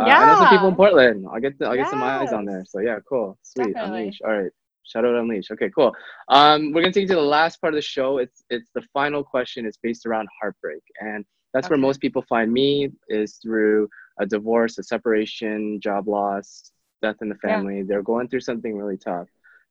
uh, 0.00 0.06
yeah. 0.06 0.18
I 0.18 0.26
know 0.26 0.38
some 0.38 0.48
people 0.48 0.68
in 0.68 0.76
Portland. 0.76 1.26
I'll 1.32 1.40
get 1.40 1.58
the, 1.58 1.66
I'll 1.66 1.76
yes. 1.76 1.86
get 1.86 1.90
some 1.90 2.02
eyes 2.02 2.32
on 2.32 2.44
there. 2.44 2.64
So 2.66 2.80
yeah, 2.80 2.98
cool, 3.08 3.38
sweet, 3.42 3.74
Definitely. 3.74 4.00
unleash. 4.00 4.20
All 4.24 4.32
right. 4.32 4.52
Shout 4.84 5.04
out 5.04 5.16
Unleash. 5.16 5.50
Okay, 5.50 5.68
cool. 5.74 5.92
Um, 6.28 6.72
we're 6.72 6.80
gonna 6.80 6.92
take 6.92 7.02
you 7.02 7.08
to 7.08 7.14
the 7.16 7.20
last 7.20 7.60
part 7.60 7.74
of 7.74 7.76
the 7.76 7.82
show. 7.82 8.18
It's 8.18 8.44
it's 8.50 8.70
the 8.72 8.82
final 8.92 9.24
question. 9.24 9.66
It's 9.66 9.78
based 9.82 10.06
around 10.06 10.28
heartbreak, 10.40 10.82
and 11.00 11.24
that's 11.52 11.66
okay. 11.66 11.72
where 11.72 11.80
most 11.80 12.00
people 12.00 12.22
find 12.28 12.52
me 12.52 12.90
is 13.08 13.38
through 13.42 13.88
a 14.20 14.26
divorce, 14.26 14.78
a 14.78 14.82
separation, 14.82 15.80
job 15.80 16.06
loss, 16.06 16.70
death 17.02 17.16
in 17.20 17.28
the 17.28 17.34
family. 17.36 17.78
Yeah. 17.78 17.84
They're 17.88 18.02
going 18.02 18.28
through 18.28 18.40
something 18.40 18.76
really 18.76 18.96
tough. 18.96 19.28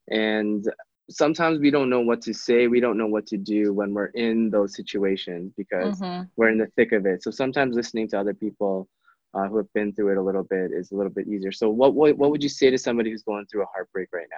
And 0.09 0.65
sometimes 1.09 1.59
we 1.59 1.71
don't 1.71 1.89
know 1.89 2.01
what 2.01 2.21
to 2.23 2.33
say. 2.33 2.67
We 2.67 2.79
don't 2.79 2.97
know 2.97 3.07
what 3.07 3.27
to 3.27 3.37
do 3.37 3.73
when 3.73 3.93
we're 3.93 4.07
in 4.07 4.49
those 4.49 4.75
situations 4.75 5.53
because 5.57 5.99
mm-hmm. 5.99 6.23
we're 6.35 6.49
in 6.49 6.57
the 6.57 6.67
thick 6.75 6.91
of 6.91 7.05
it. 7.05 7.23
So 7.23 7.31
sometimes 7.31 7.75
listening 7.75 8.07
to 8.09 8.19
other 8.19 8.33
people 8.33 8.87
uh, 9.35 9.47
who 9.47 9.57
have 9.57 9.71
been 9.73 9.93
through 9.93 10.11
it 10.11 10.17
a 10.17 10.21
little 10.21 10.43
bit 10.43 10.71
is 10.71 10.91
a 10.91 10.95
little 10.95 11.11
bit 11.11 11.27
easier. 11.27 11.51
So 11.51 11.69
what, 11.69 11.93
what, 11.93 12.17
what 12.17 12.31
would 12.31 12.41
you 12.41 12.49
say 12.49 12.69
to 12.71 12.77
somebody 12.77 13.11
who's 13.11 13.23
going 13.23 13.45
through 13.45 13.63
a 13.63 13.67
heartbreak 13.73 14.09
right 14.13 14.27
now? 14.31 14.37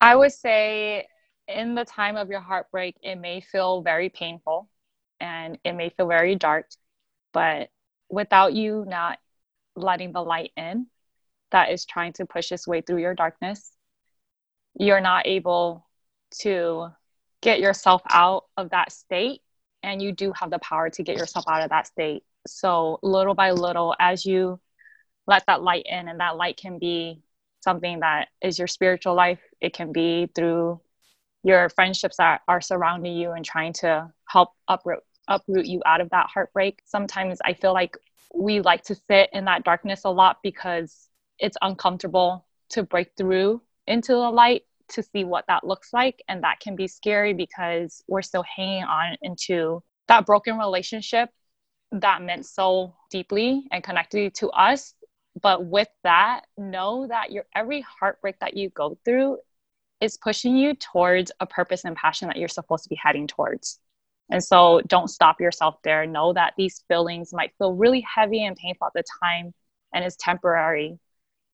I 0.00 0.16
would 0.16 0.32
say 0.32 1.06
in 1.46 1.74
the 1.74 1.84
time 1.84 2.16
of 2.16 2.30
your 2.30 2.40
heartbreak, 2.40 2.96
it 3.02 3.16
may 3.16 3.40
feel 3.40 3.82
very 3.82 4.08
painful 4.08 4.68
and 5.20 5.58
it 5.64 5.74
may 5.74 5.90
feel 5.90 6.08
very 6.08 6.34
dark, 6.34 6.66
but 7.32 7.68
without 8.08 8.54
you 8.54 8.84
not 8.88 9.18
letting 9.76 10.12
the 10.12 10.22
light 10.22 10.52
in 10.56 10.86
that 11.50 11.70
is 11.70 11.84
trying 11.84 12.12
to 12.14 12.26
push 12.26 12.50
its 12.50 12.66
way 12.66 12.80
through 12.80 12.98
your 12.98 13.14
darkness, 13.14 13.72
you're 14.78 15.00
not 15.00 15.26
able 15.26 15.86
to 16.40 16.88
get 17.42 17.60
yourself 17.60 18.02
out 18.08 18.44
of 18.56 18.70
that 18.70 18.90
state. 18.90 19.42
And 19.82 20.00
you 20.00 20.12
do 20.12 20.32
have 20.32 20.50
the 20.50 20.60
power 20.60 20.90
to 20.90 21.02
get 21.02 21.16
yourself 21.16 21.44
out 21.48 21.62
of 21.62 21.70
that 21.70 21.88
state. 21.88 22.22
So, 22.46 22.98
little 23.02 23.34
by 23.34 23.52
little, 23.52 23.94
as 23.98 24.26
you 24.26 24.60
let 25.26 25.44
that 25.46 25.62
light 25.62 25.86
in, 25.88 26.08
and 26.08 26.20
that 26.20 26.36
light 26.36 26.56
can 26.56 26.78
be 26.78 27.22
something 27.60 28.00
that 28.00 28.28
is 28.42 28.58
your 28.58 28.68
spiritual 28.68 29.14
life, 29.14 29.40
it 29.60 29.72
can 29.72 29.92
be 29.92 30.28
through 30.34 30.80
your 31.44 31.68
friendships 31.70 32.16
that 32.16 32.40
are 32.48 32.60
surrounding 32.60 33.16
you 33.16 33.32
and 33.32 33.44
trying 33.44 33.72
to 33.72 34.10
help 34.28 34.50
uproot 34.68 35.00
uproot 35.28 35.66
you 35.66 35.80
out 35.86 36.00
of 36.00 36.10
that 36.10 36.26
heartbreak. 36.32 36.80
Sometimes 36.84 37.38
I 37.44 37.54
feel 37.54 37.72
like 37.72 37.96
we 38.34 38.60
like 38.60 38.82
to 38.84 38.94
sit 38.94 39.30
in 39.32 39.44
that 39.44 39.64
darkness 39.64 40.02
a 40.04 40.10
lot 40.10 40.38
because 40.42 41.08
it's 41.38 41.56
uncomfortable 41.62 42.46
to 42.70 42.82
break 42.82 43.12
through 43.16 43.62
into 43.86 44.12
the 44.12 44.30
light 44.30 44.62
to 44.88 45.02
see 45.02 45.24
what 45.24 45.44
that 45.48 45.64
looks 45.64 45.92
like. 45.92 46.22
And 46.28 46.42
that 46.42 46.60
can 46.60 46.76
be 46.76 46.88
scary 46.88 47.34
because 47.34 48.02
we're 48.08 48.22
still 48.22 48.44
hanging 48.56 48.84
on 48.84 49.16
into 49.22 49.82
that 50.08 50.26
broken 50.26 50.58
relationship 50.58 51.30
that 51.92 52.22
meant 52.22 52.46
so 52.46 52.94
deeply 53.10 53.64
and 53.70 53.84
connected 53.84 54.34
to 54.36 54.48
us. 54.50 54.94
But 55.40 55.64
with 55.64 55.88
that, 56.04 56.42
know 56.58 57.06
that 57.06 57.32
your 57.32 57.44
every 57.54 57.82
heartbreak 57.82 58.38
that 58.40 58.56
you 58.56 58.70
go 58.70 58.98
through 59.04 59.38
is 60.00 60.16
pushing 60.16 60.56
you 60.56 60.74
towards 60.74 61.30
a 61.40 61.46
purpose 61.46 61.84
and 61.84 61.96
passion 61.96 62.28
that 62.28 62.36
you're 62.36 62.48
supposed 62.48 62.82
to 62.84 62.90
be 62.90 62.96
heading 62.96 63.26
towards. 63.26 63.78
And 64.30 64.42
so 64.42 64.80
don't 64.86 65.08
stop 65.08 65.40
yourself 65.40 65.76
there. 65.84 66.06
Know 66.06 66.32
that 66.32 66.54
these 66.56 66.82
feelings 66.88 67.32
might 67.32 67.52
feel 67.58 67.74
really 67.74 68.00
heavy 68.00 68.44
and 68.44 68.56
painful 68.56 68.88
at 68.88 68.92
the 68.94 69.04
time 69.22 69.54
and 69.94 70.04
is 70.04 70.16
temporary. 70.16 70.98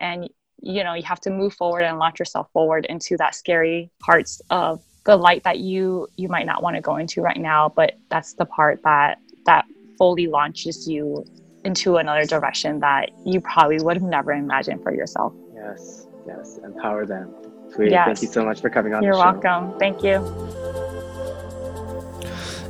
And 0.01 0.28
you 0.61 0.82
know, 0.82 0.95
you 0.95 1.05
have 1.05 1.20
to 1.20 1.30
move 1.30 1.55
forward 1.55 1.82
and 1.82 1.99
launch 1.99 2.18
yourself 2.18 2.49
forward 2.53 2.84
into 2.86 3.16
that 3.16 3.34
scary 3.34 3.91
parts 4.01 4.41
of 4.51 4.82
the 5.05 5.16
light 5.16 5.45
that 5.45 5.59
you 5.59 6.09
you 6.16 6.28
might 6.28 6.47
not 6.47 6.62
want 6.62 6.76
to 6.76 6.82
go 6.82 6.97
into 6.97 7.20
right 7.20 7.39
now, 7.39 7.68
but 7.68 7.95
that's 8.11 8.34
the 8.34 8.45
part 8.45 8.80
that 8.82 9.18
that 9.47 9.64
fully 9.99 10.28
launches 10.28 10.88
you 10.88 11.24
into 11.64 11.96
another 11.96 12.24
direction 12.24 12.80
that 12.80 13.11
you 13.26 13.40
probably 13.40 13.78
would 13.80 13.96
have 13.96 14.09
never 14.09 14.32
imagined 14.32 14.82
for 14.82 14.94
yourself. 14.94 15.34
Yes, 15.55 16.07
yes. 16.26 16.59
Empower 16.64 17.05
them. 17.05 17.34
Sweet. 17.74 17.90
Yes. 17.90 18.07
Thank 18.07 18.22
you 18.22 18.28
so 18.28 18.44
much 18.44 18.61
for 18.61 18.70
coming 18.70 18.94
on. 18.94 19.03
You're 19.03 19.14
welcome. 19.14 19.78
Thank 19.78 20.03
you. 20.03 20.24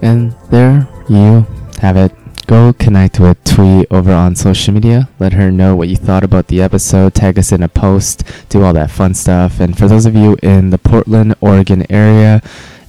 And 0.03 0.33
there 0.51 0.89
you 1.09 1.47
have 1.81 1.97
it. 1.97 2.13
Go 2.47 2.73
connect 2.73 3.21
with 3.21 3.43
Thuy 3.45 3.85
over 3.91 4.11
on 4.11 4.35
social 4.35 4.73
media. 4.73 5.09
Let 5.19 5.35
her 5.35 5.51
know 5.51 5.77
what 5.77 5.89
you 5.89 5.97
thought 5.97 6.25
about 6.25 6.49
the 6.49 6.63
episode. 6.63 7.15
Tag 7.15 7.39
us 7.39 7.53
in 7.53 7.63
a 7.63 7.69
post. 7.69 8.23
Do 8.49 8.63
all 8.63 8.73
that 8.73 8.91
fun 8.91 9.13
stuff. 9.13 9.61
And 9.61 9.77
for 9.77 9.87
those 9.87 10.07
of 10.07 10.15
you 10.15 10.39
in 10.43 10.71
the 10.71 10.79
Portland, 10.79 11.35
Oregon 11.43 11.85
area, 11.91 12.41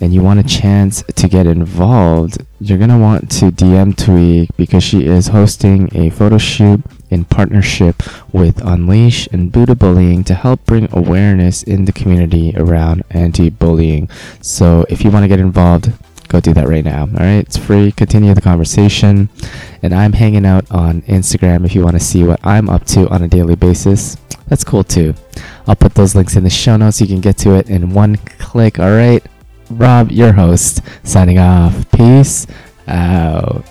and 0.02 0.14
you 0.14 0.22
want 0.22 0.40
a 0.40 0.44
chance 0.44 1.04
to 1.16 1.28
get 1.28 1.46
involved, 1.46 2.46
you're 2.60 2.78
going 2.78 2.90
to 2.90 2.98
want 2.98 3.30
to 3.32 3.52
DM 3.52 3.94
Thuy 3.94 4.50
because 4.56 4.84
she 4.84 5.06
is 5.06 5.28
hosting 5.28 5.90
a 5.96 6.10
photo 6.10 6.38
shoot 6.38 6.82
in 7.10 7.26
partnership 7.26 8.04
with 8.34 8.64
Unleash 8.64 9.28
and 9.32 9.52
Buddha 9.52 9.76
Bullying 9.76 10.24
to 10.26 10.34
help 10.34 10.66
bring 10.66 10.88
awareness 10.92 11.64
in 11.64 11.86
the 11.86 11.92
community 11.92 12.54
around 12.56 13.04
anti 13.10 13.50
bullying. 13.50 14.10
So 14.42 14.86
if 14.90 15.04
you 15.04 15.12
want 15.12 15.24
to 15.24 15.28
get 15.28 15.40
involved, 15.40 15.92
go 16.28 16.40
do 16.40 16.54
that 16.54 16.68
right 16.68 16.86
now. 16.86 17.02
All 17.02 17.08
right, 17.08 17.40
it's 17.40 17.58
free. 17.58 17.92
Continue 17.92 18.34
the 18.34 18.42
conversation. 18.42 19.30
And 19.82 19.94
I'm 19.94 20.14
hanging 20.14 20.46
out 20.46 20.70
on 20.72 21.02
Instagram 21.04 21.66
if 21.66 21.76
you 21.76 21.84
want 21.84 21.96
to 21.96 22.00
see 22.00 22.24
what 22.24 22.40
I'm 22.44 22.70
up 22.70 22.86
to 22.88 23.10
on 23.10 23.24
a 23.24 23.28
daily 23.28 23.56
basis. 23.56 24.16
That's 24.48 24.64
cool 24.64 24.84
too. 24.84 25.14
I'll 25.68 25.76
put 25.76 25.94
those 25.96 26.16
links 26.16 26.36
in 26.36 26.44
the 26.44 26.50
show 26.50 26.78
notes. 26.78 26.98
So 26.98 27.06
You 27.06 27.10
can 27.10 27.22
get 27.22 27.38
to 27.40 27.56
it 27.56 27.70
in 27.70 27.94
one 27.94 28.18
click. 28.18 28.80
All 28.80 28.92
right, 28.92 29.24
Rob, 29.70 30.12
your 30.12 30.34
host, 30.34 30.82
signing 31.04 31.38
off. 31.38 31.90
Peace 31.92 32.48
out. 32.88 33.69